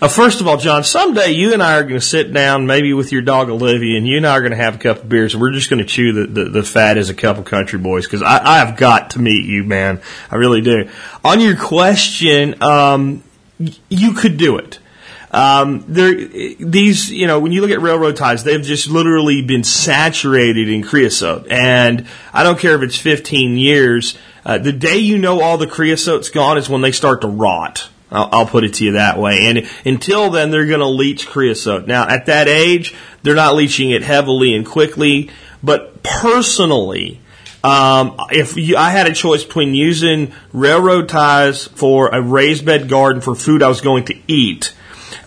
Uh, 0.00 0.08
first 0.08 0.40
of 0.40 0.48
all, 0.48 0.56
John, 0.56 0.82
someday 0.82 1.32
you 1.32 1.52
and 1.52 1.62
I 1.62 1.76
are 1.76 1.82
going 1.82 2.00
to 2.00 2.00
sit 2.00 2.32
down, 2.32 2.66
maybe 2.66 2.94
with 2.94 3.12
your 3.12 3.20
dog 3.20 3.50
Olivia, 3.50 3.98
and 3.98 4.08
you 4.08 4.16
and 4.16 4.26
I 4.26 4.30
are 4.30 4.40
going 4.40 4.52
to 4.52 4.56
have 4.56 4.76
a 4.76 4.78
couple 4.78 5.02
of 5.02 5.08
beers, 5.10 5.34
and 5.34 5.42
we're 5.42 5.52
just 5.52 5.68
going 5.68 5.80
to 5.80 5.84
chew 5.84 6.14
the, 6.14 6.26
the, 6.26 6.44
the 6.48 6.62
fat 6.62 6.96
as 6.96 7.10
a 7.10 7.14
couple 7.14 7.42
country 7.42 7.78
boys 7.78 8.06
because 8.06 8.22
I, 8.22 8.42
I 8.42 8.58
have 8.64 8.78
got 8.78 9.10
to 9.10 9.18
meet 9.18 9.44
you, 9.44 9.62
man. 9.62 10.00
I 10.30 10.36
really 10.36 10.62
do. 10.62 10.88
On 11.22 11.38
your 11.38 11.54
question, 11.54 12.62
um, 12.62 13.22
you 13.90 14.14
could 14.14 14.38
do 14.38 14.56
it. 14.56 14.78
Um, 15.32 15.84
there, 15.86 16.14
these, 16.14 17.10
you 17.10 17.26
know, 17.26 17.38
when 17.38 17.52
you 17.52 17.60
look 17.60 17.70
at 17.70 17.82
railroad 17.82 18.16
ties, 18.16 18.42
they've 18.42 18.62
just 18.62 18.88
literally 18.88 19.42
been 19.42 19.64
saturated 19.64 20.70
in 20.70 20.82
creosote. 20.82 21.46
And 21.50 22.06
I 22.32 22.42
don't 22.42 22.58
care 22.58 22.74
if 22.74 22.80
it's 22.80 22.96
15 22.96 23.58
years, 23.58 24.16
uh, 24.46 24.56
the 24.56 24.72
day 24.72 24.96
you 24.96 25.18
know 25.18 25.42
all 25.42 25.58
the 25.58 25.66
creosote's 25.66 26.30
gone 26.30 26.56
is 26.56 26.70
when 26.70 26.80
they 26.80 26.90
start 26.90 27.20
to 27.20 27.28
rot. 27.28 27.90
I'll, 28.10 28.28
I'll 28.32 28.46
put 28.46 28.64
it 28.64 28.74
to 28.74 28.84
you 28.84 28.92
that 28.92 29.18
way. 29.18 29.46
And 29.46 29.68
until 29.84 30.30
then, 30.30 30.50
they're 30.50 30.66
going 30.66 30.80
to 30.80 30.86
leach 30.86 31.26
creosote. 31.26 31.86
Now, 31.86 32.08
at 32.08 32.26
that 32.26 32.48
age, 32.48 32.94
they're 33.22 33.34
not 33.34 33.54
leaching 33.54 33.90
it 33.90 34.02
heavily 34.02 34.54
and 34.54 34.66
quickly, 34.66 35.30
but 35.62 36.02
personally, 36.02 37.20
um, 37.62 38.16
if 38.30 38.56
you, 38.56 38.76
I 38.76 38.90
had 38.90 39.06
a 39.06 39.12
choice 39.12 39.44
between 39.44 39.74
using 39.74 40.32
railroad 40.52 41.08
ties 41.08 41.66
for 41.66 42.08
a 42.08 42.20
raised 42.22 42.64
bed 42.64 42.88
garden 42.88 43.20
for 43.20 43.34
food 43.34 43.62
I 43.62 43.68
was 43.68 43.82
going 43.82 44.06
to 44.06 44.16
eat, 44.26 44.74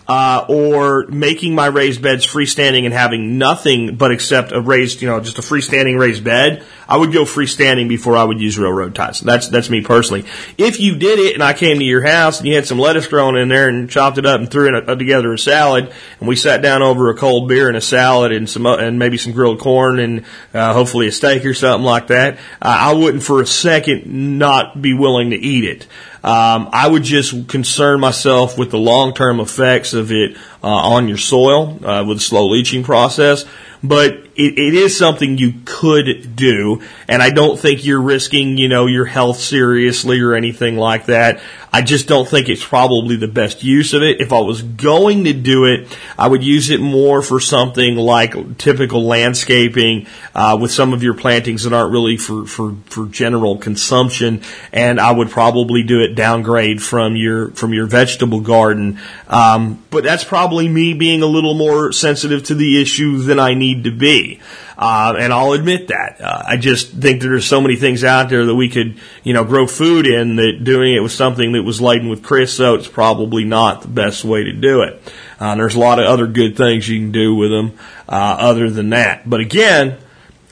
uh, 0.08 0.46
or 0.48 1.06
making 1.08 1.56
my 1.56 1.67
raised 1.67 2.02
beds 2.02 2.26
freestanding 2.26 2.86
and 2.86 2.93
having 2.93 3.38
nothing 3.38 3.96
but 3.96 4.12
except 4.12 4.52
a 4.52 4.62
raised, 4.62 5.02
you 5.02 5.08
know, 5.08 5.19
just 5.19 5.39
a 5.39 5.41
freestanding 5.41 5.98
raised 5.98 6.24
bed, 6.24 6.63
I 6.88 6.98
would 6.98 7.13
go 7.13 7.24
freestanding 7.24 7.88
before 7.88 8.17
I 8.17 8.24
would 8.24 8.39
use 8.39 8.58
railroad 8.58 8.96
ties. 8.96 9.22
That's 9.22 9.48
that's 9.48 9.69
me 9.69 9.82
personally. 9.82 10.26
If 10.58 10.80
you 10.80 10.96
did 10.96 11.19
it 11.19 11.34
and 11.34 11.43
I 11.43 11.54
came 11.54 11.80
to 11.80 11.86
your 11.86 12.06
house 12.06 12.39
and 12.39 12.48
you 12.48 12.56
had 12.56 12.67
some 12.67 12.80
lettuce 12.80 13.08
growing 13.08 13.38
in 13.38 13.48
there 13.48 13.69
and 13.69 13.89
chopped 13.89 14.17
it 14.17 14.26
up 14.26 14.39
and 14.39 14.52
threw 14.52 14.76
it 14.76 14.86
together 14.96 15.34
a 15.34 15.39
salad, 15.39 15.91
and 16.19 16.28
we 16.28 16.36
sat 16.36 16.62
down 16.62 16.82
over 16.82 17.10
a 17.10 17.15
cold 17.15 17.48
beer 17.48 17.67
and 17.67 17.78
a 17.78 17.82
salad 17.82 18.32
and 18.32 18.50
some 18.50 18.65
and 18.65 19.00
maybe 19.00 19.17
some 19.17 19.34
grilled 19.34 19.60
corn 19.60 20.00
and 20.00 20.26
uh, 20.54 20.74
hopefully 20.74 21.08
a 21.08 21.12
steak 21.12 21.46
or 21.46 21.54
something 21.54 21.86
like 21.86 22.08
that, 22.08 22.36
uh, 22.62 22.78
I 22.80 22.93
wouldn't 22.93 23.24
for 23.24 23.41
a 23.41 23.48
second 23.48 24.38
not 24.38 24.82
be 24.82 24.93
willing 24.93 25.32
to 25.32 25.38
eat 25.38 25.63
it. 25.63 25.88
Um, 26.24 26.70
I 26.72 26.88
would 26.88 27.04
just 27.04 27.50
concern 27.50 28.00
myself 28.00 28.58
with 28.58 28.72
the 28.72 28.78
long 28.78 29.14
term 29.14 29.42
effects 29.42 29.94
of 29.94 30.12
it 30.12 30.38
uh, 30.64 30.68
on 30.68 31.10
your 31.10 31.18
soil 31.18 31.80
uh, 31.86 32.06
with 32.08 32.18
the 32.18 32.24
slow 32.24 32.48
leaching 32.48 32.84
process. 32.84 33.44
But 33.84 34.14
it, 34.36 34.58
it 34.58 34.74
is 34.74 34.98
something 34.98 35.38
you 35.38 35.56
could 35.66 36.38
do, 36.38 36.82
and 37.10 37.22
I 37.22 37.32
don't 37.32 37.60
think 37.60 37.84
you're 37.84 38.02
risking, 38.02 38.58
you 38.58 38.70
know, 38.70 38.86
your 38.86 39.04
health 39.04 39.40
seriously 39.40 40.22
or 40.22 40.34
anything 40.34 40.78
like 40.78 41.08
that. 41.08 41.42
I 41.76 41.82
just 41.82 42.08
don't 42.08 42.28
think 42.28 42.50
it's 42.50 42.64
probably 42.64 43.16
the 43.16 43.28
best 43.28 43.64
use 43.64 43.96
of 43.96 44.04
it. 44.04 44.22
If 44.22 44.32
I 44.32 44.42
was 44.42 44.62
going 44.62 45.24
to 45.24 45.34
do 45.34 45.66
it, 45.66 45.98
I 46.20 46.28
would 46.28 46.44
use 46.44 46.70
it 46.70 46.80
more 46.80 47.24
for 47.24 47.40
something 47.40 47.96
like 47.96 48.60
typical 48.60 49.04
landscaping 49.06 50.06
uh, 50.36 50.56
with 50.62 50.70
some 50.70 50.94
of 50.94 51.02
your 51.02 51.16
plantings 51.16 51.64
that 51.64 51.74
aren't 51.74 51.92
really 51.92 52.18
for, 52.18 52.46
for, 52.46 52.76
for 52.86 53.08
general 53.08 53.58
consumption, 53.58 54.44
and 54.72 55.00
I 55.00 55.12
would 55.12 55.32
probably 55.32 55.82
do 55.82 56.02
it 56.02 56.14
downgrade 56.14 56.82
from 56.84 57.16
your 57.16 57.50
from 57.52 57.74
your 57.74 57.88
vegetable 57.88 58.42
garden. 58.42 59.00
Um, 59.28 59.84
but 59.90 60.04
that's 60.04 60.24
probably 60.24 60.70
me 60.70 60.94
being 60.94 61.24
a 61.24 61.28
little 61.28 61.56
more 61.56 61.92
sensitive 61.92 62.44
to 62.46 62.56
the 62.56 62.80
issue 62.80 63.24
than 63.24 63.40
I 63.40 63.56
need 63.56 63.86
to 63.86 63.92
be. 63.92 64.40
Uh, 64.78 65.14
and 65.20 65.32
I'll 65.32 65.54
admit 65.54 65.90
that. 65.90 66.20
Uh, 66.20 66.44
I 66.48 66.58
just 66.58 66.92
think 66.92 67.22
that 67.22 67.28
there's 67.28 67.46
so 67.46 67.62
many 67.62 67.76
things 67.76 68.04
out 68.04 68.30
there 68.30 68.46
that 68.46 68.56
we 68.56 68.70
could, 68.70 69.00
you 69.24 69.34
know, 69.34 69.44
grow 69.44 69.68
food 69.68 70.08
in 70.08 70.36
that 70.38 70.64
doing 70.64 70.96
it 70.96 71.00
with 71.00 71.12
something 71.12 71.52
that 71.54 71.64
was 71.64 71.80
laden 71.80 72.10
with 72.10 72.24
creosote 72.24 72.82
is 72.82 72.88
probably 72.88 73.44
not 73.44 73.82
the 73.82 73.88
best 73.88 74.24
way 74.26 74.44
to 74.46 74.54
do 74.54 74.82
it. 74.82 75.02
Uh, 75.40 75.56
there's 75.56 75.76
a 75.76 75.80
lot 75.80 76.00
of 76.00 76.06
other 76.06 76.28
good 76.28 76.58
things 76.58 76.88
you 76.88 77.00
can 77.00 77.12
do 77.12 77.36
with 77.36 77.52
them 77.52 77.78
uh, 78.10 78.38
other 78.40 78.70
than 78.70 78.90
that. 78.90 79.30
But 79.30 79.42
again, 79.42 79.98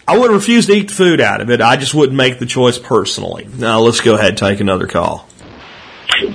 I 0.07 0.17
wouldn't 0.17 0.33
refuse 0.33 0.67
to 0.67 0.73
eat 0.73 0.89
the 0.89 0.93
food 0.93 1.21
out 1.21 1.41
of 1.41 1.49
it. 1.49 1.61
I 1.61 1.77
just 1.77 1.93
wouldn't 1.93 2.17
make 2.17 2.39
the 2.39 2.45
choice 2.45 2.77
personally. 2.77 3.47
Now 3.57 3.79
let's 3.79 4.01
go 4.01 4.15
ahead 4.15 4.29
and 4.29 4.37
take 4.37 4.59
another 4.59 4.87
call. 4.87 5.27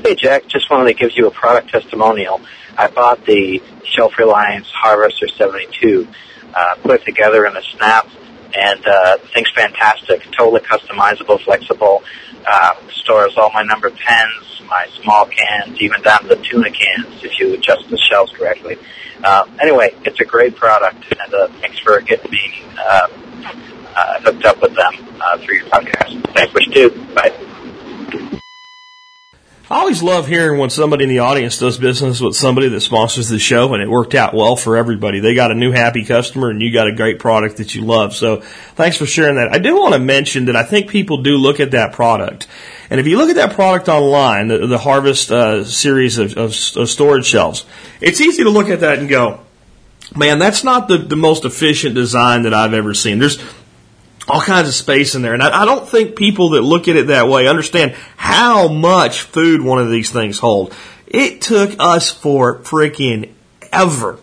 Hey, 0.02 0.14
Jack. 0.14 0.48
Just 0.48 0.70
wanted 0.70 0.86
to 0.86 0.94
give 0.94 1.16
you 1.16 1.26
a 1.26 1.30
product 1.30 1.70
testimonial. 1.70 2.40
I 2.76 2.88
bought 2.88 3.24
the 3.24 3.62
Shelf 3.84 4.18
Reliance 4.18 4.70
Harvester 4.70 5.28
72, 5.28 6.08
uh, 6.56 6.74
put 6.82 7.04
together 7.04 7.46
in 7.46 7.56
a 7.56 7.62
snap, 7.62 8.08
and 8.56 8.86
uh, 8.86 9.18
thing's 9.34 9.50
fantastic. 9.54 10.22
Totally 10.32 10.60
customizable, 10.60 11.40
flexible. 11.42 12.02
Uh, 12.46 12.74
stores 12.90 13.36
all 13.36 13.50
my 13.52 13.62
number 13.62 13.90
tens, 13.90 14.62
my 14.68 14.86
small 15.02 15.26
cans, 15.26 15.80
even 15.80 16.00
down 16.02 16.22
to 16.22 16.28
the 16.28 16.36
tuna 16.36 16.70
cans 16.70 17.22
if 17.22 17.38
you 17.38 17.54
adjust 17.54 17.88
the 17.90 17.98
shelves 17.98 18.32
correctly. 18.32 18.78
Uh, 19.22 19.46
anyway, 19.60 19.94
it's 20.04 20.20
a 20.20 20.24
great 20.24 20.56
product, 20.56 21.04
and 21.20 21.34
uh, 21.34 21.48
thanks 21.60 21.78
for 21.80 22.00
getting 22.00 22.30
me 22.30 22.64
uh, 22.78 23.08
uh, 23.96 24.20
hooked 24.20 24.44
up 24.44 24.60
with 24.60 24.74
them 24.74 24.92
uh, 25.20 25.38
through 25.38 25.56
your 25.56 25.66
podcast. 25.66 26.34
Thanks, 26.34 26.52
wish 26.54 26.68
too. 26.68 26.90
Bye. 27.14 27.34
I 29.68 29.80
always 29.80 30.00
love 30.00 30.28
hearing 30.28 30.60
when 30.60 30.70
somebody 30.70 31.02
in 31.02 31.10
the 31.10 31.18
audience 31.18 31.58
does 31.58 31.76
business 31.76 32.20
with 32.20 32.36
somebody 32.36 32.68
that 32.68 32.82
sponsors 32.82 33.28
the 33.28 33.40
show 33.40 33.74
and 33.74 33.82
it 33.82 33.90
worked 33.90 34.14
out 34.14 34.32
well 34.32 34.54
for 34.54 34.76
everybody. 34.76 35.18
They 35.18 35.34
got 35.34 35.50
a 35.50 35.56
new 35.56 35.72
happy 35.72 36.04
customer 36.04 36.50
and 36.50 36.62
you 36.62 36.72
got 36.72 36.86
a 36.86 36.94
great 36.94 37.18
product 37.18 37.56
that 37.56 37.74
you 37.74 37.82
love. 37.82 38.14
So 38.14 38.42
thanks 38.76 38.96
for 38.96 39.06
sharing 39.06 39.34
that. 39.36 39.52
I 39.52 39.58
do 39.58 39.74
want 39.74 39.94
to 39.94 39.98
mention 39.98 40.44
that 40.44 40.54
I 40.54 40.62
think 40.62 40.88
people 40.88 41.22
do 41.22 41.36
look 41.36 41.58
at 41.58 41.72
that 41.72 41.92
product. 41.92 42.46
And 42.90 43.00
if 43.00 43.08
you 43.08 43.18
look 43.18 43.28
at 43.28 43.34
that 43.34 43.54
product 43.54 43.88
online, 43.88 44.46
the, 44.46 44.68
the 44.68 44.78
Harvest 44.78 45.32
uh, 45.32 45.64
series 45.64 46.18
of, 46.18 46.36
of, 46.36 46.54
of 46.76 46.88
storage 46.88 47.26
shelves, 47.26 47.66
it's 48.00 48.20
easy 48.20 48.44
to 48.44 48.50
look 48.50 48.68
at 48.68 48.80
that 48.80 49.00
and 49.00 49.08
go, 49.08 49.40
man, 50.14 50.38
that's 50.38 50.62
not 50.62 50.86
the, 50.86 50.98
the 50.98 51.16
most 51.16 51.44
efficient 51.44 51.96
design 51.96 52.44
that 52.44 52.54
I've 52.54 52.72
ever 52.72 52.94
seen. 52.94 53.18
There's 53.18 53.42
all 54.28 54.40
kinds 54.40 54.68
of 54.68 54.74
space 54.74 55.14
in 55.14 55.22
there. 55.22 55.34
And 55.34 55.42
I, 55.42 55.62
I, 55.62 55.64
don't 55.64 55.88
think 55.88 56.16
people 56.16 56.50
that 56.50 56.62
look 56.62 56.88
at 56.88 56.96
it 56.96 57.08
that 57.08 57.28
way 57.28 57.46
understand 57.46 57.94
how 58.16 58.68
much 58.68 59.22
food 59.22 59.60
one 59.60 59.78
of 59.78 59.90
these 59.90 60.10
things 60.10 60.38
hold. 60.38 60.74
It 61.06 61.40
took 61.40 61.76
us 61.78 62.10
for 62.10 62.58
freaking 62.60 63.30
ever 63.72 64.18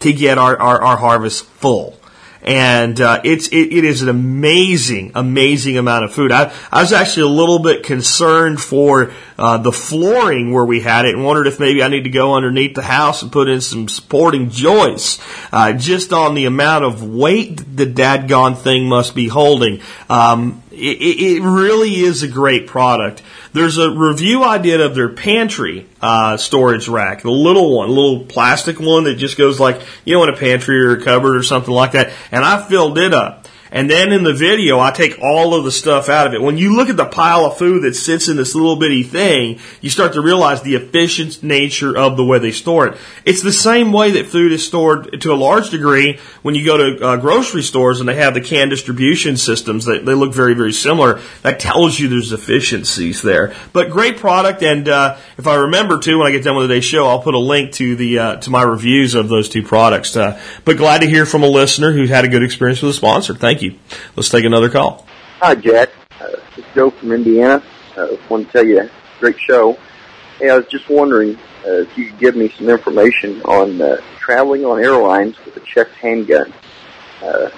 to 0.00 0.12
get 0.12 0.38
our, 0.38 0.56
our, 0.56 0.82
our 0.82 0.96
harvest 0.96 1.44
full. 1.44 1.97
And 2.42 3.00
uh, 3.00 3.20
it's 3.24 3.48
it, 3.48 3.72
it 3.72 3.84
is 3.84 4.02
an 4.02 4.08
amazing, 4.08 5.12
amazing 5.14 5.76
amount 5.76 6.04
of 6.04 6.12
food. 6.12 6.32
I, 6.32 6.52
I 6.70 6.80
was 6.80 6.92
actually 6.92 7.24
a 7.24 7.34
little 7.34 7.58
bit 7.58 7.82
concerned 7.82 8.60
for 8.60 9.12
uh, 9.38 9.58
the 9.58 9.72
flooring 9.72 10.52
where 10.52 10.64
we 10.64 10.80
had 10.80 11.04
it, 11.04 11.14
and 11.14 11.24
wondered 11.24 11.46
if 11.46 11.60
maybe 11.60 11.82
I 11.82 11.88
need 11.88 12.04
to 12.04 12.10
go 12.10 12.34
underneath 12.34 12.74
the 12.74 12.82
house 12.82 13.22
and 13.22 13.32
put 13.32 13.48
in 13.48 13.60
some 13.60 13.88
supporting 13.88 14.50
joists, 14.50 15.20
uh, 15.52 15.72
just 15.72 16.12
on 16.12 16.34
the 16.34 16.44
amount 16.44 16.84
of 16.84 17.02
weight 17.02 17.76
the 17.76 17.86
dadgone 17.86 18.56
thing 18.56 18.88
must 18.88 19.14
be 19.14 19.28
holding. 19.28 19.80
Um, 20.08 20.62
it, 20.78 21.38
it 21.38 21.42
really 21.42 21.96
is 21.96 22.22
a 22.22 22.28
great 22.28 22.66
product. 22.66 23.22
There's 23.52 23.78
a 23.78 23.90
review 23.90 24.42
I 24.42 24.58
did 24.58 24.80
of 24.80 24.94
their 24.94 25.08
pantry 25.08 25.86
uh, 26.00 26.36
storage 26.36 26.88
rack, 26.88 27.22
the 27.22 27.30
little 27.30 27.76
one, 27.76 27.88
little 27.88 28.24
plastic 28.24 28.80
one 28.80 29.04
that 29.04 29.16
just 29.16 29.36
goes 29.36 29.60
like 29.60 29.80
you 30.04 30.14
know 30.14 30.22
in 30.24 30.30
a 30.30 30.36
pantry 30.36 30.80
or 30.80 30.92
a 30.92 31.02
cupboard 31.02 31.36
or 31.36 31.42
something 31.42 31.72
like 31.72 31.92
that, 31.92 32.12
and 32.32 32.44
I 32.44 32.62
filled 32.62 32.98
it 32.98 33.14
up. 33.14 33.37
And 33.70 33.90
then 33.90 34.12
in 34.12 34.24
the 34.24 34.34
video, 34.34 34.80
I 34.80 34.90
take 34.90 35.18
all 35.20 35.54
of 35.54 35.64
the 35.64 35.72
stuff 35.72 36.08
out 36.08 36.26
of 36.26 36.34
it. 36.34 36.42
When 36.42 36.58
you 36.58 36.74
look 36.74 36.88
at 36.88 36.96
the 36.96 37.04
pile 37.06 37.44
of 37.44 37.58
food 37.58 37.82
that 37.82 37.94
sits 37.94 38.28
in 38.28 38.36
this 38.36 38.54
little 38.54 38.76
bitty 38.76 39.02
thing, 39.02 39.58
you 39.80 39.90
start 39.90 40.14
to 40.14 40.20
realize 40.20 40.62
the 40.62 40.74
efficient 40.74 41.42
nature 41.42 41.96
of 41.96 42.16
the 42.16 42.24
way 42.24 42.38
they 42.38 42.52
store 42.52 42.88
it. 42.88 42.98
It's 43.24 43.42
the 43.42 43.52
same 43.52 43.92
way 43.92 44.12
that 44.12 44.26
food 44.26 44.52
is 44.52 44.66
stored 44.66 45.20
to 45.20 45.32
a 45.32 45.34
large 45.34 45.70
degree 45.70 46.18
when 46.42 46.54
you 46.54 46.64
go 46.64 46.76
to 46.76 47.06
uh, 47.06 47.16
grocery 47.16 47.62
stores 47.62 48.00
and 48.00 48.08
they 48.08 48.14
have 48.14 48.34
the 48.34 48.40
can 48.40 48.68
distribution 48.68 49.36
systems 49.36 49.84
that 49.84 50.04
they 50.04 50.14
look 50.14 50.32
very, 50.32 50.54
very 50.54 50.72
similar. 50.72 51.20
That 51.42 51.60
tells 51.60 51.98
you 51.98 52.08
there's 52.08 52.32
efficiencies 52.32 53.22
there. 53.22 53.54
But 53.72 53.90
great 53.90 54.16
product, 54.18 54.62
and 54.62 54.88
uh, 54.88 55.16
if 55.36 55.46
I 55.46 55.56
remember 55.56 55.98
to, 56.00 56.18
when 56.18 56.26
I 56.26 56.30
get 56.30 56.44
done 56.44 56.56
with 56.56 56.68
today's 56.68 56.84
show, 56.84 57.06
I'll 57.06 57.22
put 57.22 57.34
a 57.34 57.38
link 57.38 57.72
to 57.72 57.96
the 57.96 58.18
uh, 58.18 58.36
to 58.36 58.50
my 58.50 58.62
reviews 58.62 59.14
of 59.14 59.28
those 59.28 59.48
two 59.48 59.62
products. 59.62 60.16
Uh, 60.16 60.40
but 60.64 60.76
glad 60.76 61.00
to 61.00 61.06
hear 61.06 61.26
from 61.26 61.42
a 61.42 61.48
listener 61.48 61.92
who 61.92 62.06
had 62.06 62.24
a 62.24 62.28
good 62.28 62.42
experience 62.42 62.82
with 62.82 62.90
a 62.90 62.94
sponsor. 62.94 63.34
Thank 63.34 63.57
you. 63.62 63.78
Let's 64.16 64.28
take 64.28 64.44
another 64.44 64.68
call. 64.68 65.06
Hi, 65.40 65.54
Jack. 65.54 65.90
Uh, 66.20 66.28
it's 66.56 66.66
Joe 66.74 66.90
from 66.90 67.12
Indiana. 67.12 67.62
I 67.96 68.00
uh, 68.00 68.16
want 68.28 68.46
to 68.46 68.52
tell 68.52 68.66
you, 68.66 68.88
great 69.20 69.38
show. 69.38 69.78
Hey, 70.38 70.50
I 70.50 70.56
was 70.56 70.66
just 70.66 70.88
wondering 70.88 71.36
uh, 71.66 71.82
if 71.82 71.98
you 71.98 72.10
could 72.10 72.18
give 72.18 72.36
me 72.36 72.48
some 72.56 72.68
information 72.68 73.42
on 73.42 73.80
uh, 73.80 74.00
traveling 74.18 74.64
on 74.64 74.82
airlines 74.82 75.36
with 75.44 75.56
a 75.56 75.60
checked 75.60 75.94
handgun. 75.94 76.52
Uh, 77.22 77.50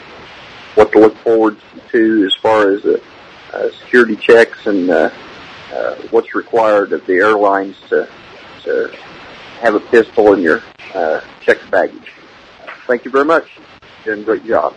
what 0.74 0.92
to 0.92 0.98
look 0.98 1.16
forward 1.18 1.56
to 1.90 2.24
as 2.26 2.34
far 2.40 2.70
as 2.70 2.84
uh, 2.84 2.98
uh, 3.52 3.70
security 3.80 4.16
checks 4.16 4.66
and 4.66 4.90
uh, 4.90 5.10
uh, 5.72 5.94
what's 6.10 6.34
required 6.34 6.92
of 6.92 7.04
the 7.06 7.14
airlines 7.14 7.76
to, 7.88 8.08
to 8.62 8.94
have 9.60 9.74
a 9.74 9.80
pistol 9.80 10.32
in 10.32 10.40
your 10.40 10.62
uh, 10.94 11.20
checked 11.40 11.70
baggage. 11.70 12.12
Thank 12.86 13.04
you 13.04 13.10
very 13.10 13.24
much. 13.24 13.58
Doing 14.04 14.22
a 14.22 14.24
great 14.24 14.46
job. 14.46 14.74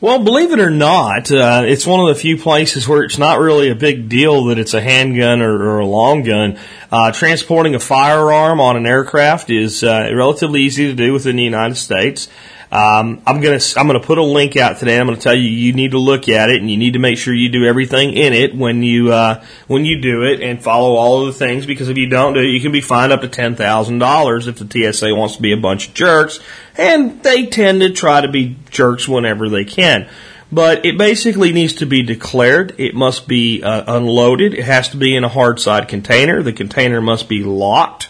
Well, 0.00 0.22
believe 0.22 0.52
it 0.52 0.58
or 0.58 0.70
not, 0.70 1.30
uh, 1.30 1.62
it's 1.64 1.86
one 1.86 2.00
of 2.00 2.08
the 2.08 2.20
few 2.20 2.36
places 2.36 2.86
where 2.86 3.04
it's 3.04 3.16
not 3.16 3.38
really 3.38 3.70
a 3.70 3.76
big 3.76 4.08
deal 4.08 4.46
that 4.46 4.58
it's 4.58 4.74
a 4.74 4.80
handgun 4.80 5.40
or, 5.40 5.54
or 5.54 5.78
a 5.78 5.86
long 5.86 6.24
gun. 6.24 6.58
Uh, 6.90 7.12
transporting 7.12 7.76
a 7.76 7.80
firearm 7.80 8.60
on 8.60 8.76
an 8.76 8.86
aircraft 8.86 9.50
is 9.50 9.84
uh, 9.84 10.10
relatively 10.12 10.62
easy 10.62 10.88
to 10.88 10.94
do 10.94 11.12
within 11.12 11.36
the 11.36 11.44
United 11.44 11.76
States. 11.76 12.28
Um, 12.74 13.22
I'm 13.24 13.40
gonna 13.40 13.60
I'm 13.76 13.86
gonna 13.86 14.00
put 14.00 14.18
a 14.18 14.24
link 14.24 14.56
out 14.56 14.78
today. 14.78 14.98
I'm 14.98 15.06
gonna 15.06 15.16
tell 15.16 15.34
you 15.34 15.48
you 15.48 15.72
need 15.74 15.92
to 15.92 15.98
look 15.98 16.28
at 16.28 16.50
it 16.50 16.60
and 16.60 16.68
you 16.68 16.76
need 16.76 16.94
to 16.94 16.98
make 16.98 17.18
sure 17.18 17.32
you 17.32 17.48
do 17.48 17.64
everything 17.64 18.14
in 18.14 18.32
it 18.32 18.52
when 18.52 18.82
you 18.82 19.12
uh, 19.12 19.44
when 19.68 19.84
you 19.84 20.00
do 20.00 20.24
it 20.24 20.40
and 20.40 20.60
follow 20.60 20.96
all 20.96 21.20
of 21.20 21.26
the 21.26 21.38
things 21.38 21.66
because 21.66 21.88
if 21.88 21.96
you 21.96 22.08
don't 22.08 22.34
do 22.34 22.40
it, 22.40 22.48
you 22.48 22.60
can 22.60 22.72
be 22.72 22.80
fined 22.80 23.12
up 23.12 23.20
to 23.20 23.28
ten 23.28 23.54
thousand 23.54 24.00
dollars 24.00 24.48
if 24.48 24.58
the 24.58 24.92
TSA 24.92 25.14
wants 25.14 25.36
to 25.36 25.42
be 25.42 25.52
a 25.52 25.56
bunch 25.56 25.86
of 25.86 25.94
jerks, 25.94 26.40
and 26.76 27.22
they 27.22 27.46
tend 27.46 27.80
to 27.80 27.90
try 27.90 28.20
to 28.20 28.26
be 28.28 28.56
jerks 28.70 29.06
whenever 29.06 29.48
they 29.48 29.64
can. 29.64 30.08
But 30.50 30.84
it 30.84 30.98
basically 30.98 31.52
needs 31.52 31.74
to 31.74 31.86
be 31.86 32.02
declared. 32.02 32.74
It 32.78 32.96
must 32.96 33.28
be 33.28 33.62
uh, 33.62 33.84
unloaded. 33.86 34.52
It 34.52 34.64
has 34.64 34.88
to 34.88 34.96
be 34.96 35.14
in 35.14 35.22
a 35.22 35.28
hard 35.28 35.60
side 35.60 35.86
container. 35.86 36.42
The 36.42 36.52
container 36.52 37.00
must 37.00 37.28
be 37.28 37.44
locked. 37.44 38.08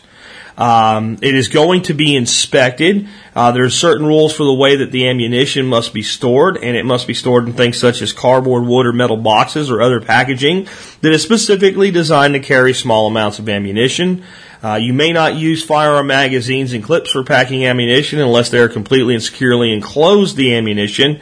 Um, 0.57 1.19
it 1.21 1.35
is 1.35 1.49
going 1.49 1.83
to 1.83 1.95
be 1.95 2.15
inspected. 2.15 3.09
Uh, 3.35 3.51
there 3.53 3.65
are 3.65 3.71
certain 3.71 4.07
rules 4.07 4.33
for 4.33 4.45
the 4.45 4.55
way 4.55 4.77
that 4.77 4.93
the 4.93 5.09
ammunition 5.09 5.67
must 5.67 5.93
be 5.93 6.03
stored, 6.03 6.57
and 6.57 6.77
it 6.77 6.85
must 6.85 7.07
be 7.07 7.15
stored 7.15 7.47
in 7.47 7.55
things 7.55 7.79
such 7.79 8.03
as 8.03 8.13
cardboard, 8.13 8.65
wood, 8.65 8.87
or 8.87 8.93
metal 8.93 9.17
boxes 9.17 9.71
or 9.71 9.83
other 9.83 10.01
packaging 10.01 10.69
that 11.01 11.13
is 11.13 11.23
specifically 11.23 11.91
designed 11.91 12.35
to 12.35 12.41
carry 12.41 12.73
small 12.73 13.09
amounts 13.09 13.39
of 13.39 13.49
ammunition. 13.49 14.23
Uh, 14.63 14.77
you 14.77 14.95
may 14.95 15.13
not 15.13 15.35
use 15.35 15.63
firearm 15.63 16.07
magazines 16.07 16.73
and 16.73 16.83
clips 16.83 17.11
for 17.11 17.23
packing 17.23 17.67
ammunition 17.67 18.19
unless 18.19 18.49
they 18.49 18.59
are 18.59 18.69
completely 18.69 19.13
and 19.13 19.23
securely 19.23 19.73
enclosed 19.73 20.37
the 20.37 20.55
ammunition 20.55 21.21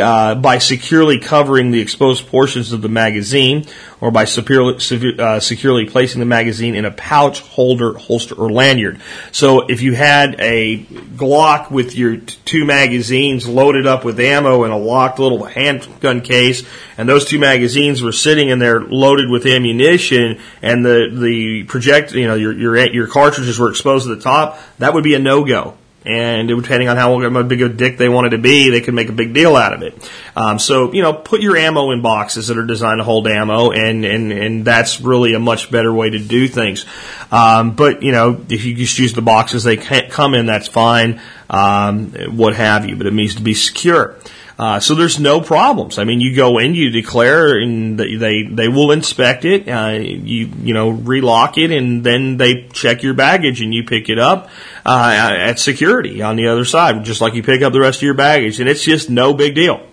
uh, 0.00 0.34
by 0.34 0.58
securely 0.58 1.18
covering 1.18 1.70
the 1.70 1.80
exposed 1.80 2.26
portions 2.28 2.72
of 2.72 2.80
the 2.82 2.88
magazine 2.88 3.66
or 4.00 4.10
by 4.10 4.24
securely, 4.24 4.76
uh, 5.18 5.40
securely 5.40 5.86
placing 5.86 6.20
the 6.20 6.26
magazine 6.26 6.74
in 6.74 6.84
a 6.84 6.90
pouch, 6.90 7.40
holder, 7.40 7.94
holster, 7.94 8.34
or 8.34 8.50
lanyard. 8.50 9.00
So 9.32 9.66
if 9.66 9.82
you 9.82 9.94
had 9.94 10.36
a 10.40 10.84
Glock 11.16 11.70
with 11.70 11.94
your 11.94 12.16
t- 12.16 12.36
two 12.44 12.64
magazines 12.64 13.46
loaded 13.46 13.86
up 13.86 14.04
with 14.04 14.18
ammo 14.20 14.64
in 14.64 14.70
a 14.70 14.78
locked 14.78 15.18
little 15.18 15.44
handgun 15.44 16.20
case, 16.20 16.64
and 16.98 17.08
those 17.08 17.24
two 17.24 17.38
magazines 17.38 18.02
were 18.02 18.12
sitting 18.12 18.48
in 18.48 18.58
there 18.58 18.80
loaded 18.80 19.30
with 19.30 19.46
ammunition, 19.46 20.40
and 20.60 20.84
the 20.84 21.10
the 21.12 21.64
project, 21.64 22.12
you 22.12 22.26
know, 22.26 22.34
your 22.34 22.52
your 22.52 22.76
your 22.92 23.06
cartridges 23.06 23.58
were 23.58 23.70
exposed 23.70 24.06
to 24.06 24.14
the 24.14 24.22
top, 24.22 24.58
that 24.78 24.94
would 24.94 25.04
be 25.04 25.14
a 25.14 25.18
no 25.18 25.44
go 25.44 25.76
and 26.04 26.48
depending 26.48 26.88
on 26.88 26.96
how 26.96 27.42
big 27.42 27.62
a 27.62 27.68
dick 27.68 27.96
they 27.96 28.08
wanted 28.08 28.30
to 28.30 28.38
be, 28.38 28.70
they 28.70 28.80
could 28.80 28.94
make 28.94 29.08
a 29.08 29.12
big 29.12 29.32
deal 29.32 29.56
out 29.56 29.72
of 29.72 29.82
it. 29.82 30.10
Um, 30.36 30.58
so 30.58 30.92
you 30.92 31.02
know, 31.02 31.12
put 31.12 31.40
your 31.40 31.56
ammo 31.56 31.90
in 31.92 32.02
boxes 32.02 32.48
that 32.48 32.58
are 32.58 32.66
designed 32.66 32.98
to 32.98 33.04
hold 33.04 33.26
ammo, 33.26 33.70
and 33.70 34.04
and 34.04 34.32
and 34.32 34.64
that's 34.64 35.00
really 35.00 35.34
a 35.34 35.38
much 35.38 35.70
better 35.70 35.92
way 35.92 36.10
to 36.10 36.18
do 36.18 36.46
things. 36.48 36.84
Um, 37.32 37.74
but 37.74 38.02
you 38.02 38.12
know, 38.12 38.44
if 38.48 38.64
you 38.64 38.74
just 38.74 38.98
use 38.98 39.14
the 39.14 39.22
boxes 39.22 39.64
they 39.64 39.76
come 39.76 40.34
in, 40.34 40.46
that's 40.46 40.68
fine. 40.68 41.20
Um, 41.48 42.12
what 42.36 42.54
have 42.54 42.88
you, 42.88 42.96
but 42.96 43.06
it 43.06 43.12
needs 43.12 43.36
to 43.36 43.42
be 43.42 43.54
secure. 43.54 44.16
Uh, 44.56 44.78
so 44.78 44.94
there's 44.94 45.18
no 45.18 45.40
problems. 45.40 45.98
I 45.98 46.04
mean, 46.04 46.20
you 46.20 46.36
go 46.36 46.58
in, 46.58 46.74
you 46.74 46.90
declare, 46.90 47.58
and 47.58 47.98
they 47.98 48.44
they 48.44 48.68
will 48.68 48.92
inspect 48.92 49.44
it. 49.44 49.68
Uh, 49.68 49.98
you 49.98 50.46
you 50.62 50.74
know 50.74 50.90
relock 50.90 51.58
it, 51.58 51.72
and 51.72 52.04
then 52.04 52.36
they 52.36 52.68
check 52.68 53.02
your 53.02 53.14
baggage, 53.14 53.60
and 53.60 53.74
you 53.74 53.82
pick 53.82 54.08
it 54.08 54.18
up 54.18 54.48
uh, 54.86 55.12
at 55.12 55.58
security 55.58 56.22
on 56.22 56.36
the 56.36 56.46
other 56.46 56.64
side, 56.64 57.04
just 57.04 57.20
like 57.20 57.34
you 57.34 57.42
pick 57.42 57.62
up 57.62 57.72
the 57.72 57.80
rest 57.80 57.98
of 57.98 58.02
your 58.02 58.14
baggage, 58.14 58.60
and 58.60 58.68
it's 58.68 58.84
just 58.84 59.10
no 59.10 59.34
big 59.34 59.56
deal. 59.56 59.84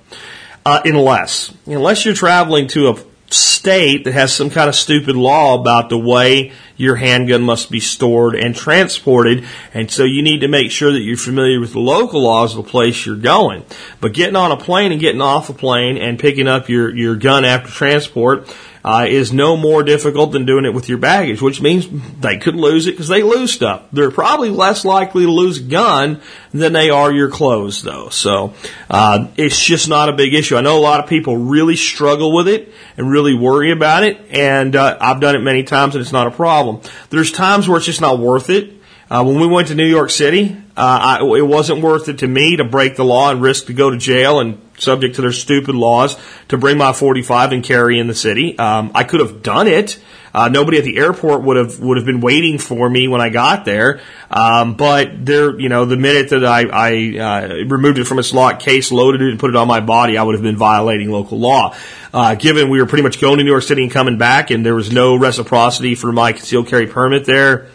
Uh, 0.64 0.80
unless 0.86 1.52
unless 1.66 2.06
you're 2.06 2.14
traveling 2.14 2.68
to 2.68 2.90
a 2.90 2.96
state 3.34 4.04
that 4.04 4.14
has 4.14 4.34
some 4.34 4.50
kind 4.50 4.70
of 4.70 4.76
stupid 4.76 5.16
law 5.16 5.60
about 5.60 5.90
the 5.90 5.98
way 5.98 6.52
your 6.82 6.96
handgun 6.96 7.44
must 7.44 7.70
be 7.70 7.80
stored 7.80 8.36
and 8.36 8.56
transported. 8.56 9.46
And 9.74 9.90
so 9.90 10.04
you 10.04 10.22
need 10.22 10.42
to 10.42 10.48
make 10.48 10.72
sure 10.72 10.92
that 10.92 11.00
you're 11.00 11.16
familiar 11.16 11.60
with 11.60 11.74
the 11.74 11.80
local 11.80 12.22
laws 12.22 12.56
of 12.56 12.66
the 12.66 12.70
place 12.70 13.06
you're 13.06 13.16
going. 13.16 13.64
But 14.00 14.14
getting 14.14 14.36
on 14.36 14.52
a 14.52 14.58
plane 14.58 14.92
and 14.92 15.00
getting 15.00 15.22
off 15.22 15.50
a 15.50 15.54
plane 15.54 15.98
and 15.98 16.20
picking 16.20 16.48
up 16.48 16.70
your, 16.70 16.94
your 16.94 17.16
gun 17.16 17.46
after 17.46 17.70
transport 17.70 18.54
uh, 18.84 19.06
is 19.08 19.32
no 19.32 19.56
more 19.56 19.84
difficult 19.84 20.32
than 20.32 20.46
doing 20.46 20.66
it 20.66 20.74
with 20.74 20.90
your 20.90 20.98
baggage, 20.98 21.42
which 21.42 21.62
means 21.62 21.88
they 22.20 22.38
could 22.38 22.56
lose 22.56 22.88
it 22.88 22.92
because 22.92 23.08
they 23.08 23.24
lose 23.24 23.52
stuff. 23.52 23.84
They're 23.92 24.12
probably 24.12 24.50
less 24.50 24.84
likely 24.84 25.26
to 25.26 25.32
lose 25.32 25.60
a 25.60 25.64
gun 25.64 26.22
than 26.52 26.74
they 26.74 26.90
are 26.90 27.12
your 27.12 27.30
clothes, 27.30 27.84
though. 27.84 28.10
So 28.10 28.54
uh, 28.90 29.28
it's 29.38 29.60
just 29.60 29.88
not 29.88 30.10
a 30.10 30.14
big 30.14 30.34
issue. 30.34 30.56
I 30.56 30.62
know 30.62 30.78
a 30.78 30.82
lot 30.82 31.00
of 31.00 31.10
people 31.10 31.38
really 31.38 31.76
struggle 31.76 32.34
with 32.34 32.48
it 32.48 32.74
and 32.98 33.10
really 33.10 33.36
worry 33.36 33.72
about 33.72 34.04
it, 34.04 34.20
and 34.32 34.76
uh, 34.76 34.98
I've 35.00 35.22
done 35.22 35.36
it 35.36 35.40
many 35.40 35.64
times, 35.64 35.96
and 35.96 36.02
it's 36.02 36.12
not 36.12 36.28
a 36.28 36.32
problem. 36.32 36.82
There's 37.10 37.32
times 37.32 37.68
where 37.68 37.78
it's 37.78 37.86
just 37.86 38.02
not 38.02 38.20
worth 38.20 38.50
it. 38.50 38.74
Uh, 39.10 39.24
when 39.26 39.40
we 39.42 39.48
went 39.48 39.68
to 39.68 39.76
New 39.76 39.86
York 39.86 40.10
City, 40.10 40.56
uh, 40.82 41.20
I, 41.22 41.38
it 41.38 41.46
wasn't 41.46 41.84
worth 41.84 42.10
it 42.10 42.18
to 42.20 42.28
me 42.28 42.56
to 42.56 42.64
break 42.64 42.96
the 42.96 43.06
law 43.06 43.30
and 43.30 43.40
risk 43.40 43.68
to 43.68 43.74
go 43.74 43.92
to 43.92 43.98
jail 43.98 44.40
and 44.40 44.60
subject 44.80 45.18
to 45.18 45.22
their 45.22 45.32
stupid 45.32 45.76
laws 45.76 46.18
to 46.48 46.58
bring 46.58 46.80
my 46.80 46.92
45 46.92 47.52
and 47.52 47.64
carry 47.64 48.00
in 48.00 48.08
the 48.08 48.16
city. 48.16 48.58
Um, 48.58 48.92
I 48.96 49.04
could 49.04 49.20
have 49.20 49.44
done 49.44 49.68
it. 49.68 50.00
Uh, 50.34 50.48
nobody 50.48 50.80
at 50.80 50.84
the 50.84 50.98
airport 50.98 51.44
would 51.44 51.56
have 51.56 51.80
would 51.82 51.98
have 51.98 52.06
been 52.08 52.20
waiting 52.20 52.58
for 52.58 52.90
me 52.90 53.08
when 53.08 53.22
I 53.22 53.30
got 53.30 53.64
there. 53.64 54.02
Um, 54.32 54.74
but 54.74 55.24
there, 55.24 55.60
you 55.60 55.70
know, 55.70 55.86
the 55.86 55.98
minute 55.98 56.30
that 56.30 56.44
I, 56.44 56.64
I 56.64 57.18
uh, 57.20 57.54
removed 57.66 58.00
it 58.00 58.06
from 58.06 58.18
its 58.18 58.34
locked 58.34 58.64
case, 58.64 58.92
loaded 58.92 59.22
it, 59.22 59.30
and 59.30 59.40
put 59.40 59.52
it 59.52 59.56
on 59.56 59.68
my 59.68 59.82
body, 59.82 60.18
I 60.18 60.24
would 60.24 60.34
have 60.34 60.42
been 60.42 60.58
violating 60.58 61.12
local 61.12 61.38
law. 61.38 61.76
Uh, 62.12 62.34
given 62.34 62.72
we 62.72 62.80
were 62.80 62.88
pretty 62.88 63.04
much 63.04 63.22
going 63.22 63.38
to 63.38 63.44
New 63.44 63.52
York 63.52 63.64
City 63.64 63.84
and 63.84 63.92
coming 63.92 64.18
back, 64.18 64.50
and 64.50 64.66
there 64.66 64.74
was 64.74 64.92
no 64.92 65.16
reciprocity 65.16 65.94
for 65.94 66.12
my 66.12 66.32
concealed 66.32 66.70
carry 66.70 66.88
permit 66.88 67.26
there. 67.26 67.68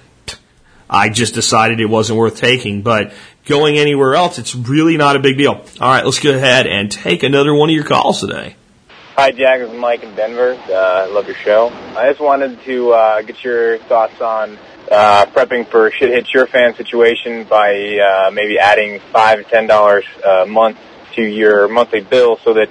I 0.89 1.09
just 1.09 1.35
decided 1.35 1.81
it 1.81 1.87
wasn't 1.87 2.19
worth 2.19 2.37
taking. 2.37 2.83
But 2.83 3.13
going 3.45 3.79
anywhere 3.79 4.15
else, 4.15 4.39
it's 4.39 4.55
really 4.55 4.97
not 4.97 5.17
a 5.17 5.19
big 5.19 5.39
deal. 5.39 5.53
All 5.53 5.63
right, 5.81 6.05
let's 6.05 6.21
go 6.21 6.35
ahead 6.35 6.67
and 6.67 6.91
take 6.91 7.23
another 7.23 7.55
one 7.55 7.69
of 7.69 7.75
your 7.75 7.85
calls 7.85 8.21
today. 8.21 8.57
Hi, 9.17 9.31
Jack. 9.31 9.61
This 9.61 9.71
is 9.71 9.79
Mike 9.79 10.03
in 10.03 10.15
Denver. 10.15 10.53
Uh, 10.69 11.09
love 11.11 11.27
your 11.27 11.37
show. 11.37 11.69
I 11.97 12.09
just 12.09 12.21
wanted 12.21 12.63
to 12.65 12.93
uh, 12.93 13.23
get 13.23 13.43
your 13.43 13.79
thoughts 13.79 14.21
on 14.21 14.59
uh, 14.91 15.27
prepping 15.27 15.67
for 15.69 15.91
shit 15.91 16.11
hits 16.11 16.33
your 16.35 16.47
fan 16.47 16.75
situation 16.75 17.45
by 17.45 17.99
uh, 17.99 18.31
maybe 18.31 18.59
adding 18.59 19.01
five 19.13 19.39
to 19.39 19.45
ten 19.45 19.67
dollars 19.67 20.05
a 20.25 20.47
month 20.47 20.79
to 21.15 21.23
your 21.23 21.67
monthly 21.67 22.01
bill 22.01 22.37
so 22.45 22.55
that 22.55 22.69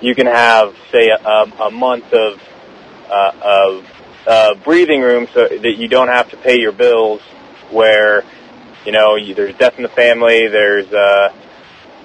you 0.00 0.14
can 0.14 0.26
have, 0.26 0.74
say, 0.90 1.08
a, 1.10 1.44
a 1.60 1.70
month 1.70 2.12
of 2.12 2.42
uh, 3.10 3.32
of 3.42 3.86
uh, 4.28 4.54
breathing 4.56 5.00
room 5.00 5.26
so 5.32 5.48
that 5.48 5.76
you 5.76 5.88
don't 5.88 6.08
have 6.08 6.30
to 6.30 6.36
pay 6.36 6.60
your 6.60 6.72
bills 6.72 7.20
where 7.70 8.24
you 8.84 8.92
know 8.92 9.16
you, 9.16 9.34
there's 9.34 9.56
death 9.56 9.76
in 9.78 9.82
the 9.82 9.88
family, 9.88 10.46
there's 10.48 10.92
a 10.92 11.34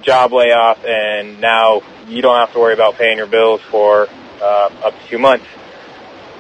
job 0.02 0.32
layoff, 0.32 0.84
and 0.86 1.40
now 1.42 1.82
you 2.08 2.22
don't 2.22 2.38
have 2.38 2.54
to 2.54 2.60
worry 2.60 2.74
about 2.74 2.96
paying 2.96 3.18
your 3.18 3.28
bills 3.28 3.62
for 3.70 4.08
uh, 4.42 4.70
up 4.84 5.00
to 5.00 5.08
two 5.08 5.20
months. 5.20 5.46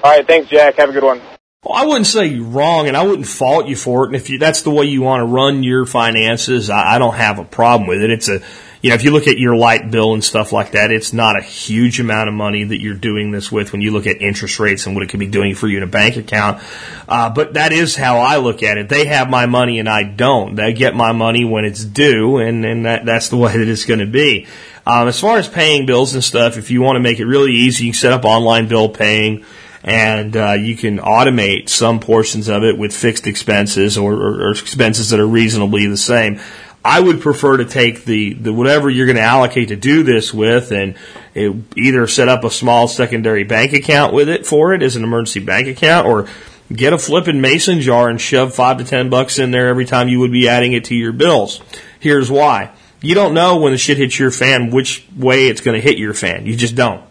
All 0.04 0.12
right, 0.12 0.26
thanks, 0.26 0.50
Jack. 0.50 0.76
Have 0.76 0.89
a 0.89 0.93
good 0.93 1.04
one. 1.04 1.22
Well, 1.63 1.76
I 1.76 1.86
wouldn't 1.86 2.08
say 2.08 2.28
you're 2.28 2.46
wrong, 2.46 2.88
and 2.88 2.98
I 2.98 3.04
wouldn't 3.04 3.28
fault 3.28 3.67
you 3.67 3.78
for 3.78 4.04
it. 4.04 4.08
And 4.08 4.15
if 4.15 4.30
you, 4.30 4.38
that's 4.38 4.63
the 4.63 4.72
way 4.72 4.86
you 4.86 5.02
want 5.02 5.22
to 5.22 5.26
run 5.26 5.63
your 5.63 5.86
finances, 5.86 6.69
I, 6.69 6.96
I 6.96 6.98
don't 6.98 7.15
have 7.15 7.39
a 7.39 7.46
problem 7.46 7.88
with 7.88 8.02
it. 8.02 8.10
It's 8.10 8.28
a, 8.28 8.41
you 8.84 8.89
know, 8.89 8.96
if 8.96 9.06
you 9.06 9.12
look 9.12 9.28
at 9.28 9.38
your 9.38 9.56
light 9.56 9.89
bill 9.89 10.13
and 10.13 10.22
stuff 10.22 10.52
like 10.52 10.72
that, 10.72 10.91
it's 10.91 11.13
not 11.13 11.39
a 11.39 11.41
huge 11.41 12.02
amount 12.02 12.28
of 12.28 12.36
money 12.36 12.65
that 12.65 12.82
you're 12.82 12.93
doing 12.93 13.32
this 13.32 13.50
with 13.50 13.72
when 13.72 13.80
you 13.80 13.91
look 13.91 14.06
at 14.08 14.22
interest 14.22 14.60
rates 14.60 14.86
and 14.86 14.93
what 14.93 15.06
it 15.06 15.10
could 15.10 15.22
be 15.22 15.28
doing 15.28 15.56
for 15.56 15.69
you 15.69 15.78
in 15.78 15.84
a 15.84 15.88
bank 15.88 16.17
account. 16.17 16.62
Uh, 17.08 17.30
but 17.30 17.54
that 17.54 17.72
is 17.72 17.96
how 17.96 18.17
I 18.17 18.38
look 18.38 18.62
at 18.62 18.78
it. 18.78 18.89
They 18.89 19.06
have 19.06 19.30
my 19.30 19.46
money 19.46 19.80
and 19.80 19.88
I 19.88 20.04
don't. 20.04 20.56
They 20.56 20.74
get 20.74 20.98
my 20.98 21.13
money 21.13 21.46
when 21.46 21.63
it's 21.63 21.82
due, 21.82 22.39
and, 22.39 22.65
and 22.65 22.86
that, 22.86 23.06
that's 23.06 23.30
the 23.30 23.38
way 23.43 23.58
that 23.58 23.69
it's 23.69 23.86
going 23.86 24.02
to 24.02 24.06
be. 24.06 24.48
Um, 24.86 25.08
as 25.08 25.17
far 25.17 25.38
as 25.38 25.48
paying 25.48 25.86
bills 25.86 26.13
and 26.13 26.22
stuff, 26.22 26.58
if 26.58 26.69
you 26.69 26.82
want 26.82 26.98
to 26.98 27.00
make 27.00 27.19
it 27.19 27.26
really 27.26 27.54
easy, 27.54 27.86
you 27.86 27.93
can 27.93 27.98
set 27.98 28.12
up 28.12 28.26
online 28.26 28.67
bill 28.67 28.89
paying 28.89 29.46
and 29.84 30.36
uh, 30.36 30.54
you 30.54 30.76
can 30.76 30.98
automate 31.00 31.69
some 31.69 32.00
portions 32.00 32.48
of 32.48 32.63
it 32.63 32.78
with 32.78 32.96
fixed 32.96 33.28
expenses 33.28 33.98
or, 33.98 34.13
or, 34.13 34.48
or 34.48 34.52
expenses 34.52 35.10
that 35.10 35.19
are 35.19 35.28
reasonably 35.28 35.88
the 35.88 35.98
same. 35.98 36.39
I 36.86 37.00
would 37.00 37.22
prefer 37.22 37.58
to 37.58 37.65
take 37.65 38.04
the, 38.04 38.34
the 38.34 38.52
whatever 38.52 38.89
you're 38.89 39.06
going 39.06 39.15
to 39.15 39.22
allocate 39.22 39.69
to 39.69 39.76
do 39.78 40.04
this 40.04 40.34
with 40.34 40.72
and 40.72 40.96
it, 41.34 41.56
either 41.78 42.08
set 42.08 42.28
up 42.28 42.43
a 42.43 42.50
small 42.50 42.88
secondary 42.88 43.46
bank 43.46 43.72
account 43.74 44.13
with 44.13 44.28
it 44.28 44.46
for 44.46 44.74
it 44.74 44.84
as 44.84 44.96
an 44.96 45.04
emergency 45.04 45.39
bank 45.39 45.67
account 45.67 46.06
or 46.06 46.28
get 46.72 46.91
a 46.91 46.98
flipping 46.98 47.39
mason 47.39 47.80
jar 47.80 48.10
and 48.10 48.19
shove 48.19 48.54
five 48.54 48.80
to 48.80 48.84
ten 48.84 49.10
bucks 49.10 49.39
in 49.39 49.52
there 49.52 49.67
every 49.67 49.86
time 49.86 50.10
you 50.10 50.19
would 50.19 50.32
be 50.32 50.50
adding 50.50 50.74
it 50.74 50.86
to 50.86 50.96
your 50.96 51.13
bills. 51.13 51.62
Here's 52.00 52.30
why. 52.30 52.72
You 53.02 53.15
don't 53.15 53.34
know 53.34 53.58
when 53.58 53.72
the 53.72 53.78
shit 53.78 53.98
hits 53.98 54.19
your 54.19 54.32
fan 54.32 54.69
which 54.69 55.06
way 55.15 55.48
it's 55.48 55.62
going 55.62 55.76
to 55.76 55.82
hit 55.82 55.98
your 55.98 56.13
fan. 56.13 56.46
You 56.46 56.56
just 56.56 56.76
don't 56.76 57.04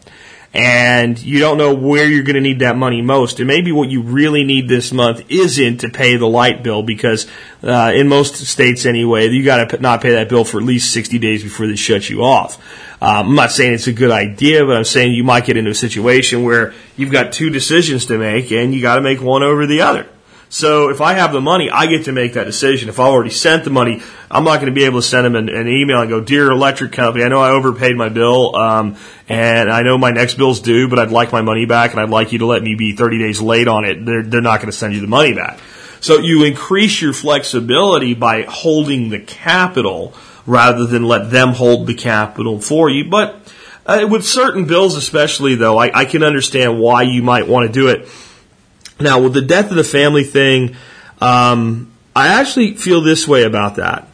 and 0.54 1.18
you 1.18 1.38
don't 1.38 1.56
know 1.56 1.74
where 1.74 2.06
you're 2.06 2.24
going 2.24 2.34
to 2.34 2.40
need 2.40 2.58
that 2.58 2.76
money 2.76 3.00
most. 3.00 3.38
And 3.38 3.46
maybe 3.46 3.72
what 3.72 3.88
you 3.88 4.02
really 4.02 4.44
need 4.44 4.68
this 4.68 4.92
month 4.92 5.22
isn't 5.30 5.78
to 5.78 5.88
pay 5.88 6.16
the 6.16 6.26
light 6.26 6.62
bill 6.62 6.82
because 6.82 7.26
uh, 7.62 7.92
in 7.94 8.08
most 8.08 8.36
states 8.36 8.84
anyway, 8.84 9.28
you 9.28 9.44
got 9.44 9.70
to 9.70 9.78
not 9.80 10.02
pay 10.02 10.12
that 10.12 10.28
bill 10.28 10.44
for 10.44 10.58
at 10.58 10.64
least 10.64 10.92
60 10.92 11.18
days 11.18 11.42
before 11.42 11.66
they 11.66 11.76
shut 11.76 12.10
you 12.10 12.22
off. 12.22 12.58
Um, 13.00 13.30
I'm 13.30 13.34
not 13.34 13.50
saying 13.50 13.72
it's 13.72 13.86
a 13.86 13.92
good 13.92 14.10
idea, 14.10 14.64
but 14.66 14.76
I'm 14.76 14.84
saying 14.84 15.14
you 15.14 15.24
might 15.24 15.46
get 15.46 15.56
into 15.56 15.70
a 15.70 15.74
situation 15.74 16.44
where 16.44 16.74
you've 16.96 17.12
got 17.12 17.32
two 17.32 17.48
decisions 17.48 18.06
to 18.06 18.18
make 18.18 18.52
and 18.52 18.74
you 18.74 18.82
got 18.82 18.96
to 18.96 19.00
make 19.00 19.22
one 19.22 19.42
over 19.42 19.66
the 19.66 19.80
other. 19.80 20.06
So 20.52 20.90
if 20.90 21.00
I 21.00 21.14
have 21.14 21.32
the 21.32 21.40
money, 21.40 21.70
I 21.70 21.86
get 21.86 22.04
to 22.04 22.12
make 22.12 22.34
that 22.34 22.44
decision. 22.44 22.90
If 22.90 23.00
I 23.00 23.04
already 23.04 23.30
sent 23.30 23.64
the 23.64 23.70
money, 23.70 24.02
I'm 24.30 24.44
not 24.44 24.56
going 24.56 24.66
to 24.66 24.78
be 24.78 24.84
able 24.84 25.00
to 25.00 25.06
send 25.06 25.24
them 25.24 25.34
an, 25.34 25.48
an 25.48 25.66
email 25.66 26.02
and 26.02 26.10
go, 26.10 26.20
"Dear 26.20 26.50
electric 26.50 26.92
company, 26.92 27.24
I 27.24 27.28
know 27.28 27.40
I 27.40 27.52
overpaid 27.52 27.96
my 27.96 28.10
bill, 28.10 28.54
um, 28.54 28.96
and 29.30 29.72
I 29.72 29.80
know 29.80 29.96
my 29.96 30.10
next 30.10 30.34
bill's 30.34 30.60
due, 30.60 30.88
but 30.88 30.98
I'd 30.98 31.10
like 31.10 31.32
my 31.32 31.40
money 31.40 31.64
back, 31.64 31.92
and 31.92 32.00
I'd 32.00 32.10
like 32.10 32.32
you 32.32 32.40
to 32.40 32.46
let 32.46 32.62
me 32.62 32.74
be 32.74 32.94
30 32.94 33.18
days 33.18 33.40
late 33.40 33.66
on 33.66 33.86
it." 33.86 34.04
They're, 34.04 34.22
they're 34.22 34.42
not 34.42 34.58
going 34.58 34.70
to 34.70 34.76
send 34.76 34.92
you 34.92 35.00
the 35.00 35.06
money 35.06 35.32
back. 35.32 35.58
So 36.00 36.18
you 36.18 36.44
increase 36.44 37.00
your 37.00 37.14
flexibility 37.14 38.12
by 38.12 38.42
holding 38.42 39.08
the 39.08 39.20
capital 39.20 40.12
rather 40.44 40.84
than 40.84 41.04
let 41.04 41.30
them 41.30 41.54
hold 41.54 41.86
the 41.86 41.94
capital 41.94 42.60
for 42.60 42.90
you. 42.90 43.08
But 43.08 43.36
uh, 43.86 44.06
with 44.06 44.26
certain 44.26 44.66
bills, 44.66 44.96
especially 44.96 45.54
though, 45.54 45.78
I, 45.78 46.00
I 46.00 46.04
can 46.04 46.22
understand 46.22 46.78
why 46.78 47.02
you 47.02 47.22
might 47.22 47.48
want 47.48 47.68
to 47.68 47.72
do 47.72 47.88
it 47.88 48.06
now, 49.02 49.20
with 49.20 49.34
the 49.34 49.42
death 49.42 49.70
of 49.70 49.76
the 49.76 49.84
family 49.84 50.24
thing, 50.24 50.76
um, 51.20 51.92
I 52.14 52.28
actually 52.28 52.74
feel 52.74 53.00
this 53.00 53.26
way 53.26 53.44
about 53.44 53.76
that. 53.76 54.08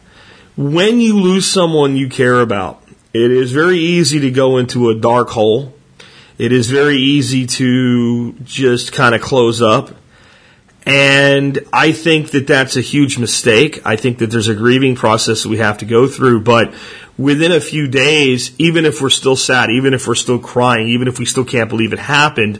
When 0.55 0.99
you 0.99 1.19
lose 1.19 1.45
someone 1.45 1.95
you 1.95 2.09
care 2.09 2.41
about, 2.41 2.83
it 3.13 3.31
is 3.31 3.51
very 3.51 3.77
easy 3.77 4.19
to 4.19 4.31
go 4.31 4.57
into 4.57 4.89
a 4.89 4.95
dark 4.95 5.29
hole. 5.29 5.73
It 6.37 6.51
is 6.51 6.69
very 6.69 6.97
easy 6.97 7.47
to 7.47 8.33
just 8.43 8.93
kind 8.93 9.15
of 9.15 9.21
close 9.21 9.61
up. 9.61 9.91
And 10.85 11.59
I 11.73 11.91
think 11.91 12.31
that 12.31 12.47
that's 12.47 12.77
a 12.77 12.81
huge 12.81 13.17
mistake. 13.19 13.81
I 13.85 13.95
think 13.95 14.19
that 14.19 14.31
there's 14.31 14.47
a 14.47 14.55
grieving 14.55 14.95
process 14.95 15.43
that 15.43 15.49
we 15.49 15.57
have 15.57 15.79
to 15.79 15.85
go 15.85 16.07
through. 16.07 16.41
But 16.41 16.73
within 17.17 17.51
a 17.51 17.59
few 17.59 17.87
days, 17.87 18.55
even 18.57 18.85
if 18.85 19.01
we're 19.01 19.09
still 19.09 19.35
sad, 19.35 19.69
even 19.69 19.93
if 19.93 20.07
we're 20.07 20.15
still 20.15 20.39
crying, 20.39 20.87
even 20.87 21.07
if 21.07 21.19
we 21.19 21.25
still 21.25 21.45
can't 21.45 21.69
believe 21.69 21.93
it 21.93 21.99
happened, 21.99 22.59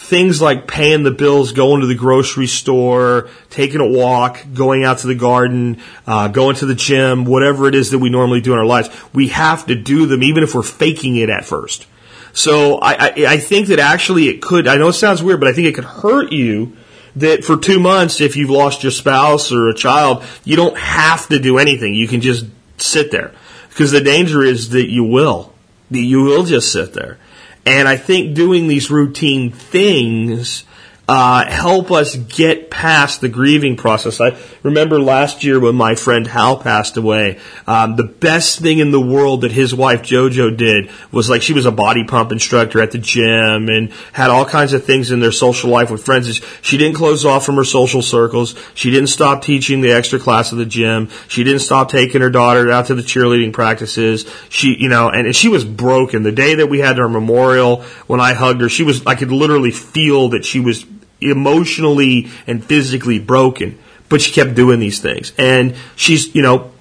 things 0.00 0.40
like 0.40 0.66
paying 0.66 1.02
the 1.02 1.10
bills, 1.10 1.52
going 1.52 1.82
to 1.82 1.86
the 1.86 1.94
grocery 1.94 2.46
store, 2.46 3.28
taking 3.50 3.80
a 3.80 3.86
walk, 3.86 4.44
going 4.54 4.82
out 4.82 4.98
to 4.98 5.06
the 5.06 5.14
garden, 5.14 5.80
uh, 6.06 6.26
going 6.26 6.56
to 6.56 6.66
the 6.66 6.74
gym, 6.74 7.24
whatever 7.24 7.68
it 7.68 7.74
is 7.74 7.90
that 7.90 7.98
we 7.98 8.08
normally 8.08 8.40
do 8.40 8.52
in 8.52 8.58
our 8.58 8.66
lives, 8.66 8.88
we 9.12 9.28
have 9.28 9.66
to 9.66 9.74
do 9.74 10.06
them 10.06 10.22
even 10.22 10.42
if 10.42 10.54
we're 10.54 10.62
faking 10.62 11.16
it 11.16 11.28
at 11.28 11.44
first. 11.44 11.86
So 12.32 12.78
I, 12.78 12.92
I, 12.92 13.12
I 13.28 13.36
think 13.36 13.68
that 13.68 13.78
actually 13.78 14.28
it 14.28 14.40
could, 14.40 14.66
I 14.66 14.76
know 14.76 14.88
it 14.88 14.94
sounds 14.94 15.22
weird, 15.22 15.38
but 15.38 15.48
I 15.48 15.52
think 15.52 15.66
it 15.66 15.74
could 15.74 15.84
hurt 15.84 16.32
you 16.32 16.76
that 17.16 17.44
for 17.44 17.56
two 17.56 17.78
months, 17.78 18.20
if 18.20 18.36
you've 18.36 18.50
lost 18.50 18.82
your 18.82 18.92
spouse 18.92 19.52
or 19.52 19.68
a 19.68 19.74
child, 19.74 20.24
you 20.44 20.56
don't 20.56 20.78
have 20.78 21.28
to 21.28 21.38
do 21.38 21.58
anything. 21.58 21.94
You 21.94 22.08
can 22.08 22.20
just 22.20 22.46
sit 22.78 23.10
there. 23.10 23.32
Because 23.68 23.90
the 23.90 24.00
danger 24.00 24.42
is 24.42 24.70
that 24.70 24.88
you 24.90 25.04
will. 25.04 25.52
That 25.90 26.00
you 26.00 26.22
will 26.22 26.44
just 26.44 26.72
sit 26.72 26.94
there. 26.94 27.18
And 27.66 27.86
I 27.86 27.96
think 27.96 28.34
doing 28.34 28.68
these 28.68 28.90
routine 28.90 29.50
things 29.50 30.64
uh, 31.10 31.44
help 31.50 31.90
us 31.90 32.14
get 32.14 32.70
past 32.70 33.20
the 33.20 33.28
grieving 33.28 33.76
process. 33.76 34.20
I 34.20 34.38
remember 34.62 35.00
last 35.00 35.42
year 35.42 35.58
when 35.58 35.74
my 35.74 35.96
friend 35.96 36.24
Hal 36.24 36.58
passed 36.58 36.96
away, 36.96 37.40
um, 37.66 37.96
the 37.96 38.04
best 38.04 38.60
thing 38.60 38.78
in 38.78 38.92
the 38.92 39.00
world 39.00 39.40
that 39.40 39.50
his 39.50 39.74
wife 39.74 40.02
JoJo 40.02 40.56
did 40.56 40.88
was 41.10 41.28
like 41.28 41.42
she 41.42 41.52
was 41.52 41.66
a 41.66 41.72
body 41.72 42.04
pump 42.04 42.30
instructor 42.30 42.80
at 42.80 42.92
the 42.92 42.98
gym 42.98 43.68
and 43.68 43.90
had 44.12 44.30
all 44.30 44.44
kinds 44.44 44.72
of 44.72 44.84
things 44.84 45.10
in 45.10 45.18
their 45.18 45.32
social 45.32 45.68
life 45.68 45.90
with 45.90 46.04
friends. 46.04 46.40
She 46.62 46.78
didn't 46.78 46.94
close 46.94 47.24
off 47.24 47.44
from 47.44 47.56
her 47.56 47.64
social 47.64 48.02
circles. 48.02 48.54
She 48.74 48.92
didn't 48.92 49.08
stop 49.08 49.42
teaching 49.42 49.80
the 49.80 49.90
extra 49.90 50.20
class 50.20 50.52
of 50.52 50.58
the 50.58 50.64
gym. 50.64 51.08
She 51.26 51.42
didn't 51.42 51.62
stop 51.62 51.90
taking 51.90 52.20
her 52.20 52.30
daughter 52.30 52.70
out 52.70 52.86
to 52.86 52.94
the 52.94 53.02
cheerleading 53.02 53.52
practices. 53.52 54.32
She, 54.48 54.76
you 54.78 54.88
know, 54.88 55.08
and, 55.08 55.26
and 55.26 55.34
she 55.34 55.48
was 55.48 55.64
broken. 55.64 56.22
The 56.22 56.30
day 56.30 56.54
that 56.54 56.68
we 56.68 56.78
had 56.78 56.98
her 56.98 57.08
memorial, 57.08 57.82
when 58.06 58.20
I 58.20 58.34
hugged 58.34 58.60
her, 58.60 58.68
she 58.68 58.84
was, 58.84 59.04
I 59.06 59.16
could 59.16 59.32
literally 59.32 59.72
feel 59.72 60.28
that 60.28 60.44
she 60.44 60.60
was 60.60 60.86
emotionally 61.20 62.28
and 62.46 62.64
physically 62.64 63.18
broken, 63.18 63.78
but 64.08 64.20
she 64.20 64.32
kept 64.32 64.54
doing 64.54 64.80
these 64.80 65.00
things. 65.00 65.32
And 65.38 65.74
she's, 65.96 66.34
you 66.34 66.42
know, 66.42 66.72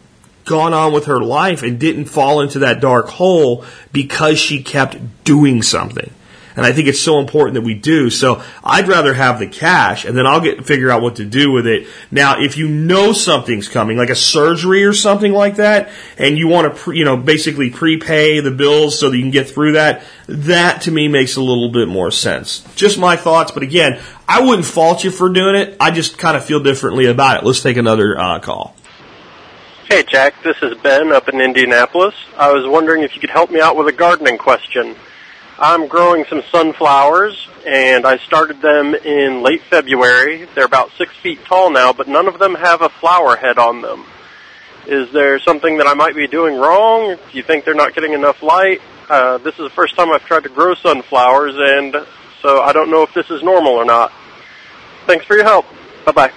gone 0.45 0.73
on 0.73 0.91
with 0.93 1.05
her 1.05 1.21
life 1.21 1.61
and 1.63 1.79
didn't 1.79 2.05
fall 2.05 2.41
into 2.41 2.59
that 2.59 2.81
dark 2.81 3.07
hole 3.07 3.63
because 3.91 4.39
she 4.39 4.63
kept 4.63 4.97
doing 5.23 5.61
something. 5.61 6.11
And 6.55 6.65
I 6.65 6.73
think 6.73 6.89
it's 6.89 6.99
so 6.99 7.19
important 7.19 7.53
that 7.53 7.61
we 7.61 7.73
do. 7.73 8.09
So 8.09 8.43
I'd 8.65 8.89
rather 8.89 9.13
have 9.13 9.39
the 9.39 9.47
cash 9.47 10.03
and 10.03 10.17
then 10.17 10.27
I'll 10.27 10.41
get 10.41 10.65
figure 10.65 10.89
out 10.89 11.01
what 11.01 11.15
to 11.15 11.25
do 11.25 11.53
with 11.53 11.65
it. 11.65 11.87
Now, 12.11 12.41
if 12.41 12.57
you 12.57 12.67
know 12.67 13.13
something's 13.13 13.69
coming, 13.69 13.97
like 13.97 14.09
a 14.09 14.15
surgery 14.15 14.83
or 14.83 14.91
something 14.91 15.31
like 15.31 15.55
that, 15.55 15.89
and 16.17 16.37
you 16.37 16.49
want 16.49 16.67
to, 16.73 16.77
pre, 16.77 16.97
you 16.97 17.05
know, 17.05 17.15
basically 17.15 17.69
prepay 17.69 18.41
the 18.41 18.51
bills 18.51 18.99
so 18.99 19.09
that 19.09 19.15
you 19.15 19.23
can 19.23 19.31
get 19.31 19.49
through 19.49 19.73
that, 19.73 20.03
that 20.27 20.81
to 20.81 20.91
me 20.91 21.07
makes 21.07 21.37
a 21.37 21.41
little 21.41 21.69
bit 21.69 21.87
more 21.87 22.11
sense. 22.11 22.59
Just 22.75 22.99
my 22.99 23.15
thoughts, 23.15 23.51
but 23.51 23.63
again, 23.63 24.01
I 24.29 24.41
wouldn't 24.41 24.67
fault 24.67 25.03
you 25.03 25.09
for 25.09 25.29
doing 25.29 25.55
it. 25.55 25.75
I 25.79 25.89
just 25.89 26.19
kind 26.19 26.37
of 26.37 26.45
feel 26.45 26.61
differently 26.61 27.07
about 27.07 27.37
it. 27.37 27.43
Let's 27.43 27.63
take 27.63 27.77
another 27.77 28.15
uh, 28.15 28.37
call. 28.37 28.75
Hey, 29.89 30.03
Jack. 30.03 30.43
This 30.43 30.55
is 30.61 30.77
Ben 30.77 31.11
up 31.11 31.29
in 31.29 31.41
Indianapolis. 31.41 32.13
I 32.37 32.51
was 32.53 32.67
wondering 32.67 33.01
if 33.01 33.15
you 33.15 33.21
could 33.21 33.31
help 33.31 33.49
me 33.49 33.59
out 33.59 33.75
with 33.75 33.87
a 33.87 33.91
gardening 33.91 34.37
question. 34.37 34.95
I'm 35.57 35.87
growing 35.87 36.25
some 36.29 36.43
sunflowers, 36.51 37.47
and 37.65 38.05
I 38.05 38.17
started 38.19 38.61
them 38.61 38.93
in 38.93 39.41
late 39.41 39.63
February. 39.63 40.47
They're 40.53 40.65
about 40.65 40.91
six 40.95 41.17
feet 41.17 41.43
tall 41.45 41.71
now, 41.71 41.91
but 41.91 42.07
none 42.07 42.27
of 42.27 42.37
them 42.37 42.53
have 42.53 42.83
a 42.83 42.89
flower 42.89 43.35
head 43.35 43.57
on 43.57 43.81
them. 43.81 44.05
Is 44.85 45.11
there 45.11 45.39
something 45.39 45.77
that 45.79 45.87
I 45.87 45.95
might 45.95 46.15
be 46.15 46.27
doing 46.27 46.55
wrong? 46.55 47.15
Do 47.15 47.37
you 47.37 47.41
think 47.41 47.65
they're 47.65 47.73
not 47.73 47.95
getting 47.95 48.13
enough 48.13 48.43
light? 48.43 48.79
Uh, 49.09 49.39
this 49.39 49.55
is 49.55 49.61
the 49.61 49.71
first 49.71 49.95
time 49.95 50.11
I've 50.11 50.23
tried 50.25 50.43
to 50.43 50.49
grow 50.49 50.75
sunflowers, 50.75 51.55
and 51.57 52.05
so 52.41 52.61
I 52.61 52.73
don't 52.73 52.89
know 52.89 53.03
if 53.03 53.13
this 53.13 53.29
is 53.29 53.43
normal 53.43 53.73
or 53.73 53.85
not. 53.85 54.11
Thanks 55.05 55.25
for 55.25 55.35
your 55.35 55.45
help. 55.45 55.65
Bye 56.05 56.11
bye. 56.11 56.31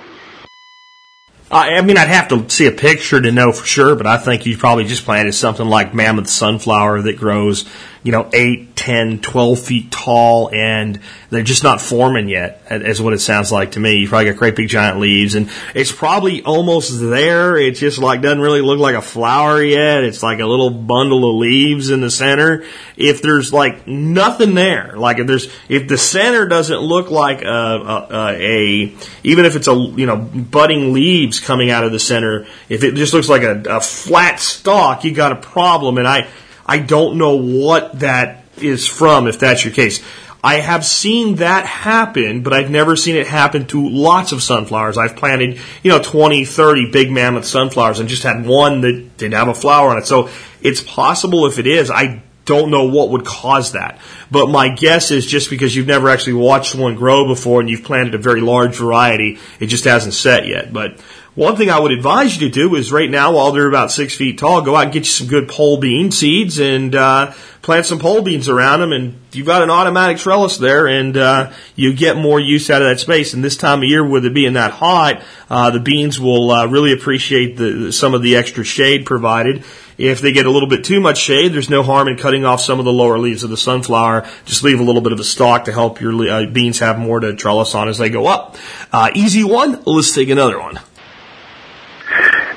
I 1.55 1.83
mean, 1.83 1.99
I'd 1.99 2.09
have 2.09 2.29
to 2.29 2.49
see 2.49 2.67
a 2.67 2.73
picture 2.73 3.21
to 3.21 3.31
know 3.31 3.53
for 3.53 3.67
sure, 3.67 3.95
but 3.95 4.07
I 4.07 4.17
think 4.17 4.47
you 4.47 4.57
probably 4.57 4.85
just 4.85 5.05
planted 5.05 5.33
something 5.35 5.67
like 5.67 5.93
mammoth 5.93 6.29
sunflower 6.29 7.03
that 7.03 7.19
grows 7.19 7.69
you 8.03 8.11
know, 8.11 8.29
8, 8.33 8.75
10, 8.75 9.21
12 9.21 9.61
feet 9.61 9.91
tall, 9.93 10.51
and 10.53 10.99
they're 11.31 11.45
just 11.45 11.63
not 11.63 11.81
forming 11.81 12.29
yet, 12.29 12.63
is 12.69 13.01
what 13.01 13.13
it 13.13 13.21
sounds 13.21 13.53
like 13.53 13.73
to 13.73 13.81
me. 13.81 13.99
You 13.99 14.09
probably 14.09 14.31
got 14.31 14.39
great 14.39 14.57
big 14.57 14.69
giant 14.69 14.99
leaves, 14.99 15.37
and 15.37 15.49
it's 15.73 15.93
probably 15.93 16.43
almost 16.43 16.99
there. 16.99 17.57
It 17.57 17.77
just 17.77 17.99
like 17.99 18.23
doesn't 18.23 18.41
really 18.41 18.61
look 18.61 18.81
like 18.81 18.97
a 18.97 19.03
flower 19.03 19.63
yet. 19.63 20.03
It's 20.03 20.21
like 20.21 20.41
a 20.41 20.47
little 20.47 20.71
bundle 20.71 21.31
of 21.31 21.37
leaves 21.37 21.91
in 21.91 22.01
the 22.01 22.11
center. 22.11 22.65
If 22.97 23.23
there's 23.23 23.53
like 23.53 23.87
nothing 23.87 24.55
there, 24.55 24.95
like 24.97 25.19
if 25.19 25.29
there's 25.29 25.49
if 25.69 25.87
the 25.87 25.99
center 25.99 26.49
doesn't 26.49 26.81
look 26.81 27.09
like 27.09 27.43
a, 27.43 27.47
a, 27.47 28.37
a 28.37 28.95
even 29.23 29.45
if 29.45 29.55
it's 29.55 29.69
a 29.69 29.75
you 29.75 30.07
know 30.07 30.17
budding 30.17 30.93
leaves 30.93 31.39
coming 31.39 31.71
out 31.71 31.85
of 31.85 31.93
the 31.93 32.01
center, 32.01 32.47
if 32.69 32.83
it 32.83 32.97
just 32.97 33.15
looks 33.15 33.29
like 33.29 33.43
a, 33.43 33.63
a 33.69 33.81
flat 33.81 34.41
stalk, 34.41 35.05
you 35.05 35.15
got 35.15 35.31
a 35.31 35.37
problem. 35.37 35.99
And 35.99 36.09
I 36.09 36.29
I 36.73 36.79
don't 36.79 37.19
know 37.19 37.37
what 37.37 38.01
that 38.01 38.45
is 38.57 38.87
from 38.87 39.27
if 39.27 39.39
that's 39.39 39.63
your 39.63 39.75
case. 39.75 40.03
I 40.43 40.55
have 40.55 40.87
seen 40.87 41.35
that 41.35 41.67
happen, 41.67 42.43
but 42.43 42.55
I've 42.55 42.71
never 42.71 42.97
seen 42.97 43.15
it 43.15 43.27
happen 43.27 43.67
to 43.67 43.91
lots 43.91 44.33
of 44.33 44.43
sunflowers. 44.43 44.97
I've 44.97 45.15
planted, 45.15 45.61
you 45.83 45.91
know, 45.91 46.03
20, 46.03 46.47
30 46.47 46.91
big 46.91 47.13
mammoth 47.13 47.45
sunflowers 47.45 47.99
and 47.99 48.09
just 48.09 48.23
had 48.23 48.47
one 48.47 48.81
that 48.81 49.19
didn't 49.19 49.35
have 49.35 49.49
a 49.49 49.55
flower 49.55 49.91
on 49.91 49.99
it. 49.99 50.07
So 50.07 50.31
it's 50.63 50.81
possible 50.81 51.45
if 51.45 51.59
it 51.59 51.67
is. 51.67 51.91
I 51.91 52.23
don't 52.47 52.71
know 52.71 52.85
what 52.85 53.11
would 53.11 53.27
cause 53.27 53.73
that. 53.73 54.01
But 54.31 54.49
my 54.49 54.71
guess 54.71 55.11
is 55.11 55.27
just 55.27 55.51
because 55.51 55.77
you've 55.77 55.87
never 55.87 56.09
actually 56.09 56.35
watched 56.35 56.75
one 56.75 56.95
grow 56.95 57.27
before 57.27 57.61
and 57.61 57.69
you've 57.69 57.85
planted 57.85 58.15
a 58.15 58.19
very 58.19 58.41
large 58.41 58.77
variety, 58.77 59.39
it 59.61 59.67
just 59.67 59.85
hasn't 59.85 60.15
set 60.15 60.47
yet. 60.47 60.73
But 60.73 60.99
one 61.35 61.57
thing 61.57 61.71
I 61.71 61.79
would 61.79 61.93
advise 61.93 62.39
you 62.39 62.49
to 62.49 62.53
do 62.53 62.75
is 62.75 62.93
right 62.93 63.11
now, 63.11 63.33
while 63.33 63.53
they're 63.53 63.69
about 63.69 63.91
six 63.91 64.15
feet 64.15 64.39
tall, 64.39 64.61
go 64.61 64.77
out 64.77 64.85
and 64.85 64.93
get 64.93 65.01
you 65.01 65.05
some 65.13 65.29
good 65.29 65.49
pole 65.49 65.79
bean 65.79 66.11
seeds 66.11 66.59
and 66.59 66.95
uh, 66.95 67.33
plant 67.63 67.87
some 67.87 67.99
pole 67.99 68.21
beans 68.21 68.51
around 68.51 68.81
them. 68.81 68.93
And 68.93 69.19
you've 69.33 69.47
got 69.47 69.63
an 69.63 69.71
automatic 69.71 70.19
trellis 70.19 70.59
there, 70.59 70.87
and 70.87 71.17
uh, 71.17 71.53
you 71.75 71.95
get 71.95 72.19
more 72.19 72.39
use 72.39 72.69
out 72.69 72.83
of 72.83 72.89
that 72.89 73.01
space. 73.01 73.33
And 73.33 73.43
this 73.43 73.57
time 73.57 73.79
of 73.79 73.85
year, 73.85 74.07
with 74.07 74.27
it 74.27 74.35
being 74.35 74.55
that 74.55 74.73
hot, 74.73 75.23
uh, 75.49 75.71
the 75.71 75.81
beans 75.81 76.21
will 76.21 76.51
uh, 76.51 76.67
really 76.67 76.93
appreciate 76.93 77.57
the, 77.57 77.93
some 77.93 78.13
of 78.13 78.21
the 78.21 78.37
extra 78.37 78.63
shade 78.63 79.07
provided. 79.07 79.65
If 79.97 80.21
they 80.21 80.33
get 80.33 80.45
a 80.45 80.51
little 80.51 80.69
bit 80.69 80.85
too 80.85 81.01
much 81.01 81.17
shade, 81.17 81.55
there's 81.55 81.71
no 81.71 81.83
harm 81.83 82.09
in 82.09 82.19
cutting 82.19 82.45
off 82.45 82.61
some 82.61 82.79
of 82.79 82.85
the 82.85 82.93
lower 82.93 83.19
leaves 83.19 83.43
of 83.43 83.49
the 83.49 83.57
sunflower. 83.57 84.27
Just 84.45 84.65
leave 84.65 84.81
a 84.81 84.83
little 84.83 85.03
bit 85.03 85.13
of 85.13 85.21
a 85.21 85.25
stalk 85.25 85.65
to 85.65 85.73
help 85.73 85.99
your 86.01 86.29
uh, 86.29 86.45
beans 86.45 86.81
have 86.81 86.99
more 86.99 87.21
to 87.21 87.35
trellis 87.35 87.75
on 87.75 87.89
as 87.89 87.97
they 87.97 88.11
go 88.11 88.27
up. 88.27 88.57
Uh, 88.93 89.11
easy 89.15 89.45
one. 89.45 89.83
Let's 89.87 90.13
take 90.13 90.29
another 90.29 90.61
one. 90.61 90.79